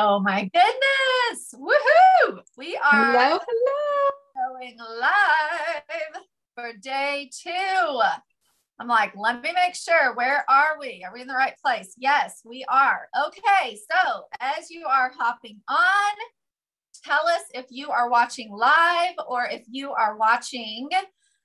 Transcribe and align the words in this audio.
Oh 0.00 0.20
my 0.20 0.48
goodness. 0.54 1.54
Woohoo! 1.54 2.38
We 2.56 2.76
are 2.76 3.12
hello, 3.12 3.38
hello. 3.48 4.50
going 4.56 4.76
live 4.78 6.22
for 6.54 6.72
day 6.80 7.28
two. 7.36 8.00
I'm 8.78 8.86
like, 8.86 9.12
let 9.16 9.42
me 9.42 9.52
make 9.52 9.74
sure. 9.74 10.14
Where 10.14 10.48
are 10.48 10.78
we? 10.78 11.02
Are 11.04 11.12
we 11.12 11.22
in 11.22 11.26
the 11.26 11.34
right 11.34 11.54
place? 11.60 11.94
Yes, 11.96 12.42
we 12.44 12.64
are. 12.68 13.08
Okay, 13.26 13.76
so 13.90 14.22
as 14.40 14.70
you 14.70 14.86
are 14.86 15.10
hopping 15.18 15.58
on, 15.68 16.14
tell 17.04 17.26
us 17.26 17.42
if 17.52 17.66
you 17.70 17.90
are 17.90 18.08
watching 18.08 18.52
live 18.52 19.14
or 19.26 19.46
if 19.46 19.64
you 19.68 19.90
are 19.90 20.16
watching 20.16 20.88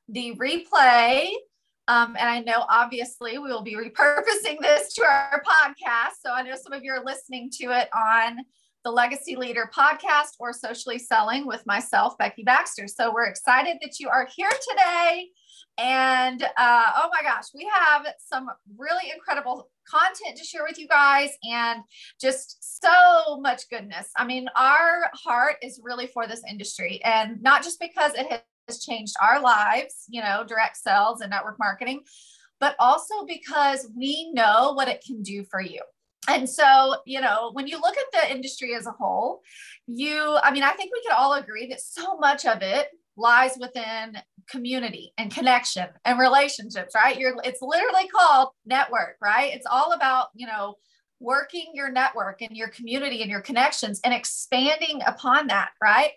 the 0.09 0.35
replay. 0.35 1.31
Um, 1.87 2.15
and 2.17 2.29
I 2.29 2.39
know 2.39 2.65
obviously 2.69 3.37
we 3.37 3.49
will 3.49 3.61
be 3.61 3.75
repurposing 3.75 4.59
this 4.61 4.93
to 4.93 5.03
our 5.03 5.43
podcast. 5.45 6.21
So 6.23 6.31
I 6.33 6.43
know 6.43 6.55
some 6.55 6.73
of 6.73 6.83
you 6.83 6.91
are 6.93 7.03
listening 7.03 7.49
to 7.59 7.77
it 7.77 7.89
on 7.93 8.39
the 8.83 8.91
Legacy 8.91 9.35
Leader 9.35 9.69
podcast 9.75 10.35
or 10.39 10.51
Socially 10.51 10.99
Selling 10.99 11.47
with 11.47 11.65
myself, 11.65 12.17
Becky 12.17 12.43
Baxter. 12.43 12.87
So 12.87 13.13
we're 13.13 13.25
excited 13.25 13.77
that 13.81 13.99
you 13.99 14.09
are 14.09 14.27
here 14.35 14.49
today. 14.69 15.27
And 15.77 16.43
uh, 16.43 16.83
oh 16.97 17.09
my 17.13 17.23
gosh, 17.23 17.45
we 17.55 17.69
have 17.73 18.05
some 18.19 18.47
really 18.77 19.11
incredible 19.13 19.69
content 19.89 20.37
to 20.37 20.43
share 20.43 20.63
with 20.67 20.77
you 20.77 20.87
guys 20.87 21.29
and 21.49 21.81
just 22.21 22.81
so 22.81 23.39
much 23.39 23.69
goodness. 23.69 24.09
I 24.15 24.25
mean, 24.25 24.47
our 24.55 25.09
heart 25.13 25.55
is 25.61 25.79
really 25.81 26.07
for 26.07 26.27
this 26.27 26.43
industry 26.49 27.01
and 27.03 27.41
not 27.41 27.63
just 27.63 27.79
because 27.79 28.13
it 28.13 28.43
has 28.67 28.83
changed 28.83 29.15
our 29.21 29.41
lives, 29.41 30.05
you 30.09 30.21
know, 30.21 30.43
direct 30.47 30.77
sales 30.77 31.21
and 31.21 31.29
network 31.29 31.57
marketing, 31.59 32.01
but 32.59 32.75
also 32.79 33.25
because 33.27 33.89
we 33.95 34.31
know 34.31 34.73
what 34.73 34.87
it 34.87 35.03
can 35.05 35.21
do 35.21 35.43
for 35.49 35.61
you. 35.61 35.81
And 36.29 36.49
so, 36.49 36.95
you 37.05 37.19
know, 37.19 37.51
when 37.51 37.67
you 37.67 37.79
look 37.81 37.97
at 37.97 38.05
the 38.13 38.31
industry 38.33 38.75
as 38.75 38.87
a 38.87 38.91
whole, 38.91 39.41
you, 39.87 40.37
I 40.41 40.51
mean, 40.51 40.63
I 40.63 40.71
think 40.71 40.91
we 40.93 41.01
could 41.03 41.15
all 41.15 41.33
agree 41.33 41.67
that 41.67 41.81
so 41.81 42.17
much 42.17 42.45
of 42.45 42.61
it 42.61 42.87
lies 43.17 43.57
within 43.59 44.17
community 44.49 45.13
and 45.17 45.33
connection 45.33 45.87
and 46.05 46.17
relationships, 46.17 46.95
right? 46.95 47.19
You're, 47.19 47.35
it's 47.43 47.61
literally 47.61 48.07
called 48.07 48.49
network, 48.65 49.17
right? 49.21 49.53
It's 49.53 49.67
all 49.69 49.91
about, 49.91 50.27
you 50.33 50.47
know, 50.47 50.75
working 51.23 51.71
your 51.73 51.89
network 51.89 52.41
and 52.41 52.55
your 52.55 52.67
community 52.67 53.21
and 53.21 53.31
your 53.31 53.41
connections 53.41 53.99
and 54.03 54.13
expanding 54.13 55.01
upon 55.07 55.47
that, 55.47 55.69
right? 55.81 56.11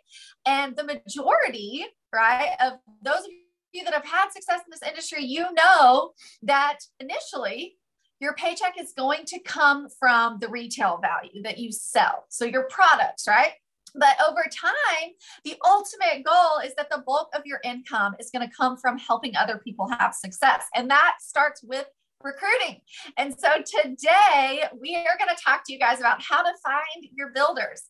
And 0.45 0.77
the 0.77 0.85
majority 0.85 1.87
right? 2.17 2.57
Of 2.61 2.75
those 3.03 3.21
of 3.21 3.31
you 3.73 3.85
that 3.85 3.95
have 3.95 4.05
had 4.05 4.31
success 4.31 4.61
in 4.67 4.71
this 4.71 4.89
industry, 4.89 5.25
you 5.25 5.47
know 5.53 6.13
that 6.43 6.79
initially 6.98 7.77
your 8.21 8.35
paycheck 8.35 8.81
is 8.81 8.95
going 8.97 9.25
to 9.27 9.39
come 9.41 9.89
from 10.01 10.39
the 10.41 10.48
retail 10.48 10.98
value 11.03 11.43
that 11.43 11.59
you 11.59 11.70
sell. 11.70 12.25
So 12.31 12.47
your 12.47 12.65
products, 12.65 13.29
right? 13.29 13.53
But 13.95 14.17
over 14.27 14.45
time, 14.51 15.11
the 15.45 15.57
ultimate 15.67 16.25
goal 16.25 16.59
is 16.65 16.75
that 16.77 16.91
the 16.91 17.03
bulk 17.07 17.29
of 17.35 17.43
your 17.45 17.61
income 17.65 18.15
is 18.19 18.31
going 18.31 18.48
to 18.48 18.55
come 18.55 18.77
from 18.77 18.98
helping 18.98 19.37
other 19.37 19.59
people 19.59 19.89
have 19.89 20.15
success. 20.15 20.65
And 20.75 20.91
that 20.91 21.17
starts 21.20 21.63
with 21.63 21.87
recruiting. 22.27 22.81
And 23.17 23.35
so 23.39 23.49
today 23.59 24.65
we 24.79 24.97
are 24.97 25.17
going 25.19 25.35
to 25.35 25.43
talk 25.43 25.63
to 25.67 25.73
you 25.73 25.79
guys 25.79 26.01
about 26.01 26.21
how 26.23 26.43
to 26.43 26.53
find 26.63 27.09
your 27.15 27.31
builders. 27.31 27.83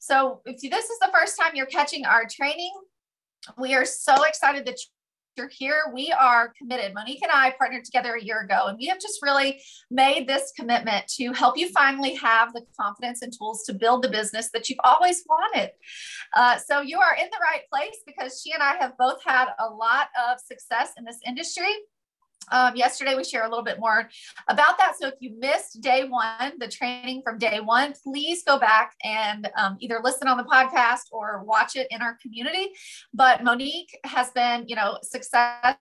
So 0.00 0.42
if 0.44 0.60
this 0.60 0.90
is 0.90 0.98
the 0.98 1.10
first 1.12 1.38
time 1.38 1.52
you're 1.54 1.66
catching 1.66 2.04
our 2.04 2.24
training, 2.30 2.72
we 3.56 3.74
are 3.74 3.84
so 3.84 4.24
excited 4.24 4.66
that 4.66 4.78
you're 5.36 5.50
here. 5.50 5.82
We 5.92 6.12
are 6.12 6.52
committed. 6.58 6.94
Monique 6.94 7.22
and 7.22 7.30
I 7.30 7.54
partnered 7.58 7.84
together 7.84 8.14
a 8.14 8.22
year 8.22 8.40
ago, 8.40 8.66
and 8.68 8.78
we 8.78 8.86
have 8.86 8.98
just 8.98 9.20
really 9.22 9.60
made 9.90 10.26
this 10.26 10.52
commitment 10.58 11.06
to 11.08 11.32
help 11.32 11.58
you 11.58 11.68
finally 11.68 12.14
have 12.14 12.54
the 12.54 12.62
confidence 12.78 13.22
and 13.22 13.32
tools 13.36 13.62
to 13.64 13.74
build 13.74 14.02
the 14.02 14.08
business 14.08 14.50
that 14.52 14.68
you've 14.68 14.80
always 14.82 15.24
wanted. 15.28 15.72
Uh, 16.34 16.56
so 16.56 16.80
you 16.80 16.98
are 17.00 17.14
in 17.14 17.26
the 17.26 17.38
right 17.40 17.62
place 17.72 17.98
because 18.06 18.40
she 18.42 18.52
and 18.52 18.62
I 18.62 18.76
have 18.76 18.96
both 18.98 19.22
had 19.24 19.48
a 19.58 19.68
lot 19.68 20.08
of 20.28 20.40
success 20.40 20.92
in 20.96 21.04
this 21.04 21.18
industry. 21.26 21.74
Um, 22.50 22.76
yesterday, 22.76 23.14
we 23.14 23.24
share 23.24 23.44
a 23.44 23.48
little 23.48 23.64
bit 23.64 23.78
more 23.78 24.08
about 24.48 24.78
that. 24.78 24.94
So 25.00 25.08
if 25.08 25.14
you 25.20 25.36
missed 25.38 25.80
day 25.80 26.06
one, 26.08 26.52
the 26.58 26.68
training 26.68 27.22
from 27.24 27.38
day 27.38 27.60
one, 27.60 27.94
please 28.02 28.42
go 28.44 28.58
back 28.58 28.94
and 29.02 29.48
um, 29.56 29.76
either 29.80 30.00
listen 30.02 30.28
on 30.28 30.36
the 30.36 30.44
podcast 30.44 31.02
or 31.10 31.42
watch 31.44 31.76
it 31.76 31.86
in 31.90 32.02
our 32.02 32.16
community. 32.22 32.72
But 33.12 33.42
Monique 33.42 33.96
has 34.04 34.30
been, 34.30 34.64
you 34.68 34.76
know, 34.76 34.98
success 35.02 35.76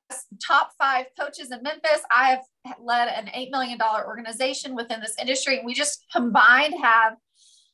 top 0.46 0.72
five 0.78 1.06
coaches 1.20 1.52
in 1.52 1.62
Memphis. 1.62 2.02
I 2.12 2.40
have 2.66 2.76
led 2.82 3.08
an 3.08 3.28
$8 3.28 3.52
million 3.52 3.80
organization 3.82 4.76
within 4.76 5.00
this 5.00 5.16
industry. 5.20 5.58
And 5.58 5.66
we 5.66 5.74
just 5.74 6.06
combined 6.12 6.76
have 6.82 7.16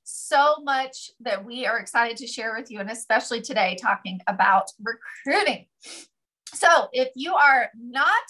so 0.04 0.56
much 0.64 1.12
that 1.22 1.46
we 1.46 1.66
are 1.66 1.80
excited 1.80 2.18
to 2.18 2.28
share 2.28 2.56
with 2.58 2.72
you, 2.72 2.80
and 2.80 2.90
especially 2.90 3.42
today 3.42 3.78
talking 3.80 4.20
about 4.28 4.66
recruiting. 4.82 5.68
So 6.54 6.88
if 6.92 7.10
you 7.16 7.34
are 7.36 7.70
not 7.80 8.24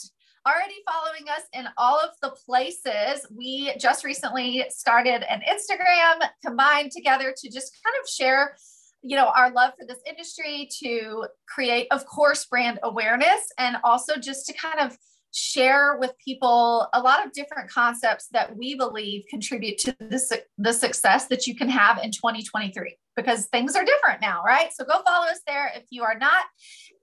already 0.47 0.75
following 0.89 1.29
us 1.29 1.43
in 1.53 1.65
all 1.77 1.99
of 1.99 2.09
the 2.21 2.31
places. 2.45 3.25
We 3.35 3.73
just 3.77 4.03
recently 4.03 4.65
started 4.69 5.23
an 5.31 5.41
Instagram 5.41 6.27
combined 6.43 6.91
together 6.91 7.33
to 7.35 7.49
just 7.49 7.77
kind 7.83 7.95
of 8.01 8.09
share 8.09 8.55
you 9.03 9.15
know 9.15 9.31
our 9.35 9.51
love 9.51 9.73
for 9.79 9.85
this 9.87 9.99
industry 10.07 10.69
to 10.83 11.25
create 11.47 11.87
of 11.91 12.05
course 12.05 12.45
brand 12.45 12.79
awareness 12.83 13.49
and 13.57 13.77
also 13.83 14.15
just 14.17 14.45
to 14.45 14.53
kind 14.53 14.79
of 14.79 14.95
share 15.33 15.97
with 15.97 16.11
people 16.23 16.87
a 16.93 17.01
lot 17.01 17.25
of 17.25 17.31
different 17.31 17.69
concepts 17.69 18.27
that 18.27 18.55
we 18.55 18.75
believe 18.75 19.23
contribute 19.29 19.77
to 19.77 19.95
the, 19.99 20.43
the 20.57 20.73
success 20.73 21.27
that 21.27 21.47
you 21.47 21.55
can 21.55 21.69
have 21.69 21.97
in 22.03 22.11
2023 22.11 22.95
because 23.15 23.45
things 23.47 23.75
are 23.75 23.85
different 23.85 24.21
now 24.21 24.43
right 24.45 24.71
so 24.73 24.83
go 24.83 25.01
follow 25.03 25.25
us 25.27 25.39
there 25.47 25.71
if 25.75 25.85
you 25.89 26.03
are 26.03 26.17
not 26.19 26.43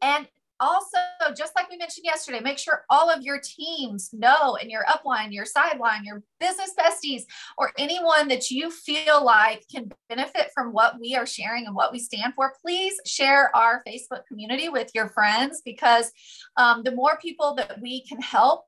and 0.02 0.28
also, 0.60 0.98
just 1.36 1.54
like 1.56 1.70
we 1.70 1.76
mentioned 1.76 2.04
yesterday, 2.04 2.40
make 2.40 2.58
sure 2.58 2.84
all 2.90 3.10
of 3.10 3.22
your 3.22 3.40
teams 3.42 4.10
know 4.12 4.56
and 4.56 4.70
your 4.70 4.84
upline, 4.84 5.32
your 5.32 5.44
sideline, 5.44 6.04
your 6.04 6.22
business 6.40 6.72
besties, 6.78 7.22
or 7.56 7.72
anyone 7.78 8.28
that 8.28 8.50
you 8.50 8.70
feel 8.70 9.24
like 9.24 9.64
can 9.70 9.90
benefit 10.08 10.50
from 10.54 10.72
what 10.72 10.98
we 11.00 11.14
are 11.14 11.26
sharing 11.26 11.66
and 11.66 11.74
what 11.74 11.92
we 11.92 11.98
stand 11.98 12.34
for. 12.34 12.54
Please 12.60 12.94
share 13.06 13.54
our 13.56 13.82
Facebook 13.86 14.26
community 14.26 14.68
with 14.68 14.90
your 14.94 15.08
friends 15.08 15.62
because 15.64 16.10
um, 16.56 16.82
the 16.82 16.92
more 16.92 17.18
people 17.20 17.54
that 17.54 17.80
we 17.80 18.04
can 18.04 18.20
help, 18.20 18.64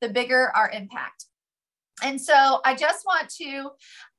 the 0.00 0.08
bigger 0.08 0.52
our 0.54 0.70
impact. 0.70 1.26
And 2.02 2.20
so 2.20 2.60
I 2.64 2.74
just 2.74 3.04
want 3.06 3.28
to 3.40 3.70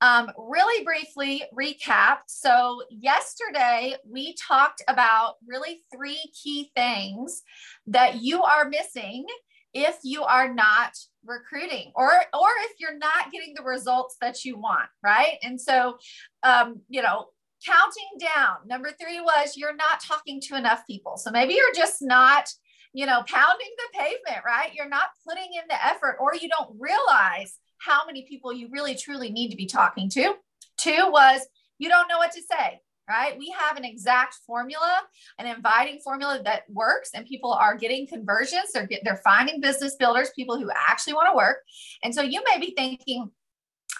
um, 0.02 0.32
really 0.38 0.84
briefly 0.84 1.44
recap. 1.58 2.20
So, 2.28 2.82
yesterday 2.90 3.96
we 4.10 4.36
talked 4.36 4.82
about 4.88 5.36
really 5.48 5.82
three 5.96 6.22
key 6.42 6.72
things 6.76 7.44
that 7.88 8.22
you 8.22 8.44
are 8.44 8.70
missing 8.70 9.26
if 9.74 9.98
you 10.04 10.24
are 10.24 10.54
not 10.54 10.92
recruiting 11.26 11.92
or 11.96 12.10
or 12.12 12.50
if 12.66 12.72
you're 12.80 12.98
not 12.98 13.32
getting 13.32 13.54
the 13.56 13.64
results 13.64 14.18
that 14.22 14.46
you 14.46 14.58
want 14.58 14.90
right? 15.04 15.38
And 15.42 15.60
so 15.60 15.98
um, 16.44 16.82
you 16.90 17.02
know 17.02 17.28
counting 17.66 18.28
down 18.36 18.56
number 18.68 18.92
three 19.02 19.22
was 19.22 19.56
you're 19.58 19.76
not 19.76 20.02
talking 20.02 20.42
to 20.42 20.58
enough 20.58 20.86
people. 20.86 21.18
So 21.18 21.32
maybe 21.32 21.54
you're 21.54 21.74
just 21.74 22.02
not 22.02 22.48
you 22.94 23.06
know 23.06 23.24
pounding 23.28 23.74
the 23.78 23.98
pavement 23.98 24.46
right? 24.46 24.72
You're 24.74 24.90
not 24.90 25.10
putting 25.28 25.54
in 25.54 25.64
the 25.70 25.86
effort 25.86 26.18
or 26.20 26.36
you 26.36 26.50
don't 26.50 26.78
realize 26.80 27.58
how 27.86 28.02
many 28.06 28.24
people 28.24 28.54
you 28.54 28.70
really 28.72 28.96
truly 28.96 29.30
need 29.30 29.50
to 29.50 29.58
be 29.58 29.66
talking 29.66 30.10
to. 30.10 30.36
Two 30.78 31.10
was 31.12 31.42
you 31.78 31.90
don't 31.90 32.08
know 32.08 32.18
what 32.18 32.32
to 32.32 32.42
say, 32.42 32.80
right? 33.10 33.38
We 33.38 33.54
have 33.58 33.78
an 33.78 33.86
exact 33.86 34.36
formula, 34.46 35.02
an 35.40 35.48
inviting 35.48 36.00
formula 36.00 36.42
that 36.46 36.64
works, 36.70 37.12
and 37.14 37.26
people 37.26 37.52
are 37.52 37.76
getting 37.76 38.08
conversions. 38.08 38.72
They're 38.74 38.88
get, 38.88 39.02
they're 39.04 39.22
finding 39.24 39.60
business 39.60 39.96
builders, 39.96 40.32
people 40.36 40.58
who 40.58 40.70
actually 40.90 41.14
want 41.14 41.30
to 41.30 41.36
work. 41.36 41.58
And 42.04 42.14
so 42.14 42.22
you 42.22 42.42
may 42.50 42.60
be 42.60 42.74
thinking, 42.76 43.32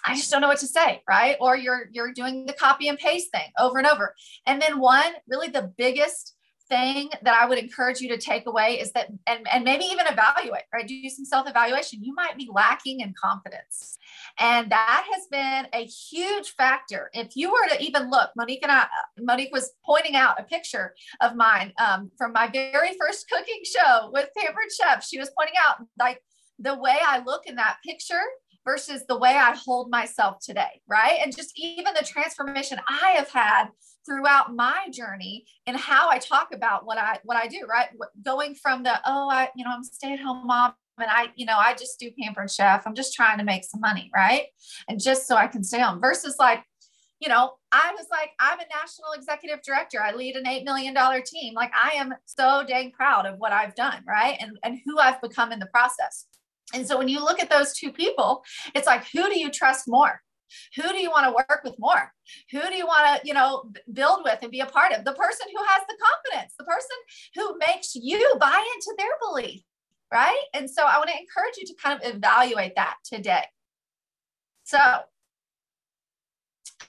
I 0.06 0.14
just 0.14 0.30
don't 0.30 0.40
know 0.40 0.48
what 0.48 0.58
to 0.58 0.66
say, 0.66 1.02
right? 1.08 1.36
Or 1.40 1.56
you're 1.56 1.88
you're 1.92 2.12
doing 2.12 2.46
the 2.46 2.52
copy 2.52 2.88
and 2.88 2.98
paste 2.98 3.30
thing 3.32 3.50
over 3.58 3.78
and 3.78 3.86
over. 3.86 4.14
And 4.46 4.60
then 4.60 4.78
one, 4.78 5.12
really 5.28 5.48
the 5.48 5.72
biggest 5.76 6.33
thing 6.68 7.10
that 7.22 7.34
I 7.34 7.46
would 7.46 7.58
encourage 7.58 8.00
you 8.00 8.08
to 8.08 8.18
take 8.18 8.46
away 8.46 8.80
is 8.80 8.92
that, 8.92 9.08
and, 9.26 9.46
and 9.52 9.64
maybe 9.64 9.84
even 9.84 10.06
evaluate, 10.06 10.62
right? 10.72 10.86
Do 10.86 11.08
some 11.08 11.24
self 11.24 11.48
evaluation. 11.48 12.02
You 12.02 12.14
might 12.14 12.36
be 12.36 12.48
lacking 12.52 13.00
in 13.00 13.14
confidence. 13.20 13.98
And 14.38 14.70
that 14.70 15.06
has 15.12 15.26
been 15.30 15.66
a 15.72 15.84
huge 15.84 16.54
factor. 16.56 17.10
If 17.12 17.36
you 17.36 17.50
were 17.50 17.68
to 17.68 17.82
even 17.82 18.10
look, 18.10 18.30
Monique 18.36 18.62
and 18.62 18.72
I, 18.72 18.86
Monique 19.18 19.52
was 19.52 19.72
pointing 19.84 20.16
out 20.16 20.40
a 20.40 20.44
picture 20.44 20.94
of 21.20 21.36
mine 21.36 21.72
um, 21.84 22.10
from 22.16 22.32
my 22.32 22.48
very 22.48 22.96
first 22.98 23.28
cooking 23.28 23.62
show 23.64 24.10
with 24.12 24.28
Pampered 24.36 24.72
Chef. 24.78 25.04
She 25.04 25.18
was 25.18 25.30
pointing 25.36 25.56
out 25.66 25.86
like 25.98 26.22
the 26.58 26.76
way 26.76 26.96
I 27.04 27.22
look 27.24 27.46
in 27.46 27.56
that 27.56 27.78
picture 27.84 28.22
versus 28.64 29.04
the 29.08 29.18
way 29.18 29.30
I 29.30 29.54
hold 29.54 29.90
myself 29.90 30.38
today, 30.44 30.80
right? 30.88 31.18
And 31.22 31.34
just 31.34 31.52
even 31.56 31.94
the 31.94 32.04
transformation 32.04 32.78
I 32.88 33.12
have 33.12 33.30
had 33.30 33.68
throughout 34.06 34.54
my 34.54 34.88
journey 34.90 35.44
and 35.66 35.76
how 35.76 36.10
I 36.10 36.18
talk 36.18 36.48
about 36.52 36.86
what 36.86 36.98
I 36.98 37.18
what 37.24 37.36
I 37.36 37.46
do, 37.46 37.66
right? 37.68 37.88
Going 38.24 38.54
from 38.54 38.82
the 38.82 39.00
oh, 39.06 39.28
I 39.30 39.48
you 39.54 39.64
know 39.64 39.70
I'm 39.72 39.80
a 39.80 39.84
stay-at-home 39.84 40.46
mom 40.46 40.74
and 40.98 41.10
I 41.10 41.28
you 41.36 41.46
know 41.46 41.56
I 41.56 41.74
just 41.74 41.98
do 41.98 42.10
pampered 42.20 42.50
chef. 42.50 42.86
I'm 42.86 42.94
just 42.94 43.14
trying 43.14 43.38
to 43.38 43.44
make 43.44 43.64
some 43.64 43.80
money, 43.80 44.10
right? 44.14 44.46
And 44.88 45.00
just 45.00 45.26
so 45.26 45.36
I 45.36 45.46
can 45.46 45.64
stay 45.64 45.80
home 45.80 46.00
versus 46.00 46.36
like 46.38 46.64
you 47.20 47.30
know, 47.30 47.52
I 47.72 47.92
was 47.96 48.06
like, 48.10 48.30
I'm 48.38 48.58
a 48.58 48.64
national 48.64 49.12
executive 49.16 49.62
director. 49.62 49.98
I 50.02 50.12
lead 50.12 50.36
an 50.36 50.44
$8 50.44 50.64
million 50.64 50.94
team. 51.24 51.54
Like 51.54 51.72
I 51.74 51.92
am 51.96 52.12
so 52.26 52.64
dang 52.68 52.90
proud 52.90 53.24
of 53.24 53.38
what 53.38 53.52
I've 53.52 53.74
done, 53.74 54.04
right? 54.06 54.36
And, 54.40 54.58
and 54.62 54.78
who 54.84 54.98
I've 54.98 55.22
become 55.22 55.50
in 55.50 55.58
the 55.58 55.66
process. 55.66 56.26
And 56.72 56.86
so 56.86 56.96
when 56.96 57.08
you 57.08 57.22
look 57.22 57.40
at 57.40 57.50
those 57.50 57.74
two 57.74 57.92
people, 57.92 58.42
it's 58.74 58.86
like, 58.86 59.04
who 59.12 59.28
do 59.28 59.38
you 59.38 59.50
trust 59.50 59.84
more? 59.86 60.20
Who 60.76 60.88
do 60.88 60.98
you 60.98 61.10
want 61.10 61.26
to 61.26 61.32
work 61.32 61.60
with 61.64 61.74
more? 61.78 62.12
Who 62.52 62.60
do 62.60 62.74
you 62.74 62.86
want 62.86 63.20
to, 63.20 63.26
you 63.26 63.34
know, 63.34 63.64
build 63.92 64.20
with 64.24 64.38
and 64.42 64.50
be 64.50 64.60
a 64.60 64.66
part 64.66 64.92
of? 64.92 65.04
The 65.04 65.12
person 65.12 65.46
who 65.54 65.62
has 65.62 65.82
the 65.88 65.96
confidence, 66.00 66.54
the 66.58 66.64
person 66.64 66.96
who 67.34 67.58
makes 67.58 67.94
you 67.94 68.34
buy 68.38 68.64
into 68.74 68.94
their 68.96 69.08
belief, 69.20 69.62
right? 70.12 70.42
And 70.54 70.70
so 70.70 70.84
I 70.84 70.98
want 70.98 71.10
to 71.10 71.18
encourage 71.18 71.56
you 71.58 71.66
to 71.66 71.74
kind 71.82 72.00
of 72.00 72.14
evaluate 72.14 72.74
that 72.76 72.96
today. 73.04 73.44
So 74.64 74.78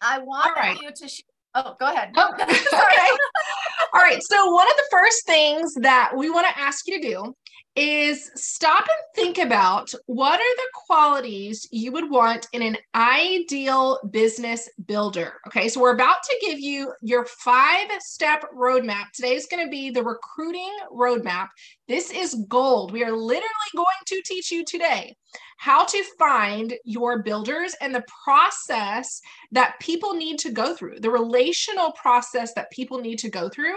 I 0.02 0.20
want 0.20 0.56
right. 0.56 0.80
you 0.80 0.92
to. 0.96 1.08
Sh- 1.08 1.22
oh, 1.56 1.76
go 1.80 1.92
ahead. 1.92 2.12
Oh, 2.16 2.34
okay. 2.40 2.46
All 3.94 4.02
right. 4.02 4.22
So 4.22 4.52
one 4.52 4.68
of 4.68 4.76
the 4.76 4.88
first 4.92 5.26
things 5.26 5.74
that 5.76 6.12
we 6.16 6.30
want 6.30 6.48
to 6.48 6.60
ask 6.60 6.88
you 6.88 7.02
to 7.02 7.08
do 7.08 7.36
is 7.76 8.32
stop 8.36 8.82
and 8.82 9.16
think 9.16 9.38
about 9.38 9.94
what 10.06 10.40
are 10.40 10.56
the 10.56 10.70
qualities 10.74 11.68
you 11.72 11.92
would 11.92 12.10
want 12.10 12.48
in 12.54 12.62
an 12.62 12.78
ideal 12.96 14.00
business 14.12 14.70
builder. 14.86 15.42
Okay, 15.48 15.68
so 15.68 15.82
we're 15.82 15.94
about 15.94 16.24
to 16.24 16.38
give 16.42 16.60
you 16.60 16.94
your 17.02 17.26
five 17.26 17.88
step 18.00 18.46
roadmap. 18.56 19.12
Today 19.14 19.36
is 19.36 19.48
going 19.48 19.66
to 19.66 19.70
be 19.70 19.90
the 19.90 20.04
recruiting 20.04 20.72
roadmap. 20.92 21.50
This 21.88 22.12
is 22.12 22.46
gold. 22.48 22.92
We 22.92 23.04
are 23.04 23.12
literally 23.12 23.72
going 23.76 23.86
to 24.08 24.22
teach 24.26 24.52
you 24.52 24.64
today 24.64 25.16
how 25.58 25.86
to 25.86 26.04
find 26.18 26.74
your 26.84 27.24
builders 27.24 27.76
and 27.82 27.94
the 27.94 28.04
process 28.24 29.22
that 29.52 29.80
people 29.80 30.14
need 30.14 30.38
to 30.40 30.52
go 30.52 30.76
through, 30.76 31.00
the 31.00 31.10
relational 31.10 31.92
process 31.94 32.54
that 32.54 32.72
people 32.72 33.00
need 33.00 33.20
to 33.20 33.30
go 33.30 33.50
through. 33.50 33.76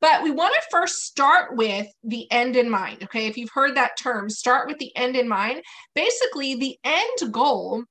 But 0.00 0.22
we 0.22 0.30
want 0.30 0.54
to 0.54 0.68
first 0.70 1.04
start 1.04 1.56
with 1.56 1.86
the 2.04 2.30
end 2.30 2.56
in 2.56 2.70
mind. 2.70 3.02
Okay. 3.04 3.26
If 3.26 3.36
you've 3.36 3.50
heard 3.52 3.76
that 3.76 3.98
term, 3.98 4.28
start 4.28 4.68
with 4.68 4.78
the 4.78 4.94
end 4.96 5.16
in 5.16 5.28
mind. 5.28 5.62
Basically, 5.94 6.54
the 6.54 6.76
end 6.84 7.32
goal 7.32 7.84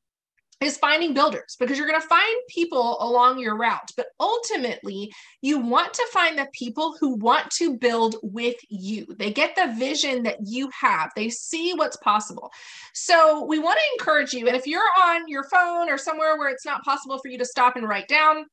is 0.61 0.77
finding 0.77 1.13
builders 1.13 1.57
because 1.59 1.77
you're 1.77 1.87
going 1.87 1.99
to 1.99 2.07
find 2.07 2.35
people 2.49 2.97
along 3.01 3.39
your 3.39 3.57
route. 3.57 3.91
But 3.97 4.07
ultimately, 4.19 5.11
you 5.41 5.59
want 5.59 5.93
to 5.93 6.07
find 6.13 6.37
the 6.37 6.47
people 6.53 6.95
who 6.99 7.15
want 7.15 7.49
to 7.51 7.77
build 7.77 8.15
with 8.23 8.55
you. 8.69 9.05
They 9.19 9.31
get 9.31 9.55
the 9.55 9.75
vision 9.77 10.23
that 10.23 10.37
you 10.45 10.69
have, 10.79 11.11
they 11.15 11.29
see 11.29 11.73
what's 11.73 11.97
possible. 11.97 12.51
So, 12.93 13.43
we 13.45 13.59
want 13.59 13.77
to 13.77 13.99
encourage 13.99 14.33
you. 14.33 14.47
And 14.47 14.55
if 14.55 14.65
you're 14.65 14.81
on 15.03 15.27
your 15.27 15.43
phone 15.43 15.89
or 15.89 15.97
somewhere 15.97 16.37
where 16.37 16.49
it's 16.49 16.65
not 16.65 16.83
possible 16.83 17.19
for 17.19 17.29
you 17.29 17.37
to 17.37 17.45
stop 17.45 17.75
and 17.75 17.87
write 17.87 18.07
down, 18.07 18.45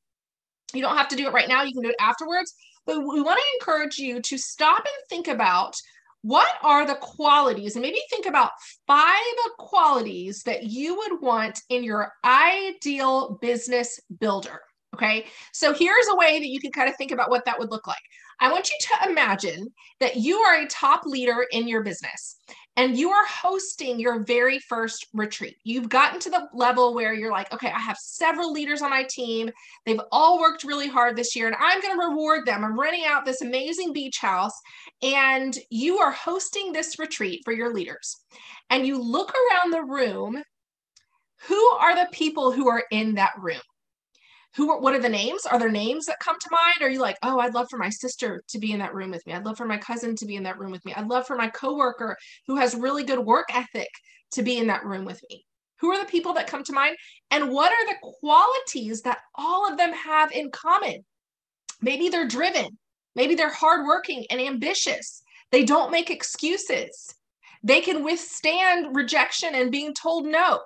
you 0.73 0.81
don't 0.81 0.97
have 0.97 1.07
to 1.09 1.15
do 1.15 1.27
it 1.27 1.33
right 1.33 1.47
now, 1.47 1.63
you 1.63 1.73
can 1.73 1.83
do 1.83 1.89
it 1.89 1.95
afterwards. 1.99 2.53
But 2.85 2.99
we 2.99 3.21
want 3.21 3.39
to 3.39 3.59
encourage 3.59 3.97
you 3.97 4.21
to 4.21 4.37
stop 4.37 4.79
and 4.79 5.09
think 5.09 5.27
about 5.27 5.75
what 6.21 6.53
are 6.63 6.85
the 6.85 6.95
qualities 6.95 7.75
and 7.75 7.83
maybe 7.83 7.99
think 8.09 8.25
about 8.25 8.51
five 8.87 9.17
qualities 9.57 10.43
that 10.43 10.63
you 10.63 10.95
would 10.97 11.21
want 11.21 11.59
in 11.69 11.83
your 11.83 12.11
ideal 12.23 13.37
business 13.41 13.99
builder 14.19 14.61
okay? 14.93 15.25
So 15.51 15.73
here's 15.73 16.07
a 16.07 16.15
way 16.15 16.39
that 16.39 16.47
you 16.47 16.59
can 16.59 16.71
kind 16.71 16.89
of 16.89 16.95
think 16.95 17.11
about 17.11 17.29
what 17.29 17.45
that 17.45 17.59
would 17.59 17.71
look 17.71 17.87
like 17.87 17.97
i 18.39 18.51
want 18.51 18.69
you 18.69 18.75
to 18.79 19.09
imagine 19.09 19.67
that 19.99 20.17
you 20.17 20.37
are 20.39 20.61
a 20.61 20.67
top 20.67 21.05
leader 21.05 21.45
in 21.51 21.67
your 21.67 21.83
business 21.83 22.37
and 22.75 22.97
you 22.97 23.11
are 23.11 23.25
hosting 23.25 23.99
your 23.99 24.23
very 24.23 24.57
first 24.57 25.07
retreat. 25.13 25.57
You've 25.63 25.89
gotten 25.89 26.19
to 26.21 26.29
the 26.29 26.47
level 26.53 26.95
where 26.95 27.13
you're 27.13 27.31
like, 27.31 27.53
okay, 27.53 27.67
I 27.69 27.79
have 27.79 27.97
several 27.97 28.51
leaders 28.51 28.81
on 28.81 28.89
my 28.89 29.05
team. 29.07 29.51
They've 29.85 30.01
all 30.11 30.39
worked 30.39 30.63
really 30.63 30.87
hard 30.87 31.15
this 31.15 31.35
year, 31.35 31.47
and 31.47 31.55
I'm 31.59 31.81
going 31.81 31.99
to 31.99 32.07
reward 32.07 32.45
them. 32.45 32.63
I'm 32.63 32.79
renting 32.79 33.05
out 33.05 33.25
this 33.25 33.41
amazing 33.41 33.93
beach 33.93 34.17
house, 34.17 34.59
and 35.03 35.55
you 35.69 35.99
are 35.99 36.11
hosting 36.11 36.73
this 36.73 36.97
retreat 36.97 37.41
for 37.45 37.53
your 37.53 37.73
leaders. 37.73 38.15
And 38.69 38.87
you 38.87 38.99
look 38.99 39.31
around 39.31 39.71
the 39.71 39.83
room. 39.83 40.41
Who 41.47 41.61
are 41.79 41.93
the 41.93 42.07
people 42.13 42.53
who 42.53 42.69
are 42.69 42.85
in 42.89 43.15
that 43.15 43.33
room? 43.37 43.59
Who 44.55 44.71
are, 44.71 44.79
what 44.79 44.93
are 44.93 44.99
the 44.99 45.09
names? 45.09 45.45
Are 45.45 45.57
there 45.57 45.71
names 45.71 46.05
that 46.05 46.19
come 46.19 46.37
to 46.39 46.49
mind? 46.51 46.75
Are 46.81 46.89
you 46.89 46.99
like, 46.99 47.17
oh, 47.23 47.39
I'd 47.39 47.53
love 47.53 47.67
for 47.69 47.77
my 47.77 47.89
sister 47.89 48.43
to 48.49 48.59
be 48.59 48.71
in 48.71 48.79
that 48.79 48.93
room 48.93 49.11
with 49.11 49.25
me. 49.25 49.33
I'd 49.33 49.45
love 49.45 49.57
for 49.57 49.65
my 49.65 49.77
cousin 49.77 50.15
to 50.17 50.25
be 50.25 50.35
in 50.35 50.43
that 50.43 50.59
room 50.59 50.71
with 50.71 50.85
me. 50.85 50.93
I'd 50.93 51.07
love 51.07 51.25
for 51.25 51.35
my 51.35 51.49
coworker 51.49 52.17
who 52.47 52.57
has 52.57 52.75
really 52.75 53.03
good 53.03 53.19
work 53.19 53.47
ethic 53.53 53.89
to 54.31 54.43
be 54.43 54.57
in 54.57 54.67
that 54.67 54.85
room 54.85 55.05
with 55.05 55.21
me. 55.29 55.45
Who 55.79 55.91
are 55.91 55.99
the 55.99 56.09
people 56.09 56.33
that 56.35 56.47
come 56.47 56.63
to 56.63 56.73
mind? 56.73 56.95
And 57.31 57.49
what 57.49 57.71
are 57.71 57.87
the 57.87 58.13
qualities 58.19 59.01
that 59.01 59.19
all 59.35 59.69
of 59.69 59.77
them 59.77 59.91
have 59.91 60.31
in 60.31 60.51
common? 60.51 61.03
Maybe 61.81 62.09
they're 62.09 62.27
driven. 62.27 62.77
Maybe 63.15 63.35
they're 63.35 63.53
hardworking 63.53 64.25
and 64.29 64.39
ambitious. 64.39 65.21
They 65.51 65.63
don't 65.63 65.91
make 65.91 66.09
excuses. 66.09 67.13
They 67.63 67.81
can 67.81 68.03
withstand 68.03 68.95
rejection 68.95 69.55
and 69.55 69.71
being 69.71 69.93
told 69.93 70.25
no. 70.25 70.61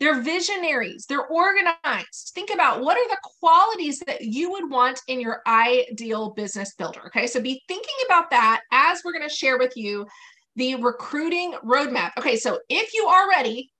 They're 0.00 0.20
visionaries, 0.20 1.06
they're 1.08 1.26
organized. 1.26 2.30
Think 2.34 2.50
about 2.50 2.80
what 2.82 2.96
are 2.96 3.08
the 3.08 3.18
qualities 3.40 3.98
that 4.06 4.22
you 4.22 4.50
would 4.52 4.70
want 4.70 5.00
in 5.08 5.20
your 5.20 5.42
ideal 5.46 6.30
business 6.30 6.74
builder. 6.74 7.06
Okay, 7.06 7.26
so 7.26 7.40
be 7.40 7.60
thinking 7.66 7.94
about 8.06 8.30
that 8.30 8.60
as 8.70 9.02
we're 9.04 9.12
going 9.12 9.28
to 9.28 9.34
share 9.34 9.58
with 9.58 9.76
you 9.76 10.06
the 10.54 10.76
recruiting 10.76 11.54
roadmap. 11.64 12.12
Okay, 12.16 12.36
so 12.36 12.60
if 12.68 12.94
you 12.94 13.06
are 13.06 13.28
ready, 13.28 13.72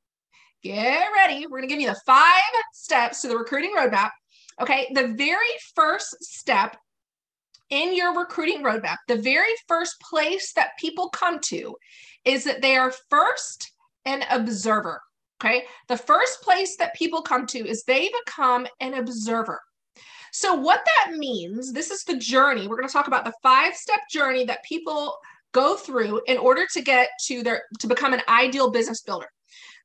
get 0.63 1.07
ready. 1.15 1.47
We're 1.47 1.59
going 1.59 1.69
to 1.69 1.75
give 1.75 1.81
you 1.81 1.89
the 1.89 2.01
five 2.05 2.43
steps 2.73 3.23
to 3.23 3.29
the 3.29 3.37
recruiting 3.37 3.75
roadmap. 3.77 4.11
Okay, 4.61 4.91
the 4.95 5.15
very 5.17 5.47
first 5.77 6.17
step 6.25 6.77
in 7.71 7.95
your 7.95 8.19
recruiting 8.19 8.63
roadmap, 8.63 8.97
the 9.07 9.17
very 9.17 9.53
first 9.69 10.01
place 10.01 10.53
that 10.55 10.79
people 10.81 11.11
come 11.11 11.39
to 11.41 11.77
is 12.25 12.45
that 12.45 12.63
they 12.63 12.77
are 12.77 12.93
first 13.09 13.73
an 14.05 14.25
observer. 14.31 15.01
Okay. 15.43 15.65
The 15.89 15.97
first 15.97 16.43
place 16.43 16.77
that 16.77 16.95
people 16.95 17.23
come 17.23 17.47
to 17.47 17.59
is 17.59 17.85
they 17.85 18.11
become 18.25 18.67
an 18.81 18.95
observer. 18.95 19.61
So, 20.33 20.55
what 20.55 20.85
that 20.85 21.17
means, 21.17 21.73
this 21.73 21.91
is 21.91 22.05
the 22.05 22.17
journey. 22.17 22.67
We're 22.67 22.77
going 22.77 22.89
to 22.89 22.93
talk 22.93 23.07
about 23.07 23.25
the 23.25 23.33
five 23.43 23.75
step 23.75 24.01
journey 24.11 24.45
that 24.47 24.65
people 24.65 25.17
go 25.53 25.77
through 25.77 26.21
in 26.27 26.39
order 26.39 26.67
to 26.73 26.83
get 26.83 27.09
to 27.27 27.43
their 27.43 27.63
to 27.81 27.87
become 27.87 28.13
an 28.13 28.23
ideal 28.29 28.71
business 28.71 29.03
builder. 29.03 29.29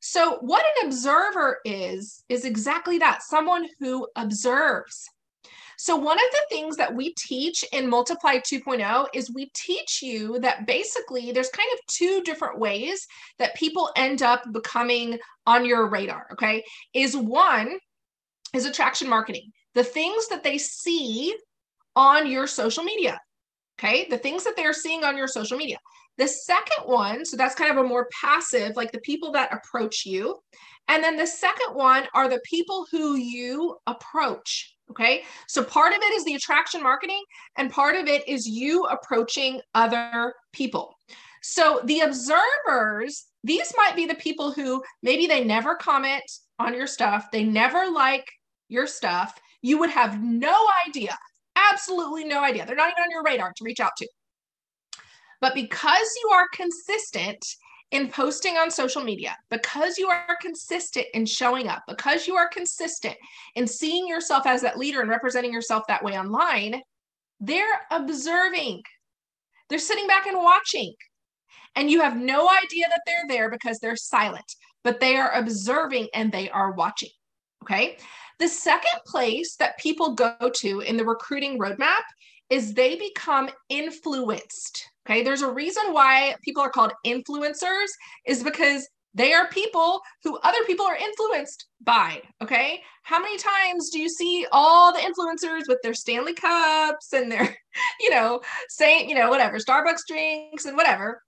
So, 0.02 0.38
what 0.42 0.66
an 0.66 0.88
observer 0.88 1.60
is, 1.64 2.24
is 2.28 2.46
exactly 2.46 2.98
that 2.98 3.24
someone 3.24 3.68
who 3.80 4.08
observes. 4.16 5.08
So, 5.78 5.96
one 5.96 6.18
of 6.18 6.26
the 6.32 6.56
things 6.56 6.76
that 6.78 6.94
we 6.94 7.14
teach 7.14 7.64
in 7.72 7.90
Multiply 7.90 8.38
2.0 8.38 9.08
is 9.14 9.32
we 9.32 9.50
teach 9.54 10.02
you 10.02 10.40
that 10.40 10.68
basically 10.68 11.32
there's 11.32 11.50
kind 11.50 11.70
of 11.74 11.80
two 11.88 12.22
different 12.24 12.60
ways 12.60 13.08
that 13.40 13.56
people 13.56 13.90
end 13.96 14.22
up 14.22 14.44
becoming 14.52 15.20
on 15.46 15.66
your 15.66 15.90
radar. 15.90 16.28
Okay. 16.34 16.64
Is 16.94 17.16
one 17.16 17.78
is 18.54 18.66
attraction 18.66 19.10
marketing, 19.10 19.52
the 19.74 19.84
things 19.84 20.28
that 20.28 20.44
they 20.44 20.58
see 20.58 21.36
on 21.96 22.30
your 22.30 22.48
social 22.48 22.84
media. 22.84 23.20
Okay. 23.80 24.08
The 24.10 24.18
things 24.18 24.44
that 24.44 24.56
they're 24.56 24.74
seeing 24.74 25.04
on 25.04 25.18
your 25.18 25.28
social 25.28 25.58
media. 25.58 25.78
The 26.18 26.28
second 26.28 26.86
one, 26.86 27.26
so 27.26 27.36
that's 27.36 27.56
kind 27.56 27.72
of 27.72 27.84
a 27.84 27.88
more 27.88 28.08
passive, 28.22 28.76
like 28.76 28.92
the 28.92 29.00
people 29.00 29.32
that 29.32 29.54
approach 29.54 30.06
you. 30.06 30.38
And 30.88 31.04
then 31.04 31.16
the 31.16 31.26
second 31.26 31.74
one 31.74 32.06
are 32.14 32.30
the 32.30 32.42
people 32.44 32.86
who 32.92 33.16
you 33.16 33.78
approach. 33.88 34.73
Okay. 34.92 35.24
So 35.48 35.64
part 35.64 35.94
of 35.94 36.00
it 36.02 36.14
is 36.14 36.26
the 36.26 36.36
attraction 36.36 36.84
marketing, 36.84 37.24
and 37.58 37.72
part 37.72 37.96
of 37.96 38.08
it 38.08 38.28
is 38.28 38.48
you 38.48 38.84
approaching 38.86 39.62
other 39.74 40.34
people. 40.52 40.96
So 41.42 41.82
the 41.86 42.02
observers, 42.02 43.26
these 43.44 43.74
might 43.76 43.96
be 43.96 44.06
the 44.06 44.16
people 44.16 44.52
who 44.52 44.84
maybe 45.02 45.26
they 45.26 45.44
never 45.44 45.76
comment 45.76 46.24
on 46.60 46.74
your 46.74 46.88
stuff, 46.88 47.32
they 47.32 47.44
never 47.44 47.90
like 47.90 48.26
your 48.70 48.88
stuff. 48.88 49.40
You 49.62 49.78
would 49.80 49.90
have 49.90 50.22
no 50.22 50.56
idea, 50.88 51.18
absolutely 51.56 52.26
no 52.26 52.44
idea. 52.44 52.66
They're 52.66 52.76
not 52.76 52.92
even 52.92 53.04
on 53.04 53.12
your 53.12 53.24
radar 53.24 53.52
to 53.56 53.64
reach 53.64 53.80
out 53.80 53.92
to. 53.98 54.08
But 55.42 55.54
because 55.54 56.08
you 56.24 56.30
are 56.30 56.46
consistent 56.54 57.44
in 57.94 58.10
posting 58.10 58.58
on 58.58 58.72
social 58.72 59.04
media, 59.04 59.38
because 59.52 60.00
you 60.00 60.08
are 60.08 60.36
consistent 60.42 61.06
in 61.14 61.28
showing 61.28 61.68
up, 61.68 61.84
because 61.88 62.28
you 62.28 62.36
are 62.36 62.50
consistent 62.50 63.16
in 63.54 63.68
seeing 63.68 64.08
yourself 64.08 64.48
as 64.48 64.62
that 64.62 64.80
leader 64.80 65.02
and 65.02 65.10
representing 65.12 65.54
yourself 65.54 65.84
that 65.88 66.04
way 66.04 66.18
online, 66.18 66.82
they're 67.40 67.82
observing. 67.92 68.82
They're 69.70 69.78
sitting 69.78 70.08
back 70.08 70.26
and 70.26 70.38
watching. 70.38 70.94
And 71.76 71.90
you 71.90 72.02
have 72.02 72.18
no 72.18 72.50
idea 72.50 72.86
that 72.90 73.02
they're 73.06 73.26
there 73.28 73.52
because 73.52 73.78
they're 73.78 73.96
silent, 73.96 74.56
but 74.84 75.00
they 75.00 75.16
are 75.16 75.32
observing 75.34 76.08
and 76.16 76.32
they 76.32 76.50
are 76.50 76.72
watching. 76.72 77.10
Okay. 77.64 77.98
The 78.40 78.48
second 78.48 79.02
place 79.06 79.56
that 79.58 79.78
people 79.78 80.16
go 80.16 80.36
to 80.56 80.80
in 80.80 80.98
the 80.98 81.06
recruiting 81.06 81.60
roadmap 81.60 82.02
is 82.50 82.74
they 82.74 82.96
become 82.96 83.50
influenced. 83.70 84.90
Okay. 85.06 85.24
There's 85.24 85.42
a 85.42 85.52
reason 85.52 85.92
why 85.92 86.36
people 86.44 86.64
are 86.64 86.70
called 86.70 86.94
influencers, 87.06 87.88
is 88.26 88.44
because 88.44 88.88
They 89.16 89.34
are 89.34 89.48
people 89.50 90.02
who 90.24 90.40
other 90.40 90.64
people 90.66 90.86
are 90.86 90.96
influenced 90.96 91.68
by. 91.82 92.22
Okay. 92.42 92.82
How 93.04 93.20
many 93.20 93.38
times 93.38 93.90
do 93.92 94.00
you 94.00 94.10
see 94.10 94.48
all 94.52 94.92
the 94.92 95.00
influencers 95.00 95.68
with 95.68 95.78
their 95.84 95.94
Stanley 95.94 96.34
Cups 96.34 97.14
and 97.14 97.32
their, 97.32 97.56
you 98.00 98.10
know, 98.10 98.42
saying, 98.70 99.10
you 99.10 99.16
know, 99.16 99.30
whatever, 99.30 99.58
Starbucks 99.58 100.08
drinks 100.08 100.66
and 100.66 100.76
whatever? 100.76 101.22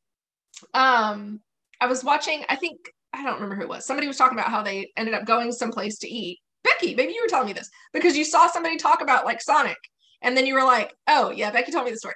Um, 0.73 1.41
I 1.79 1.87
was 1.87 2.03
watching, 2.03 2.43
I 2.49 2.55
think, 2.55 2.79
I 3.13 3.23
don't 3.23 3.35
remember 3.35 3.55
who 3.55 3.61
it 3.61 3.69
was. 3.69 3.85
Somebody 3.85 4.07
was 4.07 4.17
talking 4.17 4.37
about 4.37 4.49
how 4.51 4.63
they 4.63 4.91
ended 4.97 5.13
up 5.13 5.25
going 5.25 5.51
someplace 5.51 5.99
to 5.99 6.07
eat. 6.07 6.39
Becky, 6.63 6.95
maybe 6.95 7.13
you 7.13 7.21
were 7.21 7.29
telling 7.29 7.47
me 7.47 7.53
this 7.53 7.69
because 7.93 8.17
you 8.17 8.25
saw 8.25 8.47
somebody 8.47 8.77
talk 8.77 9.01
about 9.01 9.25
like 9.25 9.41
Sonic 9.41 9.77
and 10.23 10.35
then 10.35 10.47
you 10.47 10.55
were 10.55 10.63
like, 10.63 10.91
oh, 11.07 11.29
yeah, 11.29 11.51
Becky 11.51 11.71
told 11.71 11.85
me 11.85 11.91
the 11.91 11.97
story 11.97 12.15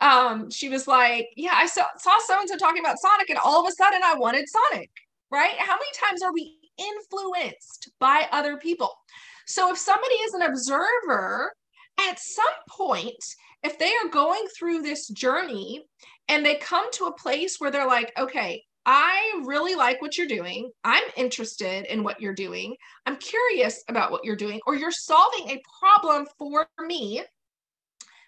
um, 0.00 0.50
she 0.50 0.68
was 0.68 0.86
like, 0.86 1.28
Yeah, 1.36 1.54
I 1.54 1.66
saw 1.66 1.84
saw 1.96 2.18
so 2.26 2.38
and 2.40 2.48
so 2.48 2.56
talking 2.56 2.82
about 2.82 2.98
Sonic, 2.98 3.30
and 3.30 3.38
all 3.38 3.60
of 3.60 3.68
a 3.68 3.72
sudden 3.72 4.00
I 4.04 4.14
wanted 4.14 4.46
Sonic, 4.48 4.90
right? 5.30 5.54
How 5.58 5.74
many 5.74 5.90
times 5.94 6.22
are 6.22 6.32
we 6.32 6.56
influenced 6.78 7.90
by 7.98 8.26
other 8.32 8.56
people? 8.56 8.92
So 9.46 9.72
if 9.72 9.78
somebody 9.78 10.14
is 10.14 10.34
an 10.34 10.42
observer, 10.42 11.52
at 11.98 12.18
some 12.18 12.44
point, 12.68 13.24
if 13.62 13.78
they 13.78 13.90
are 14.04 14.10
going 14.10 14.44
through 14.56 14.82
this 14.82 15.08
journey 15.08 15.86
and 16.28 16.44
they 16.44 16.56
come 16.56 16.90
to 16.92 17.06
a 17.06 17.16
place 17.16 17.56
where 17.58 17.70
they're 17.70 17.86
like, 17.86 18.12
okay, 18.18 18.62
I 18.86 19.42
really 19.44 19.74
like 19.74 20.00
what 20.00 20.16
you're 20.16 20.26
doing. 20.26 20.70
I'm 20.84 21.04
interested 21.16 21.84
in 21.92 22.02
what 22.02 22.20
you're 22.20 22.34
doing. 22.34 22.76
I'm 23.04 23.16
curious 23.16 23.82
about 23.88 24.10
what 24.10 24.24
you're 24.24 24.36
doing, 24.36 24.60
or 24.66 24.76
you're 24.76 24.90
solving 24.90 25.50
a 25.50 25.62
problem 25.80 26.26
for 26.38 26.68
me. 26.86 27.22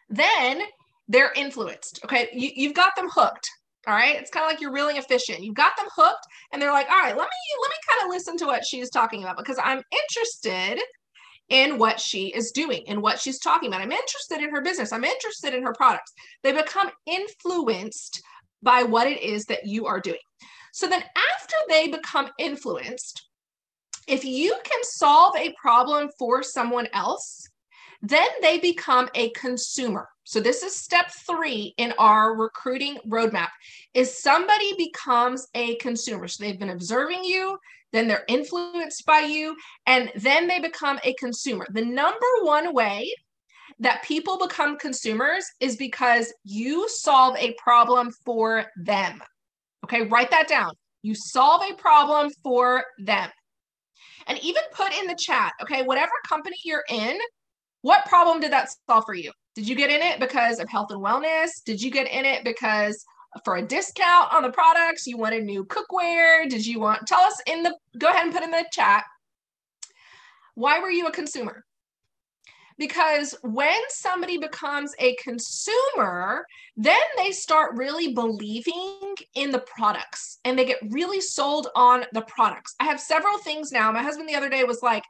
Then 0.08 0.62
they're 1.10 1.32
influenced. 1.34 2.00
Okay. 2.04 2.28
You, 2.32 2.50
you've 2.54 2.74
got 2.74 2.94
them 2.96 3.08
hooked. 3.10 3.50
All 3.86 3.94
right. 3.94 4.16
It's 4.16 4.30
kind 4.30 4.44
of 4.44 4.50
like 4.50 4.60
you're 4.60 4.72
reeling 4.72 4.98
a 4.98 5.02
fish. 5.02 5.28
You've 5.28 5.54
got 5.54 5.76
them 5.76 5.88
hooked 5.94 6.24
and 6.52 6.62
they're 6.62 6.72
like, 6.72 6.88
all 6.88 6.98
right, 6.98 7.16
let 7.16 7.16
me, 7.16 7.58
let 7.62 7.70
me 7.70 7.76
kind 7.88 8.04
of 8.04 8.10
listen 8.10 8.36
to 8.38 8.46
what 8.46 8.64
she's 8.64 8.90
talking 8.90 9.22
about 9.22 9.36
because 9.36 9.58
I'm 9.62 9.82
interested 9.92 10.80
in 11.48 11.78
what 11.78 11.98
she 11.98 12.28
is 12.28 12.52
doing 12.52 12.84
and 12.86 13.02
what 13.02 13.18
she's 13.18 13.40
talking 13.40 13.68
about. 13.68 13.80
I'm 13.80 13.90
interested 13.90 14.40
in 14.40 14.50
her 14.50 14.62
business. 14.62 14.92
I'm 14.92 15.04
interested 15.04 15.52
in 15.52 15.64
her 15.64 15.72
products. 15.72 16.12
They 16.44 16.52
become 16.52 16.90
influenced 17.06 18.22
by 18.62 18.84
what 18.84 19.08
it 19.08 19.20
is 19.20 19.46
that 19.46 19.66
you 19.66 19.86
are 19.86 19.98
doing. 19.98 20.18
So 20.72 20.86
then 20.86 21.02
after 21.02 21.56
they 21.68 21.88
become 21.88 22.28
influenced, 22.38 23.26
if 24.06 24.24
you 24.24 24.54
can 24.62 24.84
solve 24.84 25.34
a 25.36 25.54
problem 25.60 26.08
for 26.18 26.44
someone 26.44 26.86
else, 26.92 27.48
then 28.00 28.28
they 28.42 28.58
become 28.58 29.08
a 29.14 29.30
consumer. 29.30 30.08
So 30.30 30.38
this 30.38 30.62
is 30.62 30.76
step 30.76 31.10
3 31.26 31.74
in 31.76 31.92
our 31.98 32.36
recruiting 32.36 32.98
roadmap 33.04 33.48
is 33.94 34.22
somebody 34.22 34.74
becomes 34.78 35.48
a 35.56 35.74
consumer. 35.78 36.28
So 36.28 36.44
they've 36.44 36.56
been 36.56 36.70
observing 36.70 37.24
you, 37.24 37.58
then 37.92 38.06
they're 38.06 38.22
influenced 38.28 39.04
by 39.04 39.22
you, 39.22 39.56
and 39.86 40.12
then 40.14 40.46
they 40.46 40.60
become 40.60 41.00
a 41.02 41.14
consumer. 41.14 41.66
The 41.72 41.84
number 41.84 42.26
one 42.42 42.72
way 42.72 43.12
that 43.80 44.04
people 44.04 44.38
become 44.38 44.78
consumers 44.78 45.44
is 45.58 45.74
because 45.74 46.32
you 46.44 46.88
solve 46.88 47.36
a 47.36 47.54
problem 47.54 48.12
for 48.24 48.66
them. 48.76 49.20
Okay, 49.82 50.02
write 50.02 50.30
that 50.30 50.46
down. 50.46 50.74
You 51.02 51.16
solve 51.16 51.62
a 51.68 51.74
problem 51.74 52.30
for 52.44 52.84
them. 53.00 53.28
And 54.28 54.38
even 54.44 54.62
put 54.74 54.96
in 54.96 55.08
the 55.08 55.18
chat, 55.18 55.54
okay, 55.60 55.82
whatever 55.82 56.12
company 56.24 56.54
you're 56.64 56.84
in, 56.88 57.18
what 57.82 58.06
problem 58.06 58.38
did 58.38 58.52
that 58.52 58.68
solve 58.88 59.06
for 59.06 59.14
you? 59.14 59.32
Did 59.54 59.68
you 59.68 59.74
get 59.74 59.90
in 59.90 60.00
it 60.00 60.20
because 60.20 60.58
of 60.60 60.68
health 60.68 60.90
and 60.90 61.02
wellness? 61.02 61.50
Did 61.64 61.82
you 61.82 61.90
get 61.90 62.10
in 62.10 62.24
it 62.24 62.44
because 62.44 63.04
for 63.44 63.56
a 63.56 63.62
discount 63.62 64.32
on 64.32 64.42
the 64.42 64.50
products? 64.50 65.06
You 65.06 65.18
wanted 65.18 65.44
new 65.44 65.64
cookware? 65.64 66.48
Did 66.48 66.66
you 66.66 66.80
want, 66.80 67.06
tell 67.06 67.20
us 67.20 67.40
in 67.46 67.62
the, 67.62 67.76
go 67.98 68.08
ahead 68.08 68.24
and 68.24 68.32
put 68.32 68.44
in 68.44 68.50
the 68.50 68.64
chat. 68.72 69.04
Why 70.54 70.80
were 70.80 70.90
you 70.90 71.06
a 71.06 71.12
consumer? 71.12 71.64
Because 72.78 73.34
when 73.42 73.78
somebody 73.88 74.38
becomes 74.38 74.94
a 75.00 75.14
consumer, 75.16 76.46
then 76.78 76.96
they 77.18 77.30
start 77.30 77.76
really 77.76 78.14
believing 78.14 79.14
in 79.34 79.50
the 79.50 79.62
products 79.76 80.38
and 80.44 80.58
they 80.58 80.64
get 80.64 80.78
really 80.88 81.20
sold 81.20 81.68
on 81.76 82.04
the 82.14 82.22
products. 82.22 82.74
I 82.80 82.84
have 82.84 82.98
several 82.98 83.36
things 83.38 83.70
now. 83.70 83.92
My 83.92 84.02
husband 84.02 84.28
the 84.28 84.34
other 84.34 84.48
day 84.48 84.64
was 84.64 84.82
like, 84.82 85.04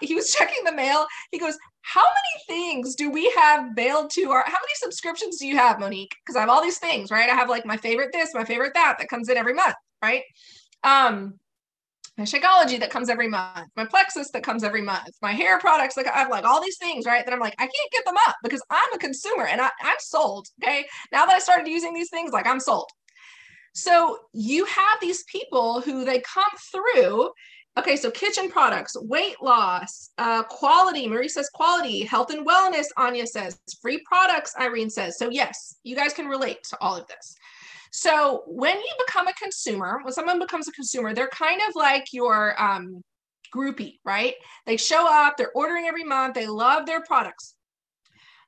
he 0.00 0.14
was 0.14 0.30
checking 0.38 0.64
the 0.64 0.72
mail. 0.72 1.06
He 1.30 1.38
goes, 1.38 1.56
How 1.82 2.04
many 2.04 2.60
things 2.60 2.94
do 2.94 3.10
we 3.10 3.30
have 3.36 3.74
mailed 3.74 4.10
to 4.12 4.30
our 4.30 4.44
how 4.44 4.52
many 4.52 4.74
subscriptions 4.76 5.38
do 5.38 5.46
you 5.46 5.56
have, 5.56 5.80
Monique? 5.80 6.14
Because 6.24 6.36
I 6.36 6.40
have 6.40 6.48
all 6.48 6.62
these 6.62 6.78
things, 6.78 7.10
right? 7.10 7.28
I 7.28 7.34
have 7.34 7.48
like 7.48 7.66
my 7.66 7.76
favorite 7.76 8.10
this, 8.12 8.34
my 8.34 8.44
favorite 8.44 8.74
that 8.74 8.96
that 8.98 9.08
comes 9.08 9.28
in 9.28 9.36
every 9.36 9.54
month, 9.54 9.76
right? 10.02 10.22
Um, 10.84 11.38
my 12.18 12.24
Shakeology 12.24 12.80
that 12.80 12.90
comes 12.90 13.08
every 13.08 13.28
month, 13.28 13.68
my 13.76 13.84
Plexus 13.84 14.32
that 14.32 14.42
comes 14.42 14.64
every 14.64 14.82
month, 14.82 15.08
my 15.22 15.30
hair 15.30 15.60
products, 15.60 15.96
like 15.96 16.08
I 16.08 16.18
have 16.18 16.30
like 16.30 16.44
all 16.44 16.60
these 16.60 16.76
things, 16.76 17.06
right? 17.06 17.24
That 17.24 17.32
I'm 17.32 17.38
like, 17.38 17.54
I 17.58 17.62
can't 17.62 17.92
get 17.92 18.04
them 18.04 18.16
up 18.26 18.34
because 18.42 18.60
I'm 18.70 18.92
a 18.92 18.98
consumer 18.98 19.46
and 19.46 19.60
I, 19.60 19.70
I'm 19.82 19.96
sold. 20.00 20.48
Okay. 20.62 20.84
Now 21.12 21.26
that 21.26 21.36
I 21.36 21.38
started 21.38 21.68
using 21.68 21.94
these 21.94 22.10
things, 22.10 22.32
like 22.32 22.46
I'm 22.46 22.58
sold. 22.58 22.90
So 23.72 24.18
you 24.32 24.64
have 24.64 25.00
these 25.00 25.22
people 25.24 25.80
who 25.80 26.04
they 26.04 26.20
come 26.20 26.44
through 26.72 27.30
Okay, 27.78 27.94
so 27.94 28.10
kitchen 28.10 28.50
products, 28.50 28.96
weight 29.02 29.40
loss, 29.40 30.10
uh, 30.18 30.42
quality. 30.42 31.06
Marie 31.06 31.28
says 31.28 31.48
quality, 31.48 32.02
health 32.02 32.30
and 32.30 32.44
wellness. 32.44 32.86
Anya 32.96 33.24
says 33.24 33.56
free 33.80 34.02
products. 34.04 34.52
Irene 34.58 34.90
says 34.90 35.16
so. 35.16 35.30
Yes, 35.30 35.76
you 35.84 35.94
guys 35.94 36.12
can 36.12 36.26
relate 36.26 36.58
to 36.70 36.78
all 36.80 36.96
of 36.96 37.06
this. 37.06 37.36
So 37.92 38.42
when 38.46 38.76
you 38.76 38.92
become 39.06 39.28
a 39.28 39.32
consumer, 39.34 40.00
when 40.02 40.12
someone 40.12 40.40
becomes 40.40 40.66
a 40.66 40.72
consumer, 40.72 41.14
they're 41.14 41.28
kind 41.28 41.60
of 41.68 41.76
like 41.76 42.06
your 42.12 42.60
um, 42.60 43.00
groupie, 43.54 43.98
right? 44.04 44.34
They 44.66 44.76
show 44.76 45.06
up, 45.08 45.36
they're 45.36 45.52
ordering 45.52 45.86
every 45.86 46.04
month, 46.04 46.34
they 46.34 46.48
love 46.48 46.84
their 46.84 47.02
products. 47.02 47.54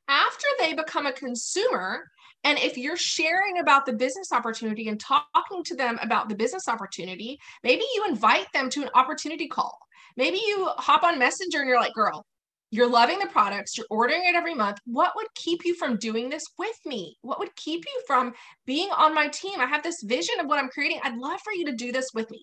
After 0.08 0.46
they 0.58 0.74
become 0.74 1.06
a 1.06 1.12
consumer, 1.12 2.10
and 2.44 2.58
if 2.58 2.78
you're 2.78 2.96
sharing 2.96 3.58
about 3.58 3.86
the 3.86 3.92
business 3.92 4.32
opportunity 4.32 4.88
and 4.88 4.98
talking 4.98 5.62
to 5.64 5.74
them 5.74 5.98
about 6.02 6.28
the 6.28 6.34
business 6.34 6.68
opportunity, 6.68 7.38
maybe 7.62 7.84
you 7.94 8.06
invite 8.08 8.46
them 8.52 8.70
to 8.70 8.82
an 8.82 8.90
opportunity 8.94 9.46
call. 9.46 9.78
Maybe 10.16 10.40
you 10.46 10.68
hop 10.76 11.02
on 11.02 11.18
Messenger 11.18 11.60
and 11.60 11.68
you're 11.68 11.80
like, 11.80 11.94
girl, 11.94 12.24
you're 12.70 12.88
loving 12.88 13.18
the 13.18 13.26
products, 13.26 13.76
you're 13.76 13.86
ordering 13.90 14.24
it 14.24 14.36
every 14.36 14.54
month. 14.54 14.78
What 14.86 15.12
would 15.16 15.26
keep 15.34 15.64
you 15.64 15.74
from 15.74 15.96
doing 15.96 16.28
this 16.28 16.44
with 16.56 16.76
me? 16.86 17.16
What 17.22 17.40
would 17.40 17.54
keep 17.56 17.84
you 17.84 18.02
from 18.06 18.32
being 18.64 18.90
on 18.90 19.14
my 19.14 19.28
team? 19.28 19.60
I 19.60 19.66
have 19.66 19.82
this 19.82 20.02
vision 20.04 20.38
of 20.38 20.46
what 20.46 20.58
I'm 20.58 20.68
creating. 20.68 21.00
I'd 21.02 21.18
love 21.18 21.40
for 21.42 21.52
you 21.52 21.66
to 21.66 21.72
do 21.72 21.90
this 21.90 22.10
with 22.14 22.30
me. 22.30 22.42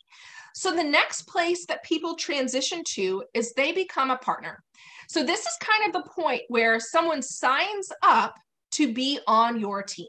So, 0.53 0.75
the 0.75 0.83
next 0.83 1.27
place 1.27 1.65
that 1.67 1.83
people 1.83 2.15
transition 2.15 2.83
to 2.95 3.23
is 3.33 3.53
they 3.53 3.71
become 3.71 4.11
a 4.11 4.17
partner. 4.17 4.63
So, 5.07 5.23
this 5.23 5.41
is 5.41 5.57
kind 5.61 5.87
of 5.87 5.93
the 5.93 6.09
point 6.09 6.41
where 6.49 6.79
someone 6.79 7.21
signs 7.21 7.89
up 8.03 8.35
to 8.71 8.93
be 8.93 9.19
on 9.27 9.59
your 9.59 9.83
team. 9.83 10.07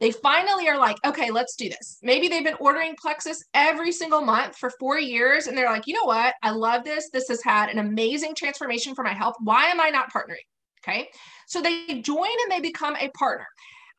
They 0.00 0.10
finally 0.10 0.68
are 0.68 0.78
like, 0.78 0.96
okay, 1.06 1.30
let's 1.30 1.54
do 1.54 1.68
this. 1.68 1.98
Maybe 2.02 2.26
they've 2.26 2.42
been 2.42 2.56
ordering 2.58 2.96
Plexus 3.00 3.44
every 3.54 3.92
single 3.92 4.20
month 4.20 4.56
for 4.56 4.70
four 4.80 4.98
years, 4.98 5.46
and 5.46 5.56
they're 5.56 5.70
like, 5.70 5.86
you 5.86 5.94
know 5.94 6.04
what? 6.04 6.34
I 6.42 6.50
love 6.50 6.82
this. 6.82 7.08
This 7.10 7.28
has 7.28 7.40
had 7.40 7.68
an 7.68 7.78
amazing 7.78 8.34
transformation 8.34 8.96
for 8.96 9.04
my 9.04 9.12
health. 9.12 9.36
Why 9.38 9.66
am 9.66 9.80
I 9.80 9.90
not 9.90 10.12
partnering? 10.12 10.42
Okay. 10.82 11.08
So 11.46 11.62
they 11.62 12.00
join 12.00 12.26
and 12.26 12.50
they 12.50 12.60
become 12.60 12.96
a 12.96 13.10
partner. 13.10 13.46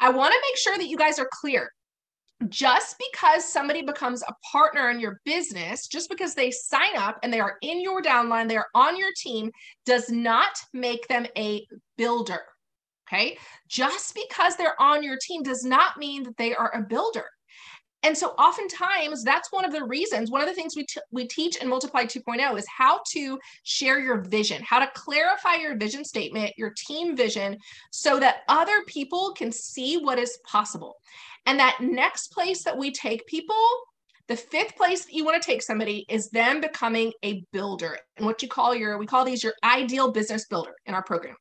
I 0.01 0.09
want 0.09 0.33
to 0.33 0.41
make 0.49 0.57
sure 0.57 0.77
that 0.77 0.89
you 0.89 0.97
guys 0.97 1.19
are 1.19 1.29
clear. 1.39 1.71
Just 2.49 3.01
because 3.13 3.45
somebody 3.45 3.83
becomes 3.83 4.21
a 4.23 4.33
partner 4.51 4.89
in 4.89 4.99
your 4.99 5.21
business, 5.23 5.87
just 5.87 6.09
because 6.09 6.35
they 6.35 6.51
sign 6.51 6.97
up 6.97 7.17
and 7.23 7.31
they 7.31 7.39
are 7.39 7.55
in 7.61 7.81
your 7.81 8.01
downline, 8.01 8.49
they 8.49 8.57
are 8.57 8.67
on 8.75 8.97
your 8.97 9.11
team, 9.15 9.49
does 9.85 10.09
not 10.09 10.51
make 10.73 11.07
them 11.07 11.25
a 11.37 11.65
builder. 11.97 12.41
Okay. 13.13 13.38
Just 13.67 14.15
because 14.15 14.55
they're 14.55 14.82
on 14.82 15.03
your 15.03 15.17
team 15.22 15.43
does 15.43 15.63
not 15.63 15.98
mean 15.98 16.24
that 16.24 16.38
they 16.38 16.55
are 16.55 16.72
a 16.75 16.82
builder. 16.82 17.25
And 18.05 18.17
so 18.17 18.29
oftentimes 18.32 19.24
that's 19.24 19.51
one 19.51 19.63
of 19.63 19.72
the 19.72 19.86
reasons, 19.86 20.29
one 20.29 20.41
of 20.41 20.48
the 20.48 20.53
things 20.53 20.75
we, 20.75 20.86
t- 20.86 21.00
we 21.12 21.25
teach 21.25 21.55
in 21.55 21.70
Multiply 21.70 22.03
2.0 22.03 22.58
is 22.58 22.65
how 22.67 23.00
to 23.12 23.39
share 23.63 24.00
your 24.00 24.22
vision, 24.22 24.62
how 24.62 24.79
to 24.79 24.91
clarify 24.93 25.55
your 25.55 25.77
vision 25.77 26.03
statement, 26.03 26.51
your 26.58 26.74
team 26.75 27.15
vision, 27.15 27.58
so 27.91 28.20
that 28.20 28.41
other 28.50 28.84
people 28.88 29.32
can 29.38 29.53
see 29.53 29.98
what 29.98 30.20
is 30.20 30.38
possible. 30.46 30.98
And 31.46 31.58
that 31.60 31.77
next 31.79 32.34
place 32.34 32.63
that 32.65 32.77
we 32.77 32.91
take 32.91 33.25
people, 33.25 33.55
the 34.27 34.36
fifth 34.36 34.75
place 34.75 35.05
that 35.05 35.13
you 35.13 35.24
want 35.24 35.41
to 35.41 35.46
take 35.46 35.62
somebody 35.62 36.05
is 36.10 36.29
them 36.29 36.60
becoming 36.60 37.13
a 37.24 37.46
builder. 37.53 37.98
And 38.17 38.25
what 38.25 38.41
you 38.41 38.50
call 38.50 38.75
your, 38.75 38.98
we 38.98 39.05
call 39.05 39.24
these 39.24 39.43
your 39.43 39.53
ideal 39.63 40.12
business 40.12 40.46
builder 40.46 40.74
in 40.86 40.93
our 40.93 41.03
program. 41.03 41.36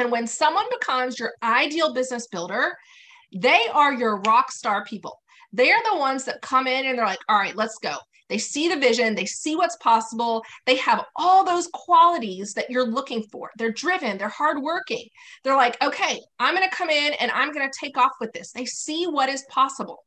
And 0.00 0.10
when 0.10 0.26
someone 0.26 0.64
becomes 0.70 1.18
your 1.18 1.34
ideal 1.42 1.92
business 1.92 2.26
builder, 2.28 2.74
they 3.34 3.66
are 3.72 3.92
your 3.92 4.20
rock 4.22 4.50
star 4.50 4.82
people. 4.84 5.20
They 5.52 5.70
are 5.70 5.82
the 5.92 5.98
ones 5.98 6.24
that 6.24 6.40
come 6.40 6.66
in 6.66 6.86
and 6.86 6.98
they're 6.98 7.04
like, 7.04 7.20
all 7.28 7.36
right, 7.36 7.54
let's 7.54 7.78
go. 7.82 7.96
They 8.30 8.38
see 8.38 8.68
the 8.68 8.78
vision, 8.78 9.14
they 9.14 9.26
see 9.26 9.56
what's 9.56 9.76
possible. 9.76 10.42
They 10.64 10.76
have 10.76 11.04
all 11.16 11.44
those 11.44 11.68
qualities 11.74 12.54
that 12.54 12.70
you're 12.70 12.86
looking 12.86 13.24
for. 13.24 13.50
They're 13.58 13.72
driven, 13.72 14.16
they're 14.16 14.28
hardworking. 14.28 15.04
They're 15.44 15.56
like, 15.56 15.82
okay, 15.82 16.20
I'm 16.38 16.54
going 16.54 16.68
to 16.68 16.74
come 16.74 16.90
in 16.90 17.12
and 17.14 17.30
I'm 17.32 17.52
going 17.52 17.68
to 17.68 17.78
take 17.78 17.98
off 17.98 18.12
with 18.20 18.32
this. 18.32 18.52
They 18.52 18.64
see 18.64 19.04
what 19.04 19.28
is 19.28 19.44
possible. 19.50 19.98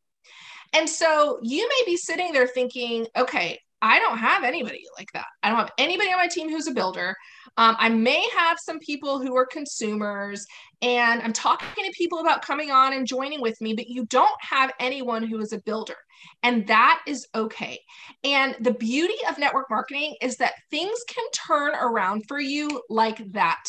And 0.74 0.90
so 0.90 1.38
you 1.44 1.68
may 1.68 1.84
be 1.86 1.98
sitting 1.98 2.32
there 2.34 2.48
thinking, 2.48 3.06
okay, 3.16 3.60
I 3.84 4.00
don't 4.00 4.18
have 4.18 4.46
anybody 4.46 4.86
like 4.98 5.12
that. 5.12 5.25
I 5.44 5.50
don't 5.50 5.60
have 5.60 5.74
anybody 5.78 6.10
on 6.10 6.18
my 6.18 6.28
team 6.28 6.50
who's 6.50 6.68
a 6.68 6.74
builder. 6.74 7.18
Um, 7.58 7.75
I 7.78 7.90
may 7.90 8.25
have 8.38 8.58
some 8.58 8.80
people 8.80 9.22
who 9.22 9.36
are 9.36 9.46
consumers, 9.46 10.46
and 10.82 11.22
I'm 11.22 11.34
talking 11.34 11.84
to 11.84 11.92
people 11.92 12.20
about 12.20 12.46
coming 12.46 12.72
on 12.72 12.94
and 12.94 13.06
joining 13.06 13.42
with 13.42 13.60
me, 13.60 13.74
but 13.74 13.90
you 13.90 14.06
don't 14.06 14.42
have 14.42 14.72
anyone 14.80 15.22
who 15.22 15.38
is 15.42 15.52
a 15.52 15.60
builder. 15.60 15.98
And 16.44 16.66
that 16.68 17.04
is 17.06 17.28
okay. 17.36 17.78
And 18.24 18.56
the 18.62 18.74
beauty 18.74 19.18
of 19.30 19.38
network 19.38 19.70
marketing 19.70 20.16
is 20.22 20.38
that 20.38 20.54
things 20.72 21.00
can 21.06 21.25
turn 21.32 21.75
around 21.75 22.24
for 22.30 22.40
you 22.40 22.82
like 22.90 23.34
that. 23.34 23.66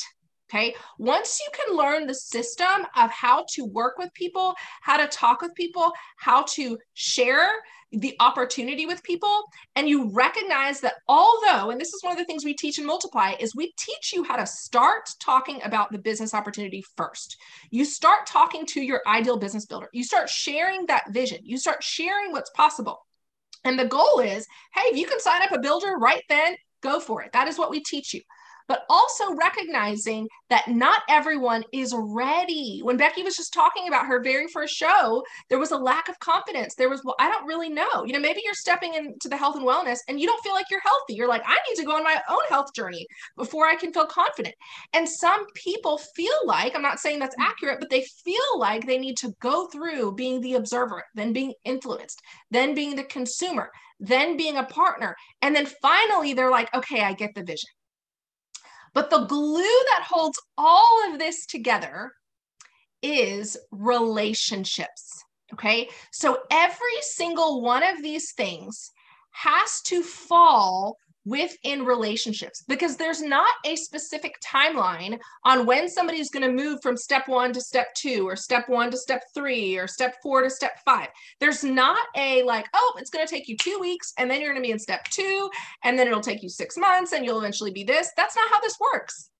Okay. 0.49 0.77
Once 0.99 1.41
you 1.41 1.51
can 1.53 1.77
learn 1.77 2.07
the 2.07 2.15
system 2.15 2.87
of 2.95 3.11
how 3.11 3.45
to 3.55 3.65
work 3.65 3.99
with 3.99 4.15
people, 4.15 4.55
how 4.83 4.97
to 4.97 5.09
talk 5.09 5.41
with 5.41 5.55
people, 5.57 5.91
how 6.19 6.45
to 6.51 6.79
share 6.93 7.51
the 7.99 8.17
opportunity 8.21 8.87
with 8.87 9.03
people, 9.03 9.45
and 9.77 9.89
you 9.89 10.11
recognize 10.11 10.81
that 10.81 10.95
although, 11.09 11.71
and 11.71 11.81
this 11.81 11.93
is 11.93 12.03
one 12.03 12.13
of 12.13 12.19
the 12.19 12.25
things 12.25 12.45
we 12.45 12.55
teach 12.55 12.79
in 12.79 12.87
Multiply, 12.87 13.35
is 13.41 13.55
we 13.55 13.73
teach 13.79 14.13
you 14.13 14.25
how 14.25 14.37
to 14.37 14.47
start 14.47 15.09
talking 15.21 15.61
about 15.63 15.93
the 15.93 15.99
business 15.99 16.35
opportunity 16.35 16.85
first. 16.97 17.37
You 17.71 17.85
start 17.85 18.27
talking 18.27 18.67
to 18.67 18.83
your 18.83 19.01
ideal 19.07 19.39
business 19.39 19.67
builder, 19.67 19.89
you 19.93 20.05
start 20.05 20.29
sharing 20.29 20.87
that 20.87 21.13
vision, 21.13 21.39
you 21.43 21.59
start 21.59 21.83
sharing 21.83 22.33
what's 22.33 22.51
possible. 22.51 23.07
And 23.65 23.79
the 23.79 23.87
goal 23.87 24.21
is 24.21 24.47
hey, 24.75 24.83
if 24.91 24.97
you 24.97 25.07
can 25.07 25.21
sign 25.21 25.43
up 25.43 25.53
a 25.53 25.59
builder 25.59 25.97
right 25.99 26.23
then, 26.29 26.57
go 26.83 27.01
for 27.01 27.23
it. 27.23 27.33
That 27.33 27.49
is 27.49 27.59
what 27.59 27.71
we 27.71 27.83
teach 27.83 28.13
you 28.13 28.21
but 28.69 28.85
also 28.89 29.35
recognizing 29.35 30.29
that 30.51 30.69
not 30.69 31.03
everyone 31.09 31.65
is 31.73 31.95
ready. 31.97 32.81
When 32.83 32.97
Becky 32.97 33.23
was 33.23 33.37
just 33.37 33.53
talking 33.53 33.89
about 33.89 34.07
her 34.07 34.23
very 34.23 34.47
first 34.49 34.75
show, 34.75 35.23
there 35.51 35.59
was 35.59 35.71
a 35.71 35.77
lack 35.77 36.09
of 36.09 36.19
confidence. 36.21 36.75
There 36.75 36.89
was, 36.89 37.03
well, 37.05 37.17
I 37.19 37.31
don't 37.31 37.47
really 37.47 37.69
know. 37.69 38.05
You 38.05 38.13
know, 38.13 38.21
maybe 38.21 38.41
you're 38.45 38.55
stepping 38.55 38.95
into 38.95 39.29
the 39.29 39.37
health 39.37 39.57
and 39.57 39.67
wellness 39.67 39.99
and 40.09 40.21
you 40.21 40.27
don't 40.27 40.43
feel 40.43 40.55
like 40.55 40.67
you're 40.71 40.81
healthy. 40.81 41.15
You're 41.15 41.29
like, 41.29 41.43
I 41.47 41.59
need 41.69 41.77
to 41.77 41.85
go 41.85 41.97
on 41.97 42.05
my 42.05 42.21
own 42.31 42.43
health 42.49 42.73
journey 42.75 43.07
before 43.37 43.67
I 43.67 43.77
can 43.77 43.93
feel 43.93 44.07
confident. 44.07 44.55
And 44.93 45.09
some 45.09 45.45
people 45.55 45.99
feel 46.17 46.35
like, 46.45 46.75
I'm 46.75 46.83
not 46.83 47.01
saying 47.01 47.19
that's 47.19 47.35
mm-hmm. 47.37 47.51
accurate, 47.51 47.81
but 47.81 47.91
they 47.91 48.05
feel 48.25 48.59
like 48.59 48.87
they 48.87 48.99
need 48.99 49.17
to 49.19 49.33
go 49.41 49.67
through 49.67 50.15
being 50.15 50.41
the 50.41 50.55
observer, 50.55 51.03
then 51.15 51.33
being 51.33 51.53
influenced, 51.65 52.21
then 52.51 52.75
being 52.75 52.97
the 52.97 53.05
consumer, 53.05 53.71
then 54.01 54.37
being 54.37 54.57
a 54.57 54.65
partner. 54.65 55.15
And 55.43 55.55
then 55.55 55.67
finally, 55.83 56.35
they're 56.35 56.51
like, 56.51 56.73
okay, 56.75 57.03
I 57.03 57.13
get 57.13 57.31
the 57.35 57.43
vision. 57.43 57.71
But 58.95 59.11
the 59.11 59.25
glue 59.27 59.63
that 59.63 60.07
holds 60.09 60.41
all 60.57 61.13
of 61.13 61.19
this 61.19 61.47
together 61.47 62.13
is 63.03 63.57
relationships. 63.71 65.23
Okay. 65.53 65.89
So 66.13 66.39
every 66.51 67.01
single 67.03 67.61
one 67.61 67.83
of 67.83 68.03
these 68.03 68.33
things 68.33 68.91
has 69.33 69.83
to 69.83 70.03
fall 70.03 70.97
within 71.25 71.85
relationships 71.85 72.63
because 72.69 72.97
there's 72.97 73.23
not 73.23 73.49
a 73.65 73.77
specific 73.77 74.37
timeline 74.45 75.19
on 75.45 75.67
when 75.67 75.89
somebody's 75.89 76.31
going 76.31 76.43
to 76.43 76.53
move 76.53 76.79
from 76.83 76.97
step 76.97 77.27
one 77.29 77.53
to 77.53 77.61
step 77.61 77.95
two 77.95 78.29
or 78.29 78.37
step 78.37 78.69
one 78.69 78.91
to 78.91 78.97
step 78.97 79.23
three 79.35 79.77
or 79.77 79.87
step 79.87 80.17
four 80.23 80.43
to 80.43 80.51
step 80.51 80.79
five. 80.85 81.09
There's 81.41 81.65
not 81.65 81.99
a 82.17 82.43
like, 82.43 82.67
oh, 82.75 82.95
it's 82.99 83.11
going 83.11 83.27
to 83.27 83.33
take 83.33 83.49
you 83.49 83.57
two 83.57 83.79
weeks 83.81 84.13
and 84.19 84.31
then 84.31 84.41
you're 84.41 84.53
going 84.53 84.63
to 84.63 84.67
be 84.67 84.73
in 84.73 84.79
step 84.79 85.05
two 85.11 85.51
and 85.83 85.99
then 85.99 86.07
it'll 86.07 86.21
take 86.21 86.43
you 86.43 86.49
six 86.49 86.77
months 86.77 87.13
and 87.13 87.25
you'll 87.25 87.39
eventually 87.39 87.73
be 87.73 87.85
this. 87.85 88.11
That's 88.17 88.37
not 88.37 88.51
how 88.51 88.61
this 88.61 88.77
works. 88.79 89.31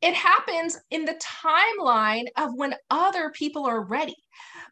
It 0.00 0.14
happens 0.14 0.78
in 0.90 1.04
the 1.04 1.20
timeline 1.44 2.26
of 2.36 2.54
when 2.54 2.76
other 2.88 3.30
people 3.30 3.66
are 3.66 3.84
ready. 3.84 4.14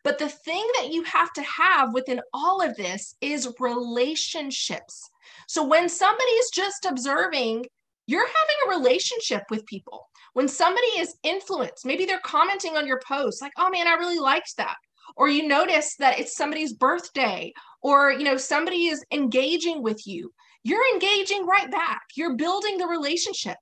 But 0.04 0.18
the 0.18 0.28
thing 0.28 0.64
that 0.78 0.92
you 0.92 1.02
have 1.02 1.32
to 1.32 1.42
have 1.42 1.92
within 1.92 2.20
all 2.32 2.62
of 2.62 2.76
this 2.76 3.16
is 3.20 3.52
relationships 3.58 5.10
so 5.46 5.64
when 5.64 5.88
somebody 5.88 6.30
is 6.30 6.50
just 6.52 6.84
observing, 6.84 7.66
you're 8.06 8.26
having 8.26 8.56
a 8.66 8.78
relationship 8.78 9.42
with 9.50 9.66
people. 9.66 10.06
When 10.34 10.48
somebody 10.48 10.86
is 10.98 11.16
influenced, 11.22 11.86
maybe 11.86 12.04
they're 12.04 12.20
commenting 12.20 12.76
on 12.76 12.86
your 12.86 13.00
post, 13.06 13.40
like, 13.40 13.52
oh 13.56 13.70
man, 13.70 13.88
I 13.88 13.94
really 13.94 14.18
liked 14.18 14.56
that. 14.58 14.76
Or 15.16 15.28
you 15.28 15.46
notice 15.46 15.96
that 15.98 16.18
it's 16.18 16.36
somebody's 16.36 16.74
birthday, 16.74 17.52
or 17.80 18.12
you 18.12 18.24
know, 18.24 18.36
somebody 18.36 18.86
is 18.88 19.04
engaging 19.12 19.82
with 19.82 20.06
you. 20.06 20.32
You're 20.62 20.92
engaging 20.92 21.46
right 21.46 21.70
back. 21.70 22.02
You're 22.16 22.36
building 22.36 22.76
the 22.76 22.86
relationship 22.86 23.56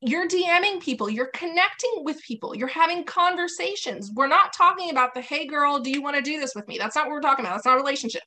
you're 0.00 0.28
DMing 0.28 0.80
people, 0.80 1.10
you're 1.10 1.30
connecting 1.34 2.04
with 2.04 2.22
people, 2.22 2.54
you're 2.54 2.68
having 2.68 3.04
conversations. 3.04 4.12
We're 4.14 4.28
not 4.28 4.52
talking 4.52 4.90
about 4.90 5.12
the 5.12 5.20
hey 5.20 5.46
girl, 5.46 5.80
do 5.80 5.90
you 5.90 6.02
want 6.02 6.16
to 6.16 6.22
do 6.22 6.38
this 6.38 6.54
with 6.54 6.68
me? 6.68 6.78
That's 6.78 6.94
not 6.94 7.06
what 7.06 7.14
we're 7.14 7.20
talking 7.20 7.44
about. 7.44 7.54
That's 7.54 7.66
not 7.66 7.78
a 7.78 7.80
relationship 7.80 8.22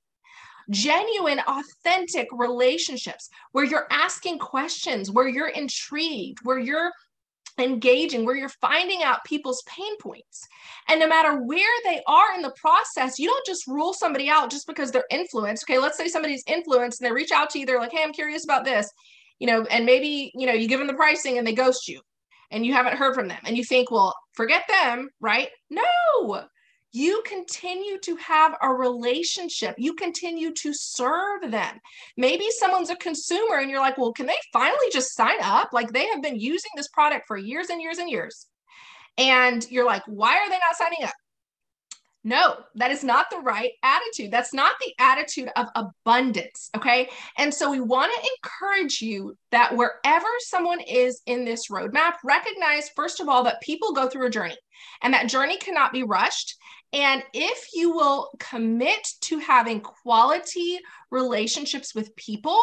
genuine, 0.70 1.42
authentic 1.48 2.28
relationships 2.32 3.30
where 3.52 3.66
you're 3.66 3.88
asking 3.92 4.40
questions, 4.40 5.12
where 5.12 5.28
you're 5.28 5.50
intrigued, 5.50 6.40
where 6.44 6.60
you're 6.60 6.92
engaging, 7.58 8.26
where 8.26 8.36
you're 8.36 8.50
finding 8.50 9.04
out 9.04 9.24
people's 9.26 9.64
pain 9.68 9.98
points. 9.98 10.48
And 10.88 11.00
no 11.00 11.08
matter 11.08 11.42
where 11.44 11.78
they 11.84 12.02
are 12.08 12.34
in 12.36 12.42
the 12.42 12.54
process, 12.60 13.20
you 13.20 13.28
don't 13.28 13.46
just 13.46 13.68
rule 13.68 13.94
somebody 13.94 14.30
out 14.30 14.50
just 14.50 14.68
because 14.68 14.92
they're 14.92 15.06
influenced. 15.12 15.64
Okay, 15.64 15.80
let's 15.80 15.98
say 15.98 16.08
somebody's 16.08 16.44
influenced 16.48 17.02
and 17.02 17.10
they 17.10 17.14
reach 17.14 17.32
out 17.32 17.50
to 17.52 17.60
you, 17.60 17.66
they're 17.66 17.80
like, 17.80 17.92
hey, 17.92 18.04
I'm 18.04 18.14
curious 18.14 18.44
about 18.44 18.66
this, 18.66 18.90
you 19.40 19.48
know, 19.48 19.64
and 19.66 19.86
maybe, 19.86 20.32
you 20.36 20.48
know, 20.48 20.54
you 20.54 20.68
give 20.68 20.80
them 20.80 20.88
the 20.88 20.94
pricing 20.94 21.38
and 21.38 21.46
they 21.46 21.54
ghost 21.54 21.88
you 21.88 22.02
and 22.52 22.66
you 22.66 22.74
haven't 22.74 22.98
heard 22.98 23.16
from 23.16 23.28
them 23.28 23.40
and 23.46 23.58
you 23.58 23.64
think, 23.64 23.92
well, 23.92 24.16
forget 24.34 24.64
them, 24.68 25.10
right? 25.20 25.50
No, 25.70 26.44
you 26.92 27.24
continue 27.26 27.98
to 28.00 28.16
have 28.18 28.56
a 28.62 28.70
relationship. 28.70 29.76
You 29.78 29.94
continue 29.94 30.54
to 30.56 30.74
serve 30.74 31.50
them. 31.50 31.80
Maybe 32.18 32.48
someone's 32.50 32.90
a 32.90 32.96
consumer 32.96 33.58
and 33.58 33.70
you're 33.70 33.80
like, 33.80 33.98
well, 33.98 34.14
can 34.14 34.26
they 34.26 34.38
finally 34.52 34.88
just 34.92 35.16
sign 35.16 35.38
up? 35.42 35.70
Like 35.72 35.92
they 35.92 36.08
have 36.08 36.22
been 36.22 36.40
using 36.40 36.72
this 36.76 36.90
product 36.90 37.26
for 37.28 37.38
years 37.38 37.70
and 37.70 37.82
years 37.82 37.98
and 37.98 38.10
years. 38.10 38.48
And 39.18 39.66
you're 39.70 39.86
like, 39.86 40.04
why 40.08 40.38
are 40.38 40.50
they 40.50 40.56
not 40.56 40.78
signing 40.78 41.04
up? 41.04 41.14
No, 42.24 42.58
that 42.76 42.92
is 42.92 43.04
not 43.04 43.32
the 43.32 43.40
right 43.40 43.72
attitude. 43.82 44.30
That's 44.30 44.54
not 44.54 44.74
the 44.80 44.94
attitude 45.00 45.50
of 45.56 45.68
abundance. 45.74 46.70
Okay. 46.78 47.10
And 47.38 47.52
so 47.52 47.72
we 47.72 47.80
want 47.80 48.12
to 48.14 48.30
encourage 48.38 49.02
you 49.02 49.36
that 49.50 49.76
wherever 49.76 50.28
someone 50.40 50.82
is 50.82 51.22
in 51.26 51.46
this 51.46 51.70
roadmap, 51.70 52.14
recognize, 52.24 52.90
first 52.96 53.22
of 53.22 53.28
all, 53.28 53.44
that 53.46 53.62
people 53.62 53.94
go 53.94 54.08
through 54.08 54.28
a 54.28 54.32
journey 54.32 54.58
and 55.02 55.14
that 55.16 55.30
journey 55.30 55.58
cannot 55.58 55.94
be 55.94 56.04
rushed. 56.04 56.58
And 56.94 57.24
if 57.34 57.68
you 57.74 57.92
will 57.92 58.32
commit 58.40 59.08
to 59.22 59.40
having 59.40 59.80
quality 59.80 60.80
relationships 61.10 61.96
with 61.96 62.16
people, 62.16 62.62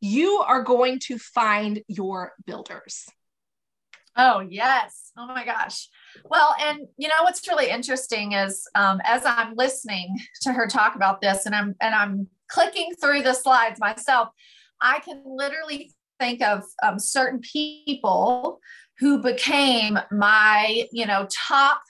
you 0.00 0.38
are 0.38 0.62
going 0.62 1.00
to 1.00 1.18
find 1.18 1.82
your 1.88 2.32
builders. 2.46 3.06
Oh, 4.16 4.40
yes. 4.40 5.12
Oh 5.18 5.26
my 5.26 5.44
gosh. 5.44 5.88
Well, 6.24 6.54
and 6.60 6.80
you 6.96 7.08
know 7.08 7.22
what's 7.22 7.46
really 7.48 7.68
interesting 7.68 8.32
is 8.32 8.66
um, 8.74 9.00
as 9.04 9.22
I'm 9.26 9.54
listening 9.56 10.16
to 10.42 10.52
her 10.52 10.66
talk 10.66 10.94
about 10.94 11.20
this 11.20 11.44
and 11.44 11.54
I'm 11.54 11.74
and 11.80 11.94
I'm 11.94 12.28
clicking 12.48 12.94
through 13.00 13.22
the 13.22 13.34
slides 13.34 13.78
myself, 13.78 14.28
I 14.80 15.00
can 15.00 15.22
literally 15.26 15.92
think 16.18 16.42
of 16.42 16.64
um, 16.82 16.98
certain 16.98 17.40
people 17.40 18.60
who 18.98 19.20
became 19.20 19.98
my, 20.10 20.86
you 20.92 21.04
know, 21.06 21.26
top 21.30 21.82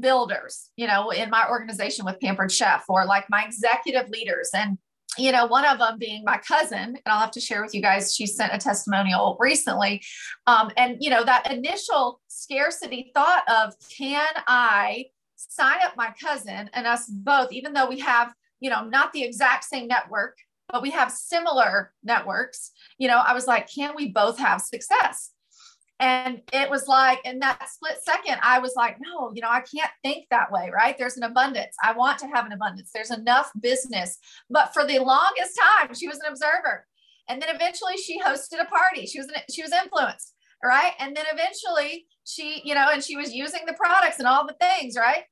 builders, 0.00 0.70
you 0.76 0.86
know, 0.86 1.10
in 1.10 1.30
my 1.30 1.46
organization 1.48 2.04
with 2.04 2.20
Pampered 2.20 2.52
Chef 2.52 2.84
or 2.88 3.06
like 3.06 3.26
my 3.30 3.44
executive 3.44 4.08
leaders. 4.10 4.50
And, 4.54 4.78
you 5.16 5.32
know, 5.32 5.46
one 5.46 5.64
of 5.64 5.78
them 5.78 5.98
being 5.98 6.22
my 6.24 6.38
cousin, 6.38 6.78
and 6.78 7.02
I'll 7.06 7.20
have 7.20 7.30
to 7.32 7.40
share 7.40 7.62
with 7.62 7.74
you 7.74 7.82
guys, 7.82 8.14
she 8.14 8.26
sent 8.26 8.52
a 8.52 8.58
testimonial 8.58 9.36
recently. 9.40 10.02
Um, 10.46 10.70
and, 10.76 10.96
you 11.00 11.10
know, 11.10 11.24
that 11.24 11.50
initial 11.50 12.20
scarcity 12.28 13.10
thought 13.14 13.42
of 13.48 13.74
can 13.96 14.28
I 14.46 15.06
sign 15.36 15.78
up 15.84 15.96
my 15.96 16.12
cousin 16.22 16.70
and 16.72 16.86
us 16.86 17.06
both, 17.08 17.52
even 17.52 17.72
though 17.72 17.88
we 17.88 18.00
have, 18.00 18.32
you 18.60 18.70
know, 18.70 18.84
not 18.84 19.12
the 19.12 19.22
exact 19.22 19.64
same 19.64 19.88
network, 19.88 20.36
but 20.68 20.82
we 20.82 20.90
have 20.90 21.10
similar 21.10 21.92
networks, 22.02 22.72
you 22.98 23.08
know, 23.08 23.18
I 23.18 23.32
was 23.32 23.46
like, 23.46 23.72
can 23.72 23.94
we 23.96 24.08
both 24.08 24.38
have 24.38 24.60
success? 24.60 25.30
And 26.00 26.42
it 26.52 26.70
was 26.70 26.86
like, 26.86 27.20
in 27.24 27.40
that 27.40 27.68
split 27.68 27.98
second, 28.04 28.38
I 28.42 28.60
was 28.60 28.74
like, 28.76 28.98
no, 29.00 29.32
you 29.34 29.42
know, 29.42 29.50
I 29.50 29.62
can't 29.62 29.90
think 30.04 30.26
that 30.30 30.52
way, 30.52 30.70
right? 30.72 30.96
There's 30.96 31.16
an 31.16 31.24
abundance. 31.24 31.74
I 31.82 31.92
want 31.92 32.18
to 32.20 32.28
have 32.28 32.46
an 32.46 32.52
abundance. 32.52 32.90
There's 32.94 33.10
enough 33.10 33.50
business. 33.60 34.18
But 34.48 34.72
for 34.72 34.84
the 34.84 35.00
longest 35.00 35.58
time, 35.60 35.94
she 35.94 36.06
was 36.06 36.18
an 36.18 36.30
observer. 36.30 36.86
And 37.28 37.42
then 37.42 37.54
eventually 37.54 37.96
she 37.96 38.20
hosted 38.20 38.60
a 38.60 38.66
party. 38.66 39.06
She 39.06 39.18
was, 39.18 39.26
an, 39.28 39.34
she 39.50 39.62
was 39.62 39.72
influenced, 39.72 40.34
right? 40.62 40.92
And 41.00 41.16
then 41.16 41.24
eventually 41.32 42.06
she, 42.24 42.62
you 42.64 42.74
know, 42.74 42.88
and 42.92 43.02
she 43.02 43.16
was 43.16 43.34
using 43.34 43.62
the 43.66 43.74
products 43.74 44.20
and 44.20 44.28
all 44.28 44.46
the 44.46 44.56
things, 44.60 44.96
right? 44.96 45.24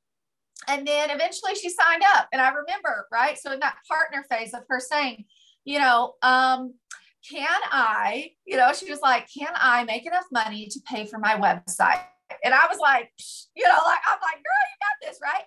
And 0.69 0.87
then 0.87 1.11
eventually 1.11 1.55
she 1.55 1.69
signed 1.69 2.03
up. 2.17 2.29
And 2.33 2.43
I 2.43 2.49
remember, 2.49 3.07
right? 3.13 3.39
So 3.39 3.53
in 3.53 3.61
that 3.61 3.77
partner 3.89 4.27
phase 4.29 4.53
of 4.53 4.63
her 4.69 4.81
saying, 4.81 5.27
you 5.65 5.79
know, 5.79 6.15
um, 6.23 6.75
can 7.31 7.61
I, 7.71 8.31
you 8.47 8.57
know, 8.57 8.73
she 8.73 8.91
was 8.91 9.01
like, 9.01 9.29
can 9.33 9.53
I 9.55 9.85
make 9.85 10.07
enough 10.07 10.27
money 10.33 10.69
to 10.71 10.81
pay 10.87 11.07
for 11.07 11.19
my 11.19 11.35
website? 11.35 12.03
And 12.45 12.55
I 12.55 12.67
was 12.69 12.79
like, 12.79 13.11
you 13.55 13.65
know, 13.65 13.79
like, 13.87 14.01
I'm 14.07 14.19
like, 14.21 14.37
girl, 14.37 14.65
you 14.71 14.79
got 14.81 15.09
this, 15.09 15.19
right? 15.23 15.45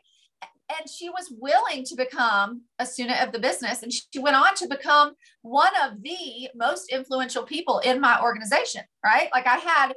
and 0.77 0.89
she 0.89 1.09
was 1.09 1.33
willing 1.39 1.83
to 1.83 1.95
become 1.95 2.61
a 2.77 2.85
student 2.85 3.21
of 3.21 3.31
the 3.31 3.39
business 3.39 3.81
and 3.83 3.91
she 3.91 4.19
went 4.19 4.35
on 4.35 4.53
to 4.55 4.67
become 4.67 5.13
one 5.41 5.71
of 5.83 6.01
the 6.03 6.49
most 6.55 6.91
influential 6.91 7.43
people 7.43 7.79
in 7.79 7.99
my 7.99 8.21
organization 8.21 8.81
right 9.03 9.29
like 9.33 9.47
i 9.47 9.57
had 9.57 9.93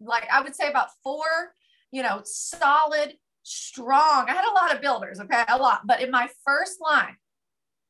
like 0.00 0.28
i 0.32 0.40
would 0.40 0.54
say 0.54 0.68
about 0.68 0.88
four 1.02 1.24
you 1.90 2.02
know 2.02 2.20
solid 2.24 3.14
strong 3.42 4.28
i 4.28 4.32
had 4.32 4.44
a 4.44 4.54
lot 4.54 4.74
of 4.74 4.80
builders 4.80 5.20
okay 5.20 5.44
a 5.48 5.56
lot 5.56 5.82
but 5.86 6.02
in 6.02 6.10
my 6.10 6.28
first 6.44 6.78
line 6.80 7.16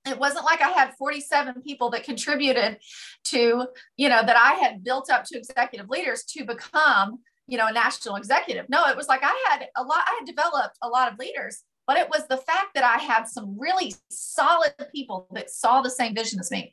it 0.06 0.18
wasn't 0.18 0.44
like 0.44 0.60
i 0.62 0.70
had 0.70 0.92
47 0.98 1.62
people 1.62 1.90
that 1.90 2.04
contributed 2.04 2.78
to 3.24 3.66
you 3.96 4.08
know 4.08 4.22
that 4.24 4.36
i 4.36 4.54
had 4.54 4.82
built 4.82 5.10
up 5.10 5.24
to 5.24 5.38
executive 5.38 5.88
leaders 5.88 6.24
to 6.24 6.44
become 6.44 7.18
you 7.46 7.58
know 7.58 7.66
a 7.66 7.72
national 7.72 8.16
executive 8.16 8.66
no 8.68 8.86
it 8.86 8.96
was 8.96 9.08
like 9.08 9.22
i 9.22 9.46
had 9.50 9.66
a 9.76 9.82
lot 9.82 10.04
i 10.06 10.16
had 10.18 10.26
developed 10.26 10.78
a 10.82 10.88
lot 10.88 11.12
of 11.12 11.18
leaders 11.18 11.64
but 11.90 11.98
it 11.98 12.08
was 12.08 12.24
the 12.28 12.36
fact 12.36 12.74
that 12.76 12.84
I 12.84 13.02
had 13.02 13.24
some 13.24 13.58
really 13.58 13.96
solid 14.12 14.72
people 14.94 15.26
that 15.32 15.50
saw 15.50 15.82
the 15.82 15.90
same 15.90 16.14
vision 16.14 16.38
as 16.38 16.48
me. 16.48 16.72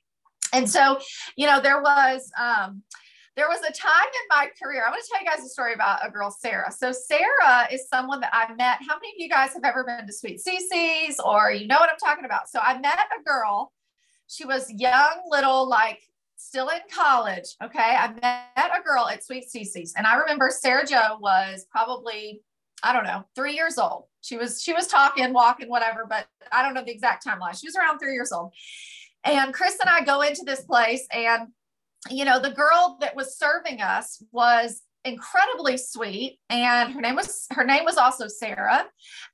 And 0.54 0.70
so, 0.70 1.00
you 1.36 1.48
know, 1.48 1.60
there 1.60 1.82
was, 1.82 2.32
um, 2.40 2.84
there 3.38 3.48
was 3.48 3.60
a 3.60 3.72
time 3.72 3.92
in 3.92 4.28
my 4.30 4.50
career. 4.62 4.84
I 4.86 4.90
want 4.90 5.04
to 5.04 5.10
tell 5.10 5.24
you 5.24 5.30
guys 5.30 5.46
a 5.46 5.48
story 5.48 5.74
about 5.74 6.06
a 6.06 6.10
girl, 6.10 6.32
Sarah. 6.32 6.72
So 6.72 6.92
Sarah 6.92 7.68
is 7.72 7.88
someone 7.88 8.20
that 8.22 8.32
I 8.34 8.52
met. 8.56 8.80
How 8.82 8.96
many 8.96 9.10
of 9.10 9.20
you 9.20 9.30
guys 9.30 9.54
have 9.54 9.64
ever 9.64 9.84
been 9.84 10.08
to 10.08 10.12
Sweet 10.12 10.42
Cece's 10.44 11.20
or 11.24 11.52
you 11.52 11.68
know 11.68 11.78
what 11.78 11.90
I'm 11.90 12.00
talking 12.04 12.26
about? 12.26 12.50
So 12.50 12.60
I 12.60 12.80
met 12.80 12.98
a 12.98 13.24
girl. 13.24 13.72
She 14.28 14.44
was 14.44 14.70
young, 14.72 15.22
little, 15.30 15.70
like 15.70 16.02
still 16.36 16.70
in 16.70 16.80
college. 16.92 17.56
Okay. 17.64 17.80
I 17.80 18.12
met 18.22 18.72
a 18.76 18.82
girl 18.84 19.08
at 19.08 19.24
Sweet 19.24 19.46
Cece's. 19.54 19.94
And 19.96 20.08
I 20.08 20.18
remember 20.18 20.50
Sarah 20.52 20.86
Joe 20.86 21.18
was 21.22 21.68
probably, 21.70 22.42
I 22.82 22.92
don't 22.92 23.06
know, 23.06 23.24
three 23.36 23.54
years 23.54 23.78
old 23.78 24.06
she 24.28 24.36
was 24.36 24.62
she 24.62 24.74
was 24.74 24.88
talking 24.88 25.32
walking 25.32 25.70
whatever 25.70 26.06
but 26.08 26.28
i 26.52 26.62
don't 26.62 26.74
know 26.74 26.84
the 26.84 26.92
exact 26.92 27.26
timeline 27.26 27.58
she 27.58 27.68
was 27.68 27.76
around 27.76 27.98
three 27.98 28.14
years 28.14 28.32
old 28.32 28.52
and 29.24 29.54
chris 29.54 29.78
and 29.80 29.90
i 29.90 30.04
go 30.04 30.22
into 30.22 30.42
this 30.46 30.62
place 30.62 31.08
and 31.12 31.48
you 32.10 32.26
know 32.26 32.40
the 32.40 32.52
girl 32.52 32.98
that 33.02 33.16
was 33.16 33.38
serving 33.38 33.82
us 33.82 34.22
was 34.32 34.82
incredibly 35.06 35.78
sweet 35.78 36.40
and 36.50 36.94
her 36.94 37.02
name 37.02 37.16
was 37.16 37.46
her 37.52 37.64
name 37.64 37.86
was 37.86 37.98
also 37.98 38.28
sarah 38.28 38.86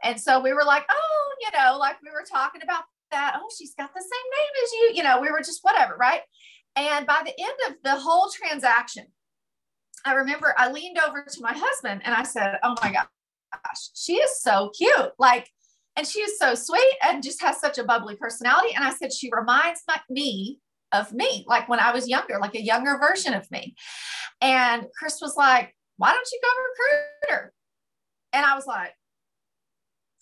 and 0.03 0.19
so 0.19 0.39
we 0.39 0.53
were 0.53 0.63
like 0.63 0.85
oh 0.91 1.35
you 1.41 1.57
know 1.57 1.77
like 1.77 1.95
we 2.03 2.11
were 2.11 2.25
talking 2.29 2.61
about 2.61 2.83
that 3.11 3.35
oh 3.37 3.49
she's 3.57 3.73
got 3.75 3.93
the 3.93 4.01
same 4.01 4.09
name 4.09 4.63
as 4.63 4.71
you 4.73 4.91
you 4.97 5.03
know 5.03 5.19
we 5.19 5.31
were 5.31 5.39
just 5.39 5.63
whatever 5.63 5.95
right 5.99 6.21
and 6.75 7.07
by 7.07 7.21
the 7.25 7.33
end 7.39 7.57
of 7.69 7.75
the 7.83 7.95
whole 7.95 8.29
transaction 8.29 9.05
i 10.05 10.13
remember 10.13 10.53
i 10.57 10.71
leaned 10.71 10.99
over 10.99 11.25
to 11.27 11.41
my 11.41 11.53
husband 11.53 12.01
and 12.03 12.13
i 12.13 12.23
said 12.23 12.57
oh 12.63 12.75
my 12.83 12.91
gosh, 13.53 13.89
she 13.95 14.13
is 14.13 14.41
so 14.41 14.71
cute. 14.77 15.11
Like, 15.17 15.49
and 15.95 16.07
she 16.07 16.19
is 16.19 16.39
so 16.39 16.55
sweet 16.55 16.93
and 17.03 17.23
just 17.23 17.41
has 17.41 17.59
such 17.59 17.77
a 17.77 17.83
bubbly 17.83 18.15
personality. 18.15 18.73
And 18.75 18.83
I 18.83 18.91
said, 18.91 19.13
she 19.13 19.29
reminds 19.31 19.81
me 20.09 20.59
of 20.93 21.11
me, 21.11 21.43
like 21.47 21.67
when 21.67 21.79
I 21.79 21.91
was 21.91 22.07
younger, 22.07 22.39
like 22.39 22.55
a 22.55 22.61
younger 22.61 22.97
version 22.97 23.33
of 23.33 23.49
me. 23.51 23.75
And 24.41 24.85
Chris 24.97 25.19
was 25.21 25.35
like, 25.35 25.75
why 25.97 26.11
don't 26.11 26.27
you 26.31 26.39
go 26.41 26.49
recruit 26.49 27.33
her? 27.33 27.53
And 28.33 28.45
I 28.45 28.55
was 28.55 28.65
like, 28.65 28.93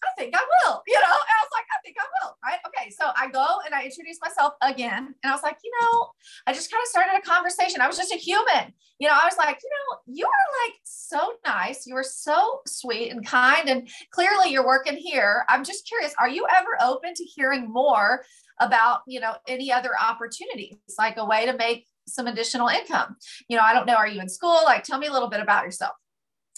I 0.04 0.20
think 0.20 0.36
I 0.36 0.40
will, 0.40 0.82
you 0.88 0.96
know? 0.96 1.02
And 1.02 1.06
I 1.06 1.42
was 1.44 1.52
like, 1.54 1.66
I 1.72 1.82
think 1.84 1.96
I 2.00 2.06
will, 2.24 2.36
right? 2.44 2.60
Okay. 2.68 2.90
So 2.90 3.12
I 3.16 3.30
go 3.30 3.60
and 3.66 3.74
I 3.74 3.84
introduce 3.84 4.18
myself 4.20 4.54
again. 4.62 5.14
And 5.24 5.32
I 5.32 5.32
was 5.32 5.44
like, 5.44 5.58
you 5.64 5.72
know, 5.80 6.10
I 6.48 6.54
just 6.54 6.72
kind 6.72 6.82
of 6.82 6.88
started 6.88 7.18
a 7.18 7.22
conversation. 7.22 7.82
I 7.82 7.88
was 7.88 7.98
just 7.98 8.12
a 8.12 8.18
human. 8.18 8.74
You 9.00 9.08
know, 9.08 9.14
I 9.14 9.26
was 9.26 9.38
like, 9.38 9.60
you 9.62 9.70
know, 9.70 10.16
you 10.16 10.26
are 10.26 10.66
like 10.66 10.80
so 10.84 11.34
nice. 11.46 11.86
You 11.86 11.96
are 11.96 12.04
so 12.04 12.62
sweet 12.66 13.12
and 13.12 13.26
kind. 13.26 13.70
And 13.70 13.88
clearly 14.12 14.52
you're 14.52 14.66
working 14.66 14.98
here. 14.98 15.46
I'm 15.50 15.64
just 15.64 15.88
curious, 15.88 16.14
are 16.20 16.30
you 16.30 16.48
ever 16.58 16.78
open 16.84 17.14
to 17.14 17.24
hearing 17.24 17.72
more 17.72 18.24
about, 18.62 19.02
you 19.08 19.20
know, 19.20 19.34
any 19.48 19.72
other 19.72 19.92
opportunities, 20.00 20.78
like 20.98 21.18
a 21.18 21.26
way 21.26 21.46
to 21.46 21.54
make 21.58 21.88
some 22.08 22.28
additional 22.28 22.70
income? 22.70 23.18
You 23.50 23.58
know, 23.58 23.64
I 23.64 23.74
don't 23.74 23.86
know. 23.86 23.96
Are 23.96 24.08
you 24.08 24.22
in 24.22 24.30
school? 24.30 24.62
Like, 24.64 24.84
tell 24.84 25.00
me 25.00 25.08
a 25.08 25.12
little 25.12 25.30
bit 25.30 25.42
about 25.42 25.66
yourself. 25.66 25.94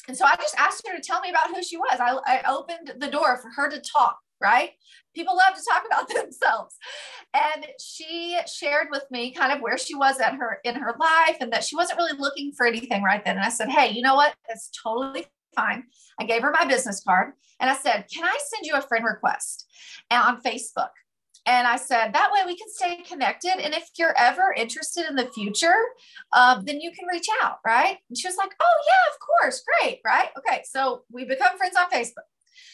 And 0.08 0.18
so 0.18 0.26
I 0.26 0.36
just 0.36 0.56
asked 0.58 0.86
her 0.88 0.96
to 0.96 1.02
tell 1.02 1.22
me 1.22 1.30
about 1.30 1.56
who 1.56 1.64
she 1.64 1.78
was. 1.78 2.00
I, 2.00 2.18
I 2.26 2.44
opened 2.52 2.94
the 3.00 3.10
door 3.10 3.38
for 3.38 3.50
her 3.56 3.70
to 3.70 3.80
talk, 3.80 4.18
right? 4.42 4.72
People 5.16 5.38
love 5.38 5.56
to 5.56 5.64
talk 5.70 5.84
about 5.86 6.10
themselves. 6.24 6.76
And 7.34 7.68
she 7.80 8.38
shared 8.46 8.88
with 8.92 9.06
me 9.10 9.32
kind 9.32 9.54
of 9.54 9.62
where 9.62 9.78
she 9.78 9.96
was 9.96 10.20
at 10.20 10.36
her 10.36 10.60
in 10.64 10.76
her 10.76 10.96
life 11.00 11.38
and 11.40 11.52
that 11.54 11.64
she 11.64 11.76
wasn't 11.76 11.98
really 11.98 12.18
looking 12.20 12.52
for 12.52 12.66
anything 12.66 13.02
right 13.02 13.24
then. 13.24 13.38
And 13.38 13.46
I 13.46 13.50
said, 13.50 13.70
Hey, 13.70 13.92
you 13.92 14.02
know 14.02 14.16
what? 14.16 14.36
That's 14.48 14.70
totally 14.84 15.26
fine. 15.56 15.84
I 16.20 16.26
gave 16.26 16.42
her 16.42 16.52
my 16.52 16.66
business 16.66 17.02
card 17.04 17.34
and 17.60 17.70
I 17.70 17.76
said, 17.76 18.06
Can 18.14 18.26
I 18.26 18.38
send 18.50 18.66
you 18.66 18.76
a 18.76 18.82
friend 18.82 19.06
request 19.06 19.68
on 20.12 20.42
Facebook? 20.42 20.90
And 21.46 21.68
I 21.68 21.76
said, 21.76 22.14
that 22.14 22.32
way 22.32 22.40
we 22.46 22.58
can 22.58 22.70
stay 22.70 23.04
connected. 23.04 23.60
And 23.62 23.74
if 23.74 23.90
you're 23.98 24.18
ever 24.18 24.54
interested 24.56 25.06
in 25.10 25.16
the 25.16 25.26
future, 25.26 25.76
um, 26.32 26.64
then 26.64 26.80
you 26.80 26.92
can 26.92 27.06
reach 27.12 27.28
out, 27.42 27.58
right? 27.66 27.98
And 28.10 28.18
she 28.18 28.28
was 28.28 28.38
like, 28.38 28.52
oh, 28.62 28.78
yeah, 28.88 29.14
of 29.14 29.20
course. 29.20 29.64
Great, 29.82 30.00
right? 30.06 30.30
Okay. 30.38 30.62
So 30.64 31.04
we 31.12 31.26
become 31.26 31.58
friends 31.58 31.76
on 31.78 31.90
Facebook. 31.90 32.28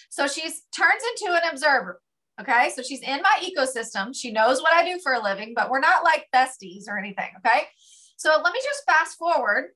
So 0.10 0.28
she's 0.28 0.62
turns 0.76 1.02
into 1.12 1.34
an 1.34 1.50
observer. 1.52 2.00
Okay. 2.40 2.72
So 2.76 2.84
she's 2.84 3.02
in 3.02 3.22
my 3.22 3.42
ecosystem. 3.42 4.16
She 4.16 4.32
knows 4.32 4.62
what 4.62 4.74
I 4.74 4.86
do 4.86 5.00
for 5.00 5.14
a 5.14 5.24
living, 5.24 5.54
but 5.56 5.72
we're 5.72 5.80
not 5.80 6.04
like 6.04 6.28
besties 6.34 6.84
or 6.88 7.00
anything. 7.00 7.30
Okay. 7.38 7.64
So 8.18 8.40
let 8.44 8.54
me 8.54 8.60
just 8.64 8.84
fast 8.86 9.18
forward 9.18 9.70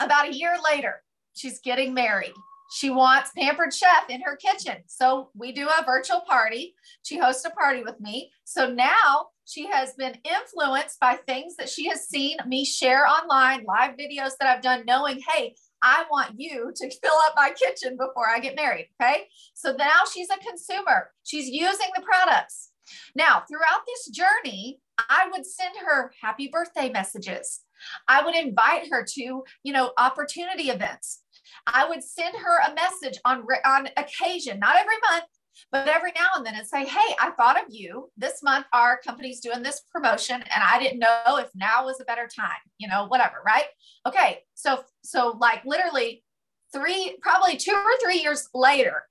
about 0.00 0.28
a 0.28 0.34
year 0.34 0.56
later. 0.72 1.02
She's 1.34 1.60
getting 1.60 1.94
married. 1.94 2.32
She 2.72 2.88
wants 2.88 3.32
Pampered 3.36 3.74
Chef 3.74 4.08
in 4.08 4.22
her 4.22 4.34
kitchen. 4.34 4.76
So 4.86 5.28
we 5.34 5.52
do 5.52 5.68
a 5.68 5.84
virtual 5.84 6.22
party. 6.26 6.74
She 7.02 7.18
hosts 7.18 7.44
a 7.44 7.50
party 7.50 7.82
with 7.82 8.00
me. 8.00 8.32
So 8.44 8.66
now 8.66 9.26
she 9.44 9.66
has 9.66 9.92
been 9.92 10.16
influenced 10.24 10.98
by 10.98 11.16
things 11.26 11.54
that 11.56 11.68
she 11.68 11.86
has 11.88 12.08
seen 12.08 12.38
me 12.46 12.64
share 12.64 13.06
online, 13.06 13.64
live 13.64 13.96
videos 13.98 14.32
that 14.40 14.48
I've 14.48 14.62
done, 14.62 14.84
knowing, 14.86 15.20
hey, 15.28 15.54
I 15.82 16.06
want 16.10 16.32
you 16.38 16.72
to 16.74 16.90
fill 17.02 17.18
up 17.26 17.34
my 17.36 17.50
kitchen 17.50 17.98
before 17.98 18.30
I 18.30 18.40
get 18.40 18.56
married. 18.56 18.88
Okay. 19.00 19.24
So 19.52 19.74
now 19.78 20.04
she's 20.10 20.30
a 20.30 20.38
consumer. 20.38 21.10
She's 21.24 21.48
using 21.48 21.90
the 21.94 22.02
products. 22.02 22.70
Now, 23.14 23.42
throughout 23.48 23.82
this 23.86 24.08
journey, 24.08 24.80
I 24.98 25.28
would 25.30 25.44
send 25.44 25.74
her 25.86 26.12
happy 26.22 26.48
birthday 26.48 26.90
messages. 26.90 27.60
I 28.08 28.24
would 28.24 28.34
invite 28.34 28.88
her 28.90 29.04
to, 29.04 29.42
you 29.62 29.72
know, 29.72 29.92
opportunity 29.98 30.70
events. 30.70 31.21
I 31.66 31.88
would 31.88 32.02
send 32.02 32.36
her 32.36 32.58
a 32.60 32.74
message 32.74 33.18
on, 33.24 33.44
on 33.64 33.88
occasion, 33.96 34.58
not 34.58 34.76
every 34.76 34.96
month, 35.10 35.24
but 35.70 35.88
every 35.88 36.12
now 36.16 36.28
and 36.36 36.46
then 36.46 36.54
and 36.54 36.66
say, 36.66 36.84
Hey, 36.84 37.14
I 37.20 37.30
thought 37.30 37.60
of 37.60 37.66
you 37.68 38.10
this 38.16 38.42
month. 38.42 38.66
Our 38.72 38.98
company's 39.04 39.40
doing 39.40 39.62
this 39.62 39.82
promotion 39.92 40.36
and 40.36 40.62
I 40.62 40.78
didn't 40.78 40.98
know 40.98 41.38
if 41.38 41.48
now 41.54 41.84
was 41.84 42.00
a 42.00 42.04
better 42.04 42.28
time, 42.28 42.50
you 42.78 42.88
know, 42.88 43.06
whatever. 43.06 43.36
Right. 43.44 43.64
Okay. 44.06 44.40
So, 44.54 44.84
so 45.02 45.36
like 45.40 45.64
literally 45.64 46.24
three, 46.72 47.16
probably 47.20 47.56
two 47.56 47.72
or 47.72 47.98
three 48.02 48.20
years 48.20 48.48
later, 48.54 49.04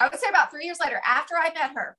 I 0.00 0.08
would 0.08 0.18
say 0.18 0.28
about 0.28 0.50
three 0.50 0.66
years 0.66 0.78
later, 0.82 1.00
after 1.06 1.34
I 1.34 1.52
met 1.54 1.72
her, 1.74 1.96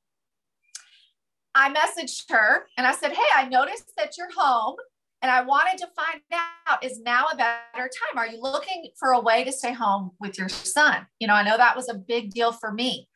I 1.56 1.74
messaged 1.74 2.30
her 2.30 2.68
and 2.78 2.86
I 2.86 2.94
said, 2.94 3.14
Hey, 3.14 3.28
I 3.36 3.48
noticed 3.48 3.92
that 3.98 4.18
you're 4.18 4.30
home 4.38 4.76
and 5.22 5.32
I 5.32 5.42
wanted 5.42 5.80
to 5.80 5.88
find 5.96 6.22
out 6.68 6.84
is 6.84 7.00
now 7.00 7.26
a 7.32 7.36
better 7.36 7.90
time? 7.90 8.18
Are 8.18 8.28
you 8.28 8.42
looking 8.42 8.92
for 9.00 9.12
a 9.12 9.20
way 9.20 9.44
to 9.44 9.52
stay 9.52 9.74
home 9.74 10.12
with 10.20 10.38
your 10.38 10.50
son? 10.50 11.08
You 11.20 11.28
know, 11.28 11.34
I 11.34 11.44
know 11.44 11.58
that 11.58 11.76
was 11.76 11.90
a 11.90 11.96
big 11.96 12.32
deal 12.32 12.52
for 12.52 12.72
me. 12.72 13.08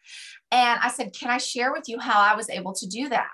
And 0.52 0.80
I 0.82 0.90
said, 0.90 1.14
Can 1.14 1.30
I 1.30 1.38
share 1.38 1.72
with 1.72 1.84
you 1.88 2.00
how 2.00 2.20
I 2.20 2.36
was 2.36 2.50
able 2.50 2.74
to 2.74 2.88
do 2.88 3.10
that? 3.10 3.30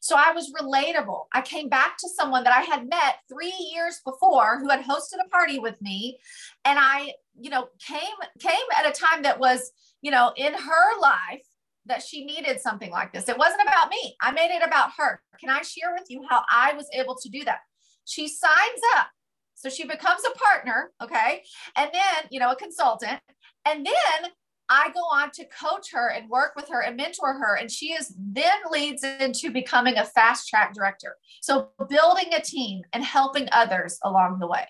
So 0.00 0.16
I 0.16 0.32
was 0.32 0.52
relatable. 0.52 1.26
I 1.32 1.42
came 1.42 1.68
back 1.68 1.96
to 1.98 2.08
someone 2.08 2.44
that 2.44 2.52
I 2.52 2.62
had 2.62 2.88
met 2.88 3.18
three 3.32 3.54
years 3.72 4.00
before 4.04 4.58
who 4.58 4.68
had 4.68 4.84
hosted 4.84 5.24
a 5.24 5.28
party 5.28 5.58
with 5.58 5.80
me. 5.80 6.18
And 6.64 6.78
I, 6.78 7.12
you 7.38 7.50
know, 7.50 7.68
came 7.86 8.00
came 8.40 8.66
at 8.76 8.88
a 8.88 8.92
time 8.92 9.22
that 9.22 9.38
was, 9.38 9.70
you 10.00 10.10
know, 10.10 10.32
in 10.36 10.54
her 10.54 11.00
life 11.00 11.42
that 11.86 12.02
she 12.02 12.24
needed 12.24 12.60
something 12.60 12.90
like 12.90 13.12
this. 13.12 13.28
It 13.28 13.38
wasn't 13.38 13.62
about 13.62 13.90
me. 13.90 14.16
I 14.20 14.30
made 14.30 14.54
it 14.54 14.66
about 14.66 14.90
her. 14.98 15.20
Can 15.40 15.50
I 15.50 15.62
share 15.62 15.92
with 15.92 16.06
you 16.08 16.24
how 16.28 16.42
I 16.50 16.74
was 16.74 16.88
able 16.92 17.16
to 17.16 17.28
do 17.28 17.44
that? 17.44 17.60
She 18.04 18.28
signs 18.28 18.80
up. 18.96 19.08
So 19.54 19.68
she 19.68 19.86
becomes 19.86 20.22
a 20.24 20.36
partner, 20.36 20.90
okay? 21.02 21.42
And 21.76 21.90
then, 21.92 22.28
you 22.30 22.40
know, 22.40 22.50
a 22.50 22.56
consultant. 22.56 23.20
And 23.64 23.86
then 23.86 24.30
I 24.68 24.90
go 24.92 25.00
on 25.12 25.30
to 25.32 25.44
coach 25.44 25.92
her 25.92 26.08
and 26.10 26.28
work 26.28 26.54
with 26.56 26.68
her 26.68 26.82
and 26.82 26.96
mentor 26.96 27.34
her. 27.34 27.56
And 27.56 27.70
she 27.70 27.92
is 27.92 28.14
then 28.18 28.58
leads 28.70 29.04
into 29.04 29.50
becoming 29.50 29.98
a 29.98 30.04
fast 30.04 30.48
track 30.48 30.74
director. 30.74 31.16
So 31.42 31.68
building 31.88 32.32
a 32.32 32.40
team 32.40 32.82
and 32.92 33.04
helping 33.04 33.48
others 33.52 33.98
along 34.02 34.38
the 34.40 34.48
way. 34.48 34.66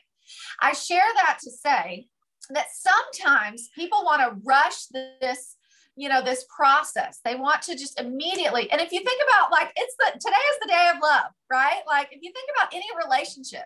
I 0.60 0.72
share 0.72 1.00
that 1.16 1.38
to 1.42 1.50
say 1.50 2.08
that 2.50 2.66
sometimes 2.72 3.70
people 3.74 4.04
want 4.04 4.20
to 4.22 4.40
rush 4.44 4.86
this 5.20 5.56
you 5.96 6.08
know 6.08 6.22
this 6.22 6.44
process. 6.54 7.20
They 7.24 7.34
want 7.34 7.62
to 7.62 7.76
just 7.76 8.00
immediately 8.00 8.70
and 8.70 8.80
if 8.80 8.92
you 8.92 9.02
think 9.02 9.20
about 9.28 9.50
like 9.52 9.72
it's 9.76 9.94
the 9.98 10.18
today 10.18 10.36
is 10.50 10.58
the 10.60 10.68
day 10.68 10.90
of 10.94 11.02
love 11.02 11.32
right? 11.50 11.82
Like 11.86 12.08
if 12.10 12.22
you 12.22 12.32
think 12.32 12.48
about 12.56 12.72
any 12.72 12.86
relationship 13.04 13.64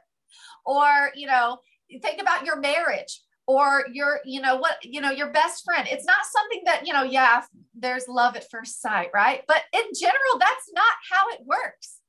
or 0.64 1.10
you 1.14 1.26
know 1.26 1.58
think 2.02 2.20
about 2.20 2.44
your 2.44 2.58
marriage 2.58 3.20
or 3.46 3.84
your 3.92 4.20
you 4.24 4.40
know 4.40 4.56
what 4.56 4.84
you 4.84 5.00
know 5.00 5.10
your 5.10 5.30
best 5.30 5.64
friend 5.64 5.86
it's 5.88 6.04
not 6.04 6.26
something 6.26 6.62
that 6.64 6.84
you 6.84 6.92
know 6.92 7.04
yeah 7.04 7.42
there's 7.78 8.08
love 8.08 8.34
at 8.36 8.50
first 8.50 8.80
sight 8.82 9.10
right? 9.14 9.42
But 9.46 9.62
in 9.72 9.84
general 9.98 10.38
that's 10.38 10.70
not 10.74 10.94
how 11.10 11.28
it 11.28 11.40
works. 11.46 12.00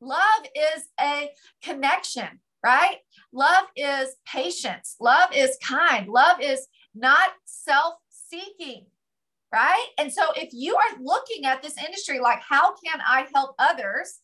Love 0.00 0.46
is 0.54 0.88
a 1.00 1.30
connection 1.62 2.40
right? 2.64 2.96
Love 3.32 3.66
is 3.76 4.16
patience. 4.26 4.96
Love 5.00 5.30
is 5.34 5.56
kind. 5.62 6.08
Love 6.08 6.40
is 6.40 6.66
not 6.94 7.30
self-seeking 7.44 8.86
right 9.52 9.86
and 9.98 10.12
so 10.12 10.22
if 10.36 10.50
you 10.52 10.76
are 10.76 11.02
looking 11.02 11.44
at 11.44 11.62
this 11.62 11.76
industry 11.78 12.18
like 12.18 12.40
how 12.40 12.74
can 12.84 13.00
i 13.06 13.26
help 13.34 13.54
others 13.58 14.20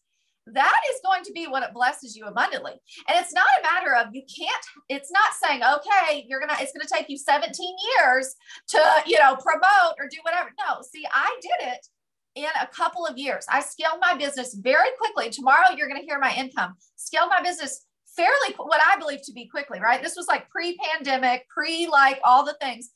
that 0.49 0.81
is 0.93 1.01
going 1.05 1.25
to 1.25 1.33
be 1.33 1.47
what 1.47 1.63
it 1.63 1.73
blesses 1.73 2.15
you 2.15 2.27
abundantly. 2.27 2.73
And 3.09 3.19
it's 3.19 3.33
not 3.33 3.47
a 3.59 3.63
matter 3.63 3.95
of 3.97 4.15
you 4.15 4.23
can't, 4.23 4.65
it's 4.89 5.11
not 5.11 5.33
saying, 5.43 5.63
okay, 5.63 6.27
you're 6.29 6.41
gonna, 6.41 6.57
it's 6.61 6.73
gonna 6.73 6.89
take 6.93 7.09
you 7.09 7.17
17 7.17 7.77
years 7.97 8.35
to, 8.69 8.81
you 9.07 9.19
know, 9.19 9.37
promote 9.37 9.95
or 9.99 10.07
do 10.11 10.19
whatever. 10.23 10.51
No, 10.59 10.83
see, 10.83 11.05
I 11.11 11.39
did 11.41 11.69
it 11.69 11.87
in 12.35 12.51
a 12.61 12.67
couple 12.67 13.07
of 13.07 13.17
years. 13.17 13.47
I 13.49 13.61
scaled 13.61 14.01
my 14.01 14.15
business 14.15 14.55
very 14.55 14.91
quickly. 14.99 15.31
Tomorrow 15.31 15.77
you're 15.77 15.89
gonna 15.89 16.01
hear 16.01 16.19
my 16.19 16.35
income. 16.35 16.75
Scaled 16.97 17.31
my 17.31 17.43
business 17.43 17.87
fairly 18.17 18.55
what 18.57 18.81
I 18.87 18.99
believe 18.99 19.23
to 19.23 19.33
be 19.33 19.47
quickly, 19.47 19.81
right? 19.81 20.03
This 20.03 20.17
was 20.17 20.27
like 20.29 20.49
pre-pandemic, 20.51 21.49
pre 21.49 21.89
like 21.89 22.21
all 22.23 22.45
the 22.45 22.57
things. 22.61 22.91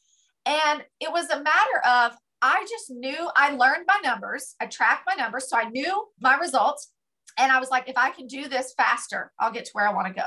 And 0.47 0.83
it 1.01 1.13
was 1.13 1.29
a 1.31 1.43
matter 1.43 1.87
of 1.87 2.17
I 2.41 2.65
just 2.71 2.91
knew 2.91 3.29
I 3.35 3.51
learned 3.51 3.85
my 3.87 3.99
numbers, 4.03 4.55
I 4.61 4.67
tracked 4.67 5.05
my 5.07 5.15
numbers, 5.15 5.49
so 5.49 5.57
I 5.57 5.65
knew 5.65 6.07
my 6.21 6.37
results. 6.37 6.93
And 7.37 7.53
I 7.53 7.61
was 7.61 7.71
like, 7.71 7.89
if 7.89 7.97
I 7.97 8.11
can 8.11 8.27
do 8.27 8.49
this 8.49 8.75
faster, 8.77 9.33
I'll 9.39 9.53
get 9.53 9.65
to 9.67 9.71
where 9.73 9.87
I 9.87 9.93
want 9.93 10.09
to 10.09 10.13
go. 10.13 10.27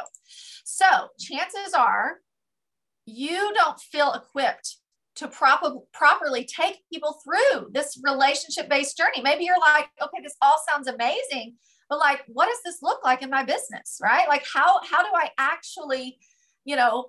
So 0.64 0.86
chances 1.20 1.74
are 1.74 2.18
you 3.06 3.54
don't 3.54 3.80
feel 3.80 4.14
equipped 4.14 4.78
to 5.16 5.28
proper, 5.28 5.76
properly 5.94 6.46
take 6.46 6.80
people 6.92 7.20
through 7.24 7.70
this 7.72 8.00
relationship 8.04 8.70
based 8.70 8.98
journey. 8.98 9.22
Maybe 9.22 9.44
you're 9.44 9.60
like, 9.60 9.90
okay, 10.02 10.22
this 10.24 10.36
all 10.42 10.58
sounds 10.70 10.88
amazing, 10.88 11.56
but 11.90 12.00
like, 12.00 12.22
what 12.28 12.48
does 12.48 12.60
this 12.64 12.82
look 12.82 13.04
like 13.04 13.22
in 13.22 13.30
my 13.30 13.44
business? 13.44 14.00
Right? 14.02 14.28
Like, 14.28 14.46
how, 14.52 14.80
how 14.84 15.02
do 15.02 15.10
I 15.14 15.30
actually, 15.38 16.18
you 16.64 16.76
know, 16.76 17.08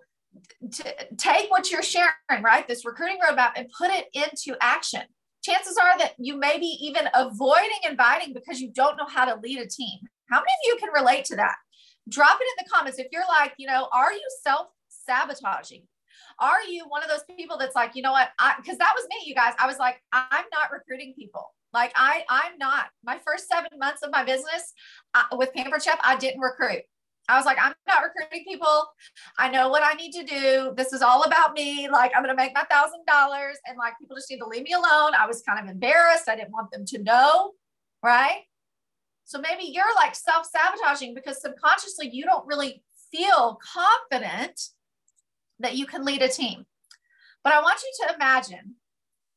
to 0.72 0.94
take 1.16 1.50
what 1.50 1.70
you're 1.70 1.82
sharing, 1.82 2.42
right? 2.42 2.66
This 2.66 2.84
recruiting 2.84 3.18
roadmap 3.18 3.52
and 3.56 3.68
put 3.76 3.90
it 3.90 4.06
into 4.14 4.56
action 4.60 5.02
chances 5.42 5.76
are 5.76 5.98
that 5.98 6.14
you 6.18 6.38
may 6.38 6.58
be 6.58 6.78
even 6.80 7.08
avoiding 7.14 7.78
inviting 7.88 8.32
because 8.32 8.60
you 8.60 8.70
don't 8.72 8.96
know 8.96 9.06
how 9.06 9.24
to 9.24 9.40
lead 9.40 9.58
a 9.58 9.66
team. 9.66 9.98
How 10.30 10.38
many 10.38 10.46
of 10.46 10.66
you 10.66 10.76
can 10.78 10.92
relate 10.92 11.24
to 11.26 11.36
that? 11.36 11.56
Drop 12.08 12.38
it 12.40 12.44
in 12.58 12.64
the 12.64 12.70
comments 12.70 12.98
if 12.98 13.08
you're 13.12 13.26
like, 13.28 13.52
you 13.58 13.66
know, 13.66 13.88
are 13.92 14.12
you 14.12 14.26
self 14.42 14.68
sabotaging? 14.88 15.82
Are 16.38 16.62
you 16.68 16.84
one 16.88 17.02
of 17.02 17.10
those 17.10 17.24
people 17.36 17.58
that's 17.58 17.74
like, 17.74 17.94
you 17.94 18.02
know 18.02 18.12
what? 18.12 18.30
Because 18.56 18.78
that 18.78 18.94
was 18.96 19.06
me, 19.10 19.26
you 19.26 19.34
guys. 19.34 19.52
I 19.58 19.66
was 19.66 19.78
like, 19.78 20.00
I'm 20.12 20.44
not 20.52 20.72
recruiting 20.72 21.14
people. 21.16 21.52
Like 21.72 21.92
I, 21.94 22.24
I'm 22.28 22.58
not. 22.58 22.86
My 23.04 23.18
first 23.24 23.48
seven 23.48 23.78
months 23.78 24.02
of 24.02 24.10
my 24.10 24.24
business 24.24 24.72
uh, 25.14 25.24
with 25.32 25.52
Pampered 25.54 25.82
Chef, 25.82 25.98
I 26.02 26.16
didn't 26.16 26.40
recruit. 26.40 26.82
I 27.32 27.36
was 27.36 27.46
like, 27.46 27.58
I'm 27.60 27.72
not 27.88 28.02
recruiting 28.02 28.44
people. 28.44 28.86
I 29.38 29.50
know 29.50 29.68
what 29.68 29.82
I 29.82 29.94
need 29.94 30.12
to 30.12 30.24
do. 30.24 30.72
This 30.76 30.92
is 30.92 31.02
all 31.02 31.22
about 31.22 31.54
me. 31.54 31.88
Like, 31.88 32.12
I'm 32.14 32.22
going 32.22 32.36
to 32.36 32.40
make 32.40 32.54
my 32.54 32.64
thousand 32.70 33.04
dollars 33.06 33.56
and 33.66 33.78
like 33.78 33.94
people 33.98 34.16
just 34.16 34.30
need 34.30 34.38
to 34.38 34.46
leave 34.46 34.64
me 34.64 34.72
alone. 34.72 35.12
I 35.18 35.26
was 35.26 35.42
kind 35.42 35.58
of 35.58 35.70
embarrassed. 35.70 36.28
I 36.28 36.36
didn't 36.36 36.52
want 36.52 36.70
them 36.70 36.84
to 36.86 37.02
know. 37.02 37.52
Right. 38.02 38.42
So 39.24 39.40
maybe 39.40 39.64
you're 39.64 39.94
like 39.96 40.14
self 40.14 40.46
sabotaging 40.46 41.14
because 41.14 41.40
subconsciously 41.40 42.10
you 42.10 42.24
don't 42.24 42.46
really 42.46 42.82
feel 43.10 43.58
confident 43.72 44.60
that 45.58 45.76
you 45.76 45.86
can 45.86 46.04
lead 46.04 46.22
a 46.22 46.28
team. 46.28 46.66
But 47.42 47.54
I 47.54 47.62
want 47.62 47.80
you 47.82 48.06
to 48.06 48.14
imagine 48.14 48.76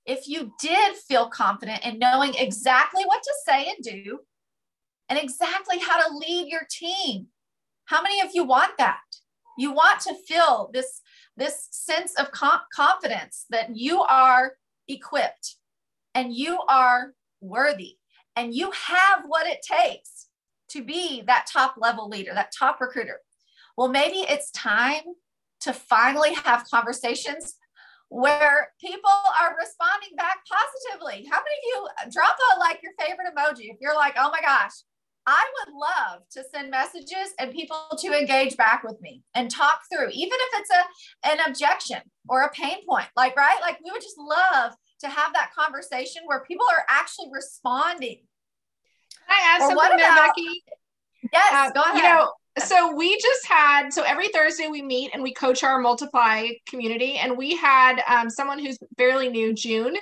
if 0.06 0.28
you 0.28 0.54
did 0.60 0.96
feel 0.96 1.30
confident 1.30 1.86
in 1.86 1.98
knowing 1.98 2.36
exactly 2.36 3.04
what 3.06 3.24
to 3.24 3.34
say 3.46 3.70
and 3.70 3.84
do 3.84 4.20
and 5.10 5.18
exactly 5.18 5.80
how 5.80 6.06
to 6.06 6.16
lead 6.16 6.48
your 6.48 6.68
team 6.70 7.28
how 7.86 8.02
many 8.02 8.22
of 8.22 8.30
you 8.34 8.44
want 8.44 8.78
that? 8.78 9.00
You 9.58 9.72
want 9.72 10.02
to 10.02 10.16
feel 10.28 10.70
this, 10.74 11.02
this 11.38 11.68
sense 11.72 12.14
of 12.20 12.32
confidence 12.32 13.46
that 13.50 13.76
you 13.76 14.02
are 14.02 14.54
equipped 14.88 15.56
and 16.14 16.34
you 16.34 16.60
are 16.68 17.14
worthy 17.42 17.98
and 18.36 18.54
you 18.54 18.72
have 18.72 19.24
what 19.28 19.48
it 19.48 19.60
takes 19.62 20.28
to 20.70 20.84
be 20.84 21.22
that 21.28 21.48
top 21.52 21.76
level 21.78 22.10
leader, 22.10 22.34
that 22.34 22.52
top 22.58 22.82
recruiter. 22.82 23.20
Well, 23.78 23.88
maybe 23.88 24.18
it's 24.18 24.52
time 24.52 25.04
to 25.62 25.74
finally 25.74 26.34
have 26.34 26.66
conversations 26.70 27.56
where 28.10 28.70
people 28.80 29.10
are 29.42 29.56
responding 29.60 30.16
back 30.16 30.38
positively. 30.50 31.28
How 31.30 31.40
many 31.40 31.56
of 31.58 31.64
you 31.66 32.12
drop 32.12 32.36
a 32.56 32.60
like 32.60 32.80
your 32.84 32.94
favorite 33.00 33.28
emoji 33.36 33.72
if 33.72 33.78
you're 33.80 33.96
like, 33.96 34.16
oh 34.18 34.30
my 34.32 34.42
gosh, 34.42 34.72
I 35.28 35.44
would 35.58 35.74
love 35.74 36.22
to 36.32 36.44
send 36.54 36.70
messages 36.70 37.34
and 37.40 37.52
people 37.52 37.78
to 37.98 38.18
engage 38.18 38.56
back 38.58 38.84
with 38.84 39.02
me 39.02 39.24
and 39.34 39.50
talk 39.50 39.82
through, 39.92 40.10
even 40.12 40.38
if 40.40 40.60
it's 40.60 40.70
a 40.70 41.30
an 41.30 41.50
objection 41.50 42.02
or 42.28 42.44
a 42.44 42.52
pain 42.52 42.86
point. 42.88 43.08
Like, 43.16 43.36
right? 43.36 43.58
Like 43.62 43.80
we 43.84 43.92
would 43.92 44.02
just 44.02 44.18
love 44.18 44.74
to 45.02 45.08
have 45.08 45.34
that 45.34 45.52
conversation 45.58 46.24
where 46.26 46.44
people 46.44 46.66
are 46.72 46.86
actually 46.90 47.30
responding. 47.32 48.20
Can 49.28 49.38
I 49.38 49.56
add 49.56 49.62
or 49.62 49.70
something 49.70 49.98
there, 49.98 50.16
Becky? 50.16 50.64
Yes, 51.34 51.52
uh, 51.54 51.72
go 51.72 51.82
ahead. 51.82 51.98
You 51.98 52.04
know, 52.04 52.32
so 52.60 52.96
we 52.96 53.18
just 53.20 53.46
had 53.48 53.90
so 53.90 54.04
every 54.04 54.30
thursday 54.30 54.68
we 54.68 54.82
meet 54.82 55.12
and 55.14 55.22
we 55.22 55.34
coach 55.34 55.64
our 55.64 55.80
multiply 55.80 56.48
community 56.68 57.18
and 57.18 57.38
we 57.38 57.56
had 57.56 58.02
um, 58.08 58.30
someone 58.30 58.60
who's 58.60 58.78
fairly 58.98 59.28
new 59.28 59.54
june 59.54 59.96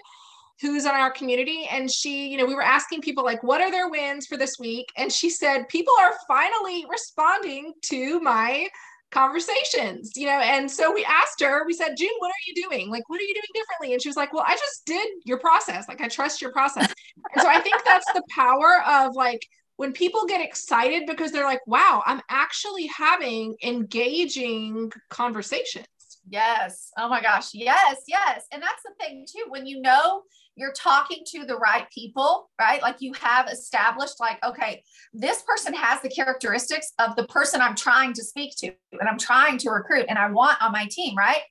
who's 0.62 0.86
in 0.86 0.92
our 0.92 1.12
community 1.12 1.68
and 1.70 1.92
she 1.92 2.28
you 2.28 2.38
know 2.38 2.46
we 2.46 2.56
were 2.56 2.64
asking 2.64 3.02
people 3.02 3.24
like 3.24 3.44
what 3.44 3.62
are 3.62 3.72
their 3.72 3.90
wins 3.90 4.28
for 4.28 4.38
this 4.38 4.58
week? 4.60 4.88
And 4.98 5.12
she 5.12 5.30
said 5.30 5.68
people 5.68 5.94
are 6.00 6.14
finally 6.28 6.86
responding 6.90 7.74
to 7.86 8.20
my 8.22 8.68
conversations 9.12 10.14
you 10.16 10.26
know 10.26 10.40
and 10.40 10.70
so 10.70 10.92
we 10.92 11.06
asked 11.06 11.40
her 11.40 11.64
we 11.68 11.74
said 11.74 11.94
june 11.96 12.10
what 12.20 12.30
are 12.30 12.44
you 12.48 12.64
doing? 12.68 12.90
Like 12.90 13.08
what 13.10 13.20
are 13.20 13.24
you 13.24 13.34
doing 13.34 13.44
differently? 13.54 13.94
And 13.94 14.02
she 14.02 14.10
was 14.10 14.18
like 14.18 14.34
well 14.34 14.46
i 14.48 14.56
just 14.56 14.86
did 14.86 15.08
your 15.26 15.40
process. 15.40 15.88
Like 15.88 16.02
i 16.02 16.08
trust 16.08 16.42
your 16.42 16.52
process. 16.52 16.94
And 17.34 17.42
so 17.42 17.48
i 17.48 17.60
think 17.60 17.84
that's 17.84 18.12
the 18.14 18.24
power 18.36 18.82
of 18.88 19.16
like 19.16 19.42
when 19.76 19.92
people 19.92 20.26
get 20.26 20.40
excited 20.40 21.04
because 21.08 21.32
they're 21.32 21.46
like 21.46 21.66
wow 21.68 22.04
i'm 22.06 22.22
actually 22.30 22.88
having 22.88 23.56
engaging 23.64 24.92
conversations. 25.10 25.88
Yes. 26.30 26.90
Oh 26.98 27.10
my 27.10 27.22
gosh. 27.22 27.54
Yes 27.54 28.04
yes. 28.08 28.46
And 28.52 28.64
that's 28.64 28.84
the 28.84 28.94
thing 29.04 29.26
too 29.30 29.46
when 29.50 29.66
you 29.66 29.82
know 29.82 30.24
you're 30.56 30.74
talking 30.74 31.24
to 31.28 31.46
the 31.46 31.58
right 31.58 31.88
people, 31.92 32.50
right? 32.60 32.82
Like 32.82 32.98
you 33.00 33.14
have 33.14 33.50
established, 33.50 34.20
like, 34.20 34.44
okay, 34.46 34.84
this 35.14 35.42
person 35.42 35.74
has 35.74 36.02
the 36.02 36.10
characteristics 36.10 36.92
of 37.00 37.16
the 37.16 37.26
person 37.28 37.62
I'm 37.62 37.76
trying 37.76 38.14
to 38.14 38.24
speak 38.24 38.56
to 38.58 38.72
and 39.00 39.10
I'm 39.10 39.18
trying 39.18 39.58
to 39.60 39.72
recruit 39.72 40.06
and 40.10 40.18
I 40.18 40.30
want 40.30 40.62
on 40.62 40.72
my 40.72 40.88
team, 40.90 41.18
right? 41.18 41.42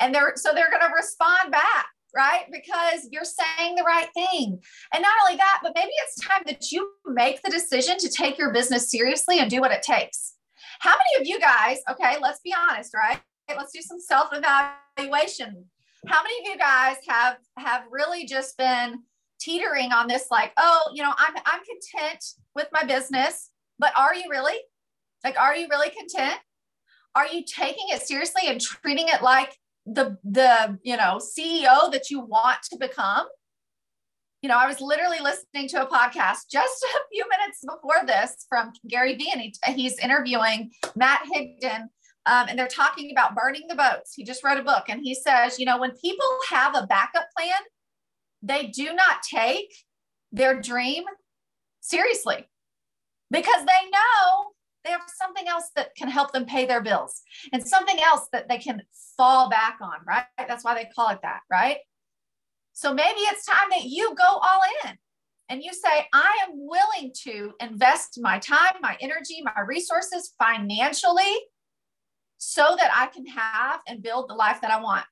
And 0.00 0.14
they're 0.14 0.34
so 0.36 0.52
they're 0.54 0.70
going 0.70 0.82
to 0.82 0.94
respond 0.94 1.50
back, 1.50 1.86
right? 2.14 2.44
Because 2.50 3.08
you're 3.10 3.24
saying 3.24 3.74
the 3.74 3.82
right 3.82 4.08
thing. 4.14 4.60
And 4.92 5.02
not 5.02 5.12
only 5.24 5.36
that, 5.36 5.60
but 5.62 5.72
maybe 5.74 5.92
it's 6.04 6.24
time 6.24 6.42
that 6.46 6.70
you 6.70 6.90
make 7.06 7.42
the 7.42 7.50
decision 7.50 7.98
to 7.98 8.08
take 8.08 8.38
your 8.38 8.52
business 8.52 8.90
seriously 8.90 9.40
and 9.40 9.50
do 9.50 9.60
what 9.60 9.72
it 9.72 9.82
takes. 9.82 10.34
How 10.80 10.92
many 10.92 11.22
of 11.22 11.28
you 11.28 11.40
guys, 11.40 11.78
okay, 11.90 12.16
let's 12.20 12.40
be 12.40 12.54
honest, 12.56 12.92
right? 12.94 13.20
Let's 13.48 13.72
do 13.72 13.82
some 13.82 14.00
self 14.00 14.30
evaluation 14.32 15.66
how 16.06 16.22
many 16.22 16.38
of 16.40 16.52
you 16.52 16.58
guys 16.58 16.96
have 17.08 17.36
have 17.58 17.82
really 17.90 18.26
just 18.26 18.56
been 18.56 19.00
teetering 19.40 19.92
on 19.92 20.06
this 20.06 20.26
like 20.30 20.52
oh 20.56 20.82
you 20.94 21.02
know 21.02 21.12
i'm 21.18 21.34
i'm 21.46 21.60
content 21.64 22.24
with 22.54 22.68
my 22.72 22.84
business 22.84 23.50
but 23.78 23.92
are 23.96 24.14
you 24.14 24.24
really? 24.30 24.58
Like 25.22 25.38
are 25.40 25.56
you 25.56 25.68
really 25.68 25.90
content? 25.90 26.38
Are 27.14 27.26
you 27.26 27.44
taking 27.44 27.86
it 27.88 28.02
seriously 28.02 28.42
and 28.46 28.60
treating 28.60 29.08
it 29.08 29.22
like 29.22 29.56
the 29.86 30.16
the 30.24 30.78
you 30.82 30.96
know 30.96 31.18
ceo 31.20 31.92
that 31.92 32.10
you 32.10 32.20
want 32.20 32.58
to 32.70 32.78
become? 32.78 33.26
You 34.42 34.48
know 34.48 34.58
i 34.58 34.66
was 34.66 34.80
literally 34.80 35.20
listening 35.20 35.68
to 35.68 35.82
a 35.82 35.86
podcast 35.86 36.50
just 36.50 36.84
a 36.84 37.00
few 37.10 37.24
minutes 37.30 37.64
before 37.66 38.06
this 38.06 38.44
from 38.46 38.72
gary 38.86 39.14
vee 39.14 39.30
and 39.32 39.40
he, 39.40 39.54
he's 39.72 39.98
interviewing 39.98 40.70
matt 40.94 41.22
higdon 41.34 41.84
um, 42.26 42.46
and 42.48 42.58
they're 42.58 42.66
talking 42.66 43.10
about 43.10 43.34
burning 43.34 43.66
the 43.68 43.74
boats. 43.74 44.14
He 44.14 44.24
just 44.24 44.42
wrote 44.42 44.58
a 44.58 44.62
book 44.62 44.84
and 44.88 45.00
he 45.02 45.14
says, 45.14 45.58
you 45.58 45.66
know, 45.66 45.78
when 45.78 45.92
people 45.92 46.26
have 46.50 46.74
a 46.74 46.86
backup 46.86 47.26
plan, 47.36 47.60
they 48.42 48.66
do 48.68 48.94
not 48.94 49.22
take 49.22 49.72
their 50.32 50.60
dream 50.60 51.04
seriously 51.80 52.48
because 53.30 53.60
they 53.60 53.90
know 53.90 54.52
they 54.84 54.90
have 54.90 55.02
something 55.22 55.48
else 55.48 55.70
that 55.76 55.94
can 55.96 56.08
help 56.08 56.32
them 56.32 56.44
pay 56.44 56.66
their 56.66 56.82
bills 56.82 57.22
and 57.52 57.66
something 57.66 57.98
else 58.02 58.28
that 58.32 58.48
they 58.48 58.58
can 58.58 58.82
fall 59.16 59.48
back 59.48 59.78
on, 59.80 59.96
right? 60.06 60.24
That's 60.36 60.64
why 60.64 60.74
they 60.74 60.88
call 60.94 61.10
it 61.10 61.20
that, 61.22 61.40
right? 61.50 61.78
So 62.72 62.92
maybe 62.92 63.20
it's 63.20 63.46
time 63.46 63.68
that 63.70 63.84
you 63.84 64.14
go 64.14 64.24
all 64.24 64.60
in 64.84 64.96
and 65.48 65.62
you 65.62 65.72
say, 65.72 66.06
I 66.12 66.38
am 66.46 66.52
willing 66.54 67.12
to 67.24 67.52
invest 67.60 68.18
my 68.20 68.38
time, 68.38 68.74
my 68.80 68.96
energy, 69.00 69.42
my 69.42 69.62
resources 69.66 70.34
financially 70.38 71.38
so 72.44 72.76
that 72.78 72.90
I 72.94 73.06
can 73.06 73.26
have 73.26 73.80
and 73.88 74.02
build 74.02 74.28
the 74.28 74.34
life 74.34 74.60
that 74.60 74.70
I 74.70 74.80
want. 74.80 75.04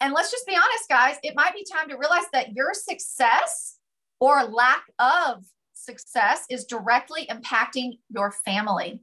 And 0.00 0.12
let's 0.12 0.32
just 0.32 0.46
be 0.48 0.56
honest, 0.56 0.88
guys, 0.88 1.16
it 1.22 1.36
might 1.36 1.54
be 1.54 1.64
time 1.64 1.88
to 1.88 1.96
realize 1.96 2.24
that 2.32 2.54
your 2.54 2.74
success 2.74 3.78
or 4.18 4.42
lack 4.42 4.82
of 4.98 5.44
success 5.74 6.44
is 6.50 6.64
directly 6.64 7.26
impacting 7.30 7.98
your 8.10 8.32
family. 8.44 9.00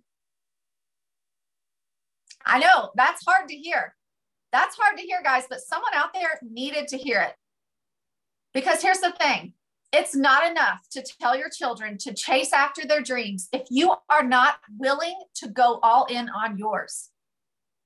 I 2.45 2.59
know 2.59 2.91
that's 2.95 3.23
hard 3.25 3.47
to 3.47 3.55
hear. 3.55 3.95
That's 4.51 4.75
hard 4.77 4.97
to 4.97 5.03
hear, 5.03 5.23
guys, 5.23 5.45
but 5.49 5.61
someone 5.61 5.93
out 5.93 6.13
there 6.13 6.39
needed 6.41 6.89
to 6.89 6.97
hear 6.97 7.21
it. 7.21 7.33
Because 8.53 8.81
here's 8.81 8.99
the 8.99 9.13
thing 9.13 9.53
it's 9.91 10.15
not 10.15 10.49
enough 10.49 10.81
to 10.91 11.03
tell 11.19 11.35
your 11.35 11.49
children 11.49 11.97
to 11.99 12.13
chase 12.13 12.53
after 12.53 12.85
their 12.85 13.01
dreams 13.01 13.47
if 13.51 13.67
you 13.69 13.93
are 14.09 14.23
not 14.23 14.57
willing 14.77 15.15
to 15.35 15.47
go 15.47 15.79
all 15.81 16.05
in 16.05 16.29
on 16.29 16.57
yours, 16.57 17.09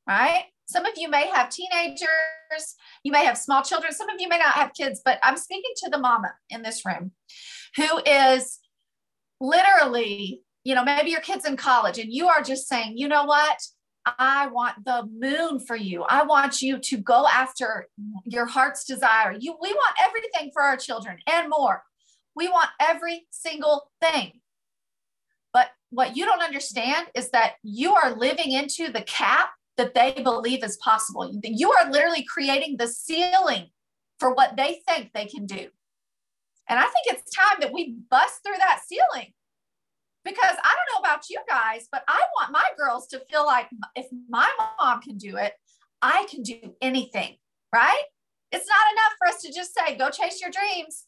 right? 0.08 0.46
Some 0.66 0.86
of 0.86 0.94
you 0.98 1.10
may 1.10 1.28
have 1.28 1.50
teenagers, 1.50 2.76
you 3.04 3.12
may 3.12 3.26
have 3.26 3.38
small 3.38 3.62
children, 3.62 3.94
some 3.94 4.10
of 4.10 4.20
you 4.20 4.28
may 4.28 4.38
not 4.38 4.56
have 4.56 4.74
kids, 4.74 5.02
but 5.04 5.20
I'm 5.24 5.38
speaking 5.38 5.72
to 5.84 5.90
the 5.90 5.98
mama 5.98 6.34
in 6.50 6.62
this 6.62 6.86
room 6.86 7.12
who 7.76 8.00
is 8.06 8.60
literally, 9.40 10.42
you 10.64 10.76
know, 10.76 10.84
maybe 10.84 11.12
your 11.12 11.22
kid's 11.22 11.46
in 11.46 11.58
college 11.58 12.00
and 12.00 12.12
you 12.12 12.28
are 12.28 12.42
just 12.42 12.68
saying, 12.68 12.98
you 12.98 13.08
know 13.08 13.26
what? 13.26 13.60
I 14.06 14.48
want 14.48 14.84
the 14.84 15.08
moon 15.18 15.60
for 15.60 15.78
you. 15.78 16.04
I 16.04 16.24
want 16.24 16.62
you 16.62 16.78
to 16.78 16.98
go 16.98 17.26
after 17.28 17.88
your 18.26 18.46
heart's 18.46 18.84
desire. 18.84 19.34
You 19.38 19.56
we 19.62 19.74
want 19.74 19.96
everything 20.04 20.52
for 20.54 20.62
our 20.62 20.76
children 20.76 21.18
and 21.28 21.50
more. 21.50 21.84
We 22.36 22.50
want 22.50 22.70
every 22.80 23.28
single 23.30 23.92
thing. 24.02 24.42
But 25.52 25.70
what 25.92 26.18
you 26.18 26.26
don't 26.26 26.42
understand 26.42 27.08
is 27.16 27.30
that 27.32 27.54
you 27.64 27.94
are 27.94 28.16
living 28.16 28.52
into 28.52 28.92
the 28.92 29.04
cap 29.04 29.52
that 29.78 29.94
they 29.94 30.22
believe 30.24 30.64
is 30.64 30.78
possible. 30.78 31.32
You 31.44 31.72
are 31.72 31.92
literally 31.92 32.24
creating 32.24 32.78
the 32.78 32.88
ceiling 32.88 33.70
for 34.20 34.34
what 34.34 34.56
they 34.56 34.82
think 34.88 35.12
they 35.14 35.26
can 35.26 35.46
do. 35.46 35.68
And 36.70 36.80
I 36.80 36.84
think 36.84 37.08
it's 37.08 37.36
time 37.36 37.58
that 37.60 37.74
we 37.74 37.96
bust 38.10 38.40
through 38.44 38.58
that 38.58 38.82
ceiling 38.88 39.34
because 40.24 40.56
I 40.64 40.76
don't 40.76 41.04
know 41.04 41.08
about 41.08 41.30
you 41.30 41.40
guys, 41.48 41.88
but 41.92 42.04
I 42.08 42.22
want 42.40 42.54
my 42.54 42.70
girls 42.78 43.08
to 43.08 43.22
feel 43.30 43.46
like 43.46 43.68
if 43.96 44.08
my 44.30 44.50
mom 44.80 45.02
can 45.02 45.18
do 45.18 45.36
it, 45.38 45.54
I 46.02 46.26
can 46.30 46.42
do 46.42 46.76
anything, 46.82 47.36
right? 47.74 48.04
It's 48.52 48.68
not 48.68 48.94
enough 48.94 49.14
for 49.18 49.28
us 49.28 49.42
to 49.42 49.52
just 49.52 49.74
say, 49.74 49.98
go 49.98 50.10
chase 50.10 50.40
your 50.42 50.52
dreams, 50.52 51.06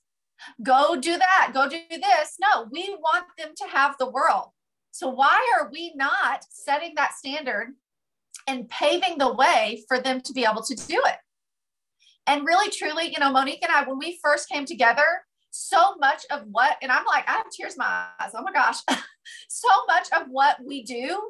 go 0.63 0.95
do 0.99 1.17
that, 1.17 1.51
go 1.53 1.69
do 1.69 1.79
this. 1.89 2.37
No, 2.39 2.67
we 2.71 2.95
want 2.99 3.25
them 3.37 3.49
to 3.55 3.67
have 3.67 3.95
the 3.97 4.09
world. 4.09 4.49
So, 4.91 5.09
why 5.09 5.39
are 5.57 5.69
we 5.71 5.93
not 5.95 6.45
setting 6.49 6.93
that 6.95 7.13
standard 7.13 7.73
and 8.47 8.69
paving 8.69 9.17
the 9.17 9.33
way 9.33 9.83
for 9.87 9.99
them 9.99 10.21
to 10.21 10.33
be 10.33 10.45
able 10.45 10.63
to 10.63 10.75
do 10.75 11.01
it? 11.05 11.17
And 12.27 12.45
really, 12.45 12.69
truly, 12.69 13.09
you 13.09 13.19
know, 13.19 13.31
Monique 13.31 13.63
and 13.63 13.71
I, 13.71 13.87
when 13.87 13.99
we 13.99 14.19
first 14.23 14.49
came 14.49 14.65
together, 14.65 15.03
so 15.51 15.95
much 15.97 16.23
of 16.31 16.43
what, 16.51 16.77
and 16.81 16.91
I'm 16.91 17.05
like, 17.05 17.27
I 17.27 17.33
have 17.33 17.49
tears 17.49 17.73
in 17.73 17.79
my 17.79 18.07
eyes. 18.19 18.31
Oh 18.33 18.41
my 18.41 18.51
gosh. 18.51 18.77
so 19.47 19.69
much 19.87 20.07
of 20.11 20.27
what 20.29 20.57
we 20.65 20.83
do, 20.83 21.21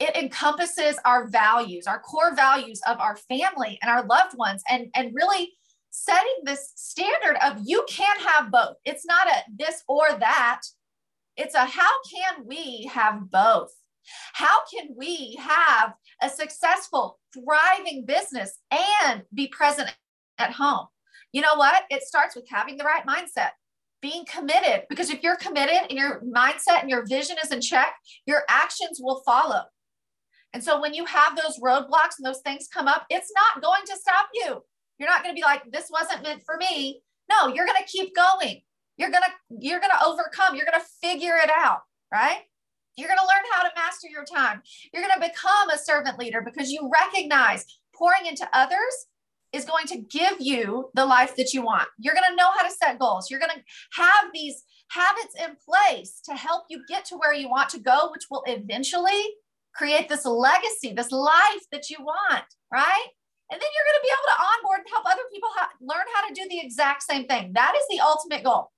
it 0.00 0.14
encompasses 0.16 0.98
our 1.04 1.28
values, 1.28 1.86
our 1.86 2.00
core 2.00 2.34
values 2.34 2.80
of 2.86 2.98
our 3.00 3.16
family 3.16 3.78
and 3.80 3.90
our 3.90 4.04
loved 4.04 4.36
ones, 4.36 4.62
and, 4.68 4.88
and 4.94 5.14
really 5.14 5.52
setting 5.94 6.42
this 6.42 6.72
standard 6.74 7.36
of 7.40 7.62
you 7.64 7.84
can 7.88 8.16
have 8.18 8.50
both. 8.50 8.74
It's 8.84 9.06
not 9.06 9.28
a 9.28 9.44
this 9.56 9.84
or 9.86 10.08
that. 10.18 10.62
It's 11.36 11.54
a 11.54 11.64
how 11.64 11.90
can 12.12 12.44
we 12.46 12.90
have 12.92 13.30
both? 13.30 13.70
How 14.32 14.58
can 14.72 14.88
we 14.96 15.38
have 15.40 15.94
a 16.20 16.28
successful, 16.28 17.20
thriving 17.32 18.04
business 18.04 18.58
and 18.72 19.22
be 19.32 19.46
present 19.46 19.94
at 20.38 20.50
home? 20.50 20.88
You 21.32 21.42
know 21.42 21.54
what? 21.54 21.84
It 21.90 22.02
starts 22.02 22.34
with 22.34 22.48
having 22.50 22.76
the 22.76 22.84
right 22.84 23.06
mindset, 23.06 23.50
being 24.02 24.24
committed. 24.26 24.86
Because 24.90 25.10
if 25.10 25.22
you're 25.22 25.36
committed 25.36 25.78
and 25.88 25.98
your 25.98 26.22
mindset 26.22 26.80
and 26.80 26.90
your 26.90 27.06
vision 27.06 27.36
is 27.42 27.52
in 27.52 27.60
check, 27.60 27.94
your 28.26 28.42
actions 28.48 28.98
will 29.00 29.22
follow. 29.24 29.62
And 30.52 30.62
so 30.62 30.80
when 30.80 30.92
you 30.92 31.04
have 31.04 31.36
those 31.36 31.60
roadblocks 31.60 32.18
and 32.18 32.26
those 32.26 32.40
things 32.40 32.68
come 32.72 32.88
up, 32.88 33.06
it's 33.10 33.32
not 33.34 33.62
going 33.62 33.82
to 33.86 33.96
stop 33.96 34.28
you. 34.34 34.64
You're 34.98 35.08
not 35.08 35.22
going 35.22 35.34
to 35.34 35.38
be 35.38 35.44
like, 35.44 35.62
this 35.72 35.90
wasn't 35.90 36.22
meant 36.22 36.42
for 36.44 36.56
me. 36.56 37.02
No, 37.30 37.48
you're 37.48 37.66
going 37.66 37.78
to 37.84 37.90
keep 37.90 38.14
going. 38.14 38.62
You're 38.96 39.10
going 39.10 39.22
to, 39.22 39.56
you're 39.58 39.80
going 39.80 39.90
to 39.90 40.06
overcome. 40.06 40.54
You're 40.54 40.66
going 40.66 40.80
to 40.80 40.86
figure 41.02 41.36
it 41.42 41.50
out, 41.50 41.80
right? 42.12 42.42
You're 42.96 43.08
going 43.08 43.18
to 43.18 43.24
learn 43.24 43.44
how 43.52 43.62
to 43.64 43.70
master 43.74 44.08
your 44.08 44.24
time. 44.24 44.62
You're 44.92 45.02
going 45.02 45.20
to 45.20 45.28
become 45.28 45.70
a 45.70 45.78
servant 45.78 46.18
leader 46.18 46.42
because 46.42 46.70
you 46.70 46.90
recognize 46.92 47.64
pouring 47.94 48.26
into 48.26 48.48
others 48.52 49.06
is 49.52 49.64
going 49.64 49.86
to 49.86 49.98
give 49.98 50.36
you 50.40 50.90
the 50.94 51.06
life 51.06 51.36
that 51.36 51.52
you 51.52 51.62
want. 51.62 51.88
You're 51.98 52.14
going 52.14 52.28
to 52.28 52.36
know 52.36 52.50
how 52.56 52.66
to 52.66 52.74
set 52.74 52.98
goals. 52.98 53.30
You're 53.30 53.40
going 53.40 53.52
to 53.54 54.02
have 54.02 54.26
these 54.32 54.64
habits 54.90 55.34
in 55.38 55.56
place 55.68 56.20
to 56.24 56.34
help 56.34 56.64
you 56.68 56.82
get 56.88 57.04
to 57.06 57.16
where 57.16 57.32
you 57.32 57.48
want 57.48 57.68
to 57.70 57.80
go, 57.80 58.10
which 58.12 58.24
will 58.30 58.42
eventually 58.46 59.22
create 59.74 60.08
this 60.08 60.24
legacy, 60.24 60.92
this 60.94 61.10
life 61.10 61.64
that 61.72 61.90
you 61.90 61.98
want, 62.00 62.44
right? 62.72 63.06
And 63.50 63.60
then 63.60 63.68
you're 63.70 63.88
going 63.92 64.00
to 64.00 64.06
be 64.06 64.14
able 64.14 64.30
to 64.32 64.42
onboard 64.42 64.78
and 64.80 64.90
help 64.90 65.06
other 65.06 65.28
people 65.32 65.50
ha- 65.54 65.76
learn 65.80 66.06
how 66.14 66.26
to 66.26 66.34
do 66.34 66.48
the 66.48 66.60
exact 66.60 67.02
same 67.02 67.26
thing. 67.26 67.52
That 67.54 67.74
is 67.76 67.84
the 67.90 68.02
ultimate 68.02 68.42
goal 68.42 68.70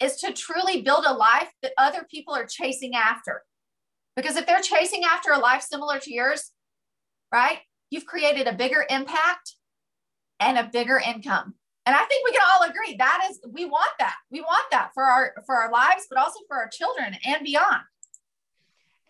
is 0.00 0.16
to 0.16 0.32
truly 0.32 0.82
build 0.82 1.04
a 1.06 1.12
life 1.12 1.50
that 1.62 1.72
other 1.78 2.06
people 2.10 2.34
are 2.34 2.46
chasing 2.46 2.94
after. 2.94 3.42
Because 4.14 4.36
if 4.36 4.46
they're 4.46 4.60
chasing 4.60 5.04
after 5.04 5.32
a 5.32 5.38
life 5.38 5.62
similar 5.62 5.98
to 6.00 6.12
yours, 6.12 6.52
right? 7.32 7.58
You've 7.90 8.06
created 8.06 8.46
a 8.46 8.52
bigger 8.52 8.86
impact 8.88 9.54
and 10.40 10.58
a 10.58 10.68
bigger 10.70 10.98
income. 10.98 11.54
And 11.84 11.94
I 11.94 12.04
think 12.04 12.24
we 12.24 12.32
can 12.32 12.42
all 12.50 12.68
agree 12.68 12.96
that 12.98 13.28
is 13.30 13.38
we 13.52 13.64
want 13.64 13.92
that. 14.00 14.16
We 14.30 14.40
want 14.40 14.64
that 14.72 14.90
for 14.92 15.04
our 15.04 15.34
for 15.46 15.54
our 15.54 15.70
lives, 15.70 16.06
but 16.10 16.18
also 16.18 16.40
for 16.48 16.56
our 16.56 16.68
children 16.68 17.16
and 17.24 17.44
beyond. 17.44 17.82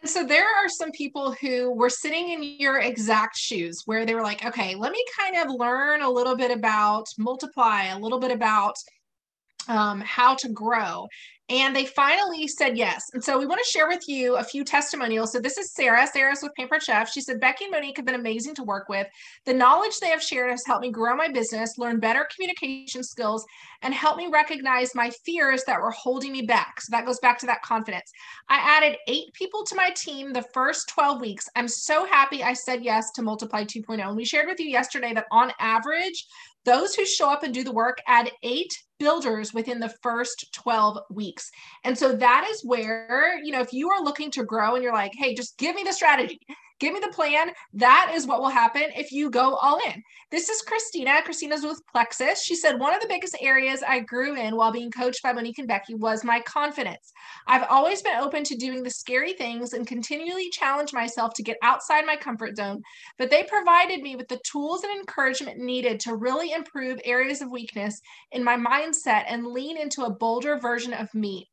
So 0.07 0.25
there 0.25 0.47
are 0.47 0.69
some 0.69 0.92
people 0.92 1.33
who 1.33 1.73
were 1.73 1.90
sitting 1.90 2.31
in 2.31 2.42
your 2.42 2.79
exact 2.79 3.37
shoes 3.37 3.83
where 3.87 4.07
they 4.07 4.14
were 4.14 4.23
like, 4.23 4.45
okay, 4.45 4.75
let 4.77 4.92
me 4.92 5.05
kind 5.19 5.37
of 5.37 5.55
learn 5.55 6.03
a 6.03 6.11
little 6.11 6.37
bit 6.37 6.51
about 6.51 7.07
multiply, 7.19 7.87
a 7.87 7.99
little 7.99 8.21
bit 8.21 8.31
about 8.31 8.77
um, 9.69 10.01
how 10.01 10.35
to 10.37 10.49
grow. 10.49 11.09
And 11.48 11.76
they 11.76 11.87
finally 11.87 12.48
said 12.48 12.76
yes. 12.76 13.04
And 13.14 13.22
so 13.22 13.38
we 13.38 13.46
want 13.46 13.61
to 13.64 13.70
share 13.70 13.87
with 13.87 14.09
you 14.09 14.35
a 14.37 14.42
few 14.42 14.64
testimonials. 14.64 15.30
So 15.30 15.38
this 15.38 15.56
is 15.56 15.72
Sarah. 15.74 16.04
Sarah's 16.04 16.40
with 16.42 16.54
Pampered 16.56 16.82
Chef. 16.82 17.09
She 17.09 17.20
said, 17.20 17.38
Becky 17.38 17.66
and 17.66 17.72
Monique 17.72 17.98
have 17.98 18.04
been 18.04 18.16
amazing 18.16 18.56
to 18.56 18.64
work 18.64 18.88
with. 18.88 19.06
The 19.44 19.54
knowledge 19.54 20.00
they 20.00 20.09
have 20.09 20.22
shared 20.22 20.50
has 20.50 20.64
helped 20.66 20.82
me 20.82 20.90
grow 20.90 21.14
my 21.14 21.28
business, 21.28 21.78
learn 21.78 22.00
better 22.00 22.26
communication 22.35 23.04
skills, 23.04 23.46
and 23.82 23.94
help 23.94 24.16
me 24.16 24.26
recognize 24.26 24.92
my 24.96 25.11
fears 25.24 25.62
that 25.68 25.80
were 25.80 25.92
holding 25.92 26.32
me 26.32 26.42
back. 26.42 26.80
So 26.80 26.90
that 26.90 27.06
goes 27.06 27.20
back 27.20 27.38
to 27.38 27.46
that 27.46 27.62
confidence. 27.62 28.11
I 28.48 28.56
added 28.59 28.98
eight 29.06 29.32
people 29.35 29.62
to 29.66 29.76
my 29.76 29.90
team 29.90 30.32
the 30.32 30.44
first 30.52 30.88
12 30.88 31.20
weeks. 31.20 31.48
I'm 31.54 31.68
so 31.68 32.06
happy 32.06 32.42
I 32.42 32.54
said 32.54 32.82
yes 32.82 33.12
to 33.12 33.22
Multiply 33.22 33.66
2.0. 33.66 34.04
And 34.04 34.16
we 34.16 34.24
shared 34.24 34.48
with 34.48 34.59
you 34.59 34.68
yesterday 34.68 35.14
that 35.14 35.26
on 35.30 35.52
average, 35.61 36.26
those 36.64 36.96
who 36.96 37.06
show 37.06 37.30
up 37.30 37.44
and 37.44 37.54
do 37.54 37.62
the 37.62 37.70
work 37.70 37.98
add 38.09 38.32
eight 38.42 38.76
builders 38.98 39.52
within 39.52 39.80
the 39.80 39.94
first 40.02 40.52
12 40.52 40.98
weeks. 41.11 41.50
And 41.85 41.96
so 41.96 42.14
that 42.16 42.46
is 42.50 42.64
where, 42.64 43.38
you 43.42 43.52
know, 43.52 43.61
if 43.61 43.72
you 43.72 43.90
are 43.90 44.02
looking 44.02 44.30
to 44.32 44.44
grow 44.44 44.74
and 44.74 44.82
you're 44.82 44.92
like, 44.92 45.12
hey, 45.16 45.35
just 45.35 45.59
give 45.59 45.74
me 45.74 45.82
the 45.82 45.92
strategy, 45.92 46.40
Give 46.79 46.93
me 46.93 47.01
the 47.01 47.09
plan. 47.09 47.53
That 47.73 48.12
is 48.15 48.27
what 48.27 48.41
will 48.41 48.51
happen 48.51 48.85
if 48.95 49.11
you 49.11 49.31
go 49.31 49.55
all 49.55 49.81
in. 49.87 50.03
This 50.31 50.51
is 50.51 50.61
Christina. 50.61 51.23
Christina's 51.23 51.62
with 51.62 51.81
Plexus. 51.91 52.43
She 52.43 52.55
said, 52.55 52.79
One 52.79 52.95
of 52.95 53.01
the 53.01 53.09
biggest 53.09 53.35
areas 53.41 53.83
I 53.87 54.01
grew 54.01 54.37
in 54.37 54.57
while 54.57 54.73
being 54.73 54.91
coached 54.91 55.23
by 55.23 55.33
Monique 55.33 55.59
and 55.59 55.67
Becky 55.67 55.95
was 55.95 56.23
my 56.23 56.41
confidence. 56.41 57.12
I've 57.47 57.67
always 57.71 58.03
been 58.03 58.19
open 58.19 58.45
to 58.45 58.57
doing 58.57 58.83
the 58.83 58.91
scary 58.91 59.33
things 59.33 59.73
and 59.73 59.87
continually 59.87 60.51
challenge 60.51 60.93
myself 60.93 61.33
to 61.37 61.43
get 61.43 61.57
outside 61.62 62.05
my 62.05 62.17
comfort 62.17 62.57
zone, 62.57 62.83
but 63.19 63.31
they 63.31 63.45
provided 63.45 64.03
me 64.03 64.15
with 64.15 64.29
the 64.29 64.41
tools 64.51 64.85
and 64.85 64.93
encouragement 64.93 65.59
needed 65.59 65.99
to 66.01 66.17
really 66.17 66.53
improve 66.53 67.01
areas 67.05 67.41
of 67.41 67.51
weakness 67.51 67.99
in 68.33 68.45
my 68.45 68.57
mindset 68.57 69.25
and 69.29 69.47
lean 69.47 69.79
into 69.79 70.03
a 70.03 70.12
bolder 70.12 70.59
version 70.59 70.93
of 70.93 71.09
me. 71.14 71.49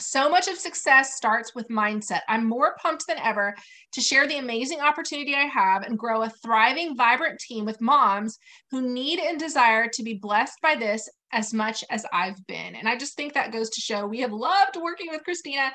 So 0.00 0.28
much 0.28 0.48
of 0.48 0.58
success 0.58 1.14
starts 1.14 1.54
with 1.54 1.68
mindset. 1.68 2.22
I'm 2.28 2.48
more 2.48 2.74
pumped 2.82 3.06
than 3.06 3.18
ever 3.18 3.54
to 3.92 4.00
share 4.00 4.26
the 4.26 4.38
amazing 4.38 4.80
opportunity 4.80 5.34
I 5.34 5.46
have 5.46 5.82
and 5.82 5.96
grow 5.96 6.22
a 6.22 6.30
thriving, 6.30 6.96
vibrant 6.96 7.38
team 7.38 7.64
with 7.64 7.80
moms 7.80 8.38
who 8.72 8.92
need 8.92 9.20
and 9.20 9.38
desire 9.38 9.88
to 9.92 10.02
be 10.02 10.14
blessed 10.14 10.58
by 10.60 10.74
this 10.74 11.08
as 11.32 11.54
much 11.54 11.84
as 11.90 12.04
I've 12.12 12.44
been. 12.48 12.74
And 12.74 12.88
I 12.88 12.96
just 12.96 13.16
think 13.16 13.34
that 13.34 13.52
goes 13.52 13.70
to 13.70 13.80
show 13.80 14.06
we 14.06 14.20
have 14.20 14.32
loved 14.32 14.76
working 14.76 15.08
with 15.10 15.22
Christina 15.22 15.70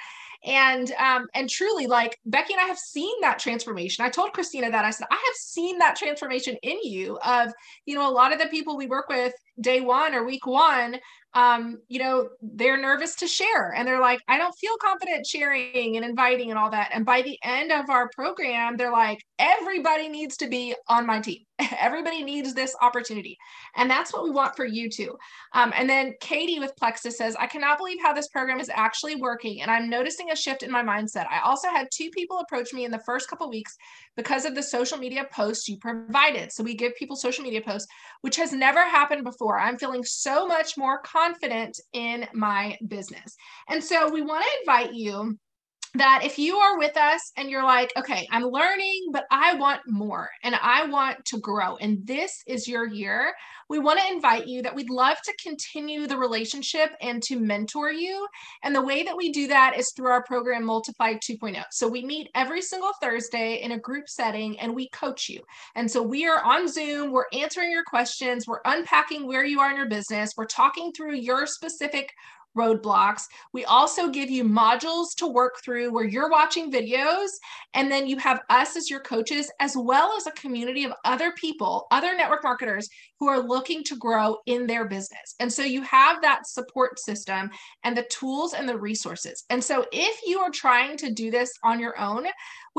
and 0.46 0.94
um 0.94 1.28
and 1.34 1.50
truly 1.50 1.86
like 1.86 2.18
becky 2.26 2.54
and 2.54 2.62
i 2.62 2.66
have 2.66 2.78
seen 2.78 3.14
that 3.20 3.40
transformation 3.40 4.06
i 4.06 4.10
told 4.10 4.32
christina 4.32 4.72
that 4.72 4.86
i 4.86 4.90
said 4.90 5.06
i 5.12 5.16
have 5.16 5.36
seen 5.36 5.78
that 5.78 5.98
transformation 5.98 6.56
in 6.64 6.78
you 6.82 7.18
of 7.26 7.52
you 7.86 7.94
know 7.94 8.10
a 8.10 8.12
lot 8.12 8.32
of 8.32 8.40
the 8.40 8.48
people 8.48 8.78
we 8.78 8.88
work 8.88 9.10
with 9.10 9.34
day 9.62 9.82
one 9.82 10.14
or 10.14 10.24
week 10.24 10.46
one 10.46 11.00
um, 11.36 11.78
you 11.88 12.00
know, 12.00 12.30
they're 12.42 12.82
nervous 12.82 13.16
to 13.16 13.28
share 13.28 13.74
and 13.74 13.88
they're 13.88 14.00
like, 14.00 14.20
I 14.28 14.38
don't 14.38 14.56
feel 14.60 14.76
confident 14.82 15.28
sharing 15.28 15.96
and 15.96 16.04
inviting 16.04 16.50
and 16.50 16.58
all 16.58 16.72
that. 16.72 16.90
And 16.94 17.06
by 17.06 17.22
the 17.22 17.38
end 17.44 17.72
of 17.72 17.90
our 17.90 18.10
program, 18.16 18.78
they're 18.78 18.92
like, 18.92 19.20
everybody 19.38 20.10
needs 20.10 20.38
to 20.38 20.48
be 20.48 20.76
on 20.88 21.06
my 21.06 21.20
team. 21.20 21.40
everybody 21.80 22.24
needs 22.24 22.54
this 22.54 22.76
opportunity. 22.82 23.38
And 23.76 23.90
that's 23.90 24.12
what 24.12 24.24
we 24.24 24.32
want 24.32 24.56
for 24.56 24.66
you 24.66 24.90
too. 24.90 25.16
Um, 25.54 25.72
and 25.76 25.90
then 25.90 26.14
Katie 26.20 26.60
with 26.60 26.76
Plexus 26.78 27.18
says, 27.18 27.36
I 27.40 27.46
cannot 27.48 27.78
believe 27.78 27.98
how 28.02 28.14
this 28.14 28.30
program 28.30 28.60
is 28.60 28.72
actually 28.74 29.16
working. 29.16 29.62
And 29.62 29.70
I'm 29.70 29.90
noticing 29.90 30.32
a 30.32 30.36
shift 30.36 30.64
in 30.64 30.72
my 30.72 30.84
mindset. 30.84 31.28
I 31.30 31.42
also 31.44 31.68
had 31.70 31.90
two 31.94 32.10
people 32.10 32.40
approach 32.40 32.74
me 32.74 32.86
in 32.86 32.92
the 32.92 33.02
first 33.06 33.30
couple 33.30 33.50
weeks 33.50 33.76
because 34.16 34.46
of 34.46 34.56
the 34.56 34.64
social 34.64 34.98
media 34.98 35.26
posts 35.32 35.68
you 35.68 35.78
provided. 35.78 36.52
So 36.52 36.64
we 36.64 36.76
give 36.76 36.96
people 36.96 37.16
social 37.16 37.44
media 37.44 37.62
posts, 37.62 37.88
which 38.22 38.36
has 38.38 38.52
never 38.52 38.84
happened 38.84 39.24
before. 39.24 39.49
I'm 39.58 39.78
feeling 39.78 40.04
so 40.04 40.46
much 40.46 40.78
more 40.78 41.00
confident 41.00 41.80
in 41.94 42.28
my 42.34 42.78
business. 42.88 43.36
And 43.70 43.82
so 43.82 44.12
we 44.12 44.22
want 44.22 44.44
to 44.44 44.60
invite 44.62 44.94
you 44.94 45.40
that 45.96 46.22
if 46.24 46.38
you 46.38 46.58
are 46.58 46.78
with 46.78 46.96
us 46.98 47.32
and 47.38 47.50
you're 47.50 47.64
like, 47.64 47.92
okay, 47.98 48.28
I'm 48.32 48.44
learning, 48.44 49.10
but 49.12 49.26
I 49.32 49.56
want 49.56 49.82
more 49.88 50.30
and 50.44 50.56
I 50.62 50.86
want 50.86 51.26
to 51.26 51.40
grow, 51.40 51.78
and 51.78 52.06
this 52.06 52.44
is 52.48 52.68
your 52.68 52.88
year, 52.88 53.34
we 53.70 53.80
want 53.80 54.00
to 54.00 54.12
invite 54.12 54.48
you 54.48 54.64
that 54.64 54.74
we'd 54.74 54.90
love 54.90 55.18
to 55.24 55.34
continue 55.42 56.08
the 56.08 56.18
relationship 56.18 56.90
and 57.02 57.22
to 57.24 57.40
mentor 57.40 57.92
you. 57.92 58.28
And 58.64 58.76
the 58.76 58.82
way 58.82 59.04
that 59.04 59.16
we 59.16 59.32
do 59.32 59.48
that 59.48 59.78
is 59.78 59.92
through 59.96 60.10
our 60.10 60.24
program 60.24 60.66
Multiplied 60.66 61.20
2.0. 61.22 61.64
So 61.72 61.88
we 61.88 62.04
meet 62.04 62.30
every 62.34 62.64
single 62.64 62.92
Thursday 63.00 63.62
in 63.62 63.74
a 63.74 63.80
group 63.80 64.10
setting 64.10 64.60
and 64.60 64.74
we 64.74 64.90
coach 64.90 65.30
you. 65.30 65.42
And 65.76 65.90
so 65.90 66.02
we 66.02 66.28
are 66.28 66.44
on 66.44 66.68
Zoom, 66.68 67.12
we're 67.12 67.26
answering 67.32 67.72
your 67.72 67.84
questions, 67.84 68.48
we're 68.48 68.62
unpacking 68.66 69.28
where 69.28 69.46
you 69.46 69.60
are 69.60 69.70
in 69.70 69.78
your 69.78 69.90
business, 69.90 70.34
we're 70.36 70.46
talking 70.46 70.92
through 70.92 71.16
your 71.16 71.46
specific 71.46 72.12
roadblocks. 72.58 73.24
We 73.54 73.66
also 73.66 74.10
give 74.10 74.30
you 74.30 74.44
modules 74.44 75.16
to 75.18 75.28
work 75.28 75.56
through 75.64 75.92
where 75.94 76.06
you're 76.06 76.30
watching 76.30 76.72
videos, 76.72 77.30
and 77.74 77.92
then 77.92 78.08
you 78.08 78.18
have 78.18 78.42
us 78.50 78.76
as 78.76 78.90
your 78.90 79.00
coaches, 79.02 79.52
as 79.60 79.76
well 79.78 80.14
as 80.18 80.28
a 80.28 80.32
community 80.32 80.84
of 80.84 80.94
other 81.06 81.32
people, 81.34 81.88
other 81.92 82.16
network 82.16 82.44
marketers 82.44 82.90
who 83.20 83.28
are 83.28 83.40
looking 83.40 83.84
to 83.84 83.96
grow 83.98 84.38
in 84.46 84.66
their 84.66 84.86
business. 84.86 85.36
And 85.40 85.52
so 85.52 85.64
you 85.64 85.82
have 85.84 86.22
that 86.22 86.48
support 86.48 87.00
system 87.00 87.50
and 87.84 87.96
the 87.96 88.08
tools 88.10 88.54
and 88.54 88.68
the 88.68 88.78
resources. 88.78 89.44
And 89.50 89.64
so 89.64 89.86
if 89.92 90.20
you 90.26 90.40
are 90.40 90.52
trying 90.52 90.98
to 90.98 91.12
do 91.12 91.30
this 91.32 91.52
on 91.64 91.80
your 91.80 92.00
own, 92.00 92.26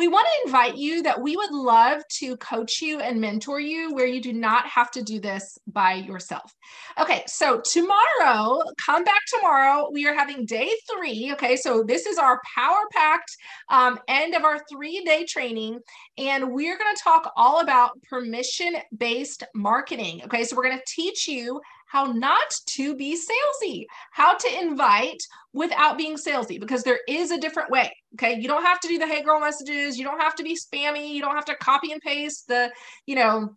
we 0.01 0.09
want 0.09 0.27
to 0.27 0.47
invite 0.47 0.79
you 0.79 1.03
that 1.03 1.21
we 1.21 1.37
would 1.37 1.51
love 1.51 2.01
to 2.09 2.35
coach 2.39 2.81
you 2.81 3.01
and 3.01 3.21
mentor 3.21 3.61
you 3.61 3.93
where 3.93 4.07
you 4.07 4.23
do 4.23 4.33
not 4.33 4.67
have 4.67 4.91
to 4.93 5.03
do 5.03 5.21
this 5.21 5.59
by 5.67 5.93
yourself. 5.93 6.55
Okay, 6.99 7.23
so 7.27 7.61
tomorrow, 7.61 8.63
come 8.83 9.05
back 9.05 9.21
tomorrow. 9.29 9.91
We 9.93 10.07
are 10.07 10.15
having 10.15 10.47
day 10.47 10.71
three. 10.91 11.33
Okay, 11.35 11.55
so 11.55 11.83
this 11.83 12.07
is 12.07 12.17
our 12.17 12.41
power 12.57 12.81
packed 12.93 13.37
um, 13.69 13.99
end 14.09 14.35
of 14.35 14.43
our 14.43 14.63
three 14.73 15.05
day 15.05 15.27
training, 15.27 15.81
and 16.17 16.51
we're 16.51 16.79
going 16.79 16.97
to 16.97 17.03
talk 17.03 17.31
all 17.37 17.61
about 17.61 17.91
permission 18.09 18.77
based 18.97 19.45
marketing. 19.55 20.23
Okay, 20.25 20.45
so 20.45 20.57
we're 20.57 20.65
going 20.65 20.79
to 20.79 20.85
teach 20.89 21.29
you 21.29 21.61
how 21.91 22.07
not 22.07 22.55
to 22.67 22.95
be 22.95 23.19
salesy, 23.19 23.85
how 24.13 24.35
to 24.35 24.61
invite 24.61 25.21
without 25.53 25.99
being 25.99 26.17
salesy, 26.17 26.61
because 26.61 26.85
there 26.85 27.01
is 27.09 27.31
a 27.31 27.39
different 27.39 27.71
way. 27.71 27.93
Okay. 28.15 28.39
You 28.39 28.47
don't 28.47 28.65
have 28.65 28.81
to 28.81 28.89
do 28.89 28.99
the 28.99 29.07
hey 29.07 29.23
girl 29.23 29.41
messages. 29.41 29.99
You 29.99 30.05
don't 30.05 30.21
have 30.21 30.37
to 30.37 30.45
be 30.45 30.57
spammy. 30.57 31.13
You 31.13 31.21
don't 31.21 31.35
have 31.35 31.45
to 31.47 31.57
copy 31.57 31.91
and 31.93 32.01
paste 32.01 32.47
the, 32.47 32.71
you 33.07 33.17
know, 33.17 33.57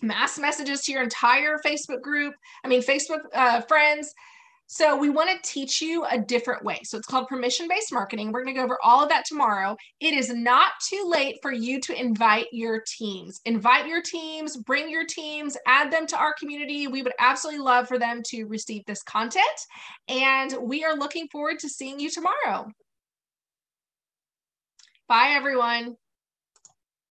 mass 0.00 0.38
messages 0.38 0.82
to 0.82 0.92
your 0.92 1.02
entire 1.02 1.58
Facebook 1.64 2.02
group. 2.02 2.34
I 2.64 2.68
mean, 2.68 2.82
Facebook 2.82 3.20
uh, 3.34 3.62
friends. 3.62 4.12
So 4.74 4.96
we 4.96 5.10
want 5.10 5.28
to 5.28 5.36
teach 5.50 5.82
you 5.82 6.06
a 6.06 6.18
different 6.18 6.64
way. 6.64 6.80
So 6.84 6.96
it's 6.96 7.06
called 7.06 7.28
permission 7.28 7.68
based 7.68 7.92
marketing. 7.92 8.32
We're 8.32 8.42
going 8.42 8.54
to 8.54 8.58
go 8.58 8.64
over 8.64 8.78
all 8.82 9.02
of 9.02 9.10
that 9.10 9.26
tomorrow. 9.26 9.76
It 10.00 10.14
is 10.14 10.32
not 10.32 10.72
too 10.88 11.04
late 11.06 11.36
for 11.42 11.52
you 11.52 11.78
to 11.82 12.00
invite 12.00 12.46
your 12.52 12.82
teams. 12.86 13.38
Invite 13.44 13.86
your 13.86 14.00
teams, 14.00 14.56
bring 14.56 14.88
your 14.88 15.04
teams, 15.04 15.58
add 15.66 15.92
them 15.92 16.06
to 16.06 16.16
our 16.16 16.32
community. 16.40 16.86
We 16.86 17.02
would 17.02 17.12
absolutely 17.18 17.60
love 17.60 17.86
for 17.86 17.98
them 17.98 18.22
to 18.28 18.44
receive 18.44 18.82
this 18.86 19.02
content. 19.02 19.44
And 20.08 20.56
we 20.62 20.84
are 20.84 20.96
looking 20.96 21.28
forward 21.28 21.58
to 21.58 21.68
seeing 21.68 22.00
you 22.00 22.08
tomorrow. 22.08 22.66
Bye, 25.06 25.34
everyone. 25.36 25.96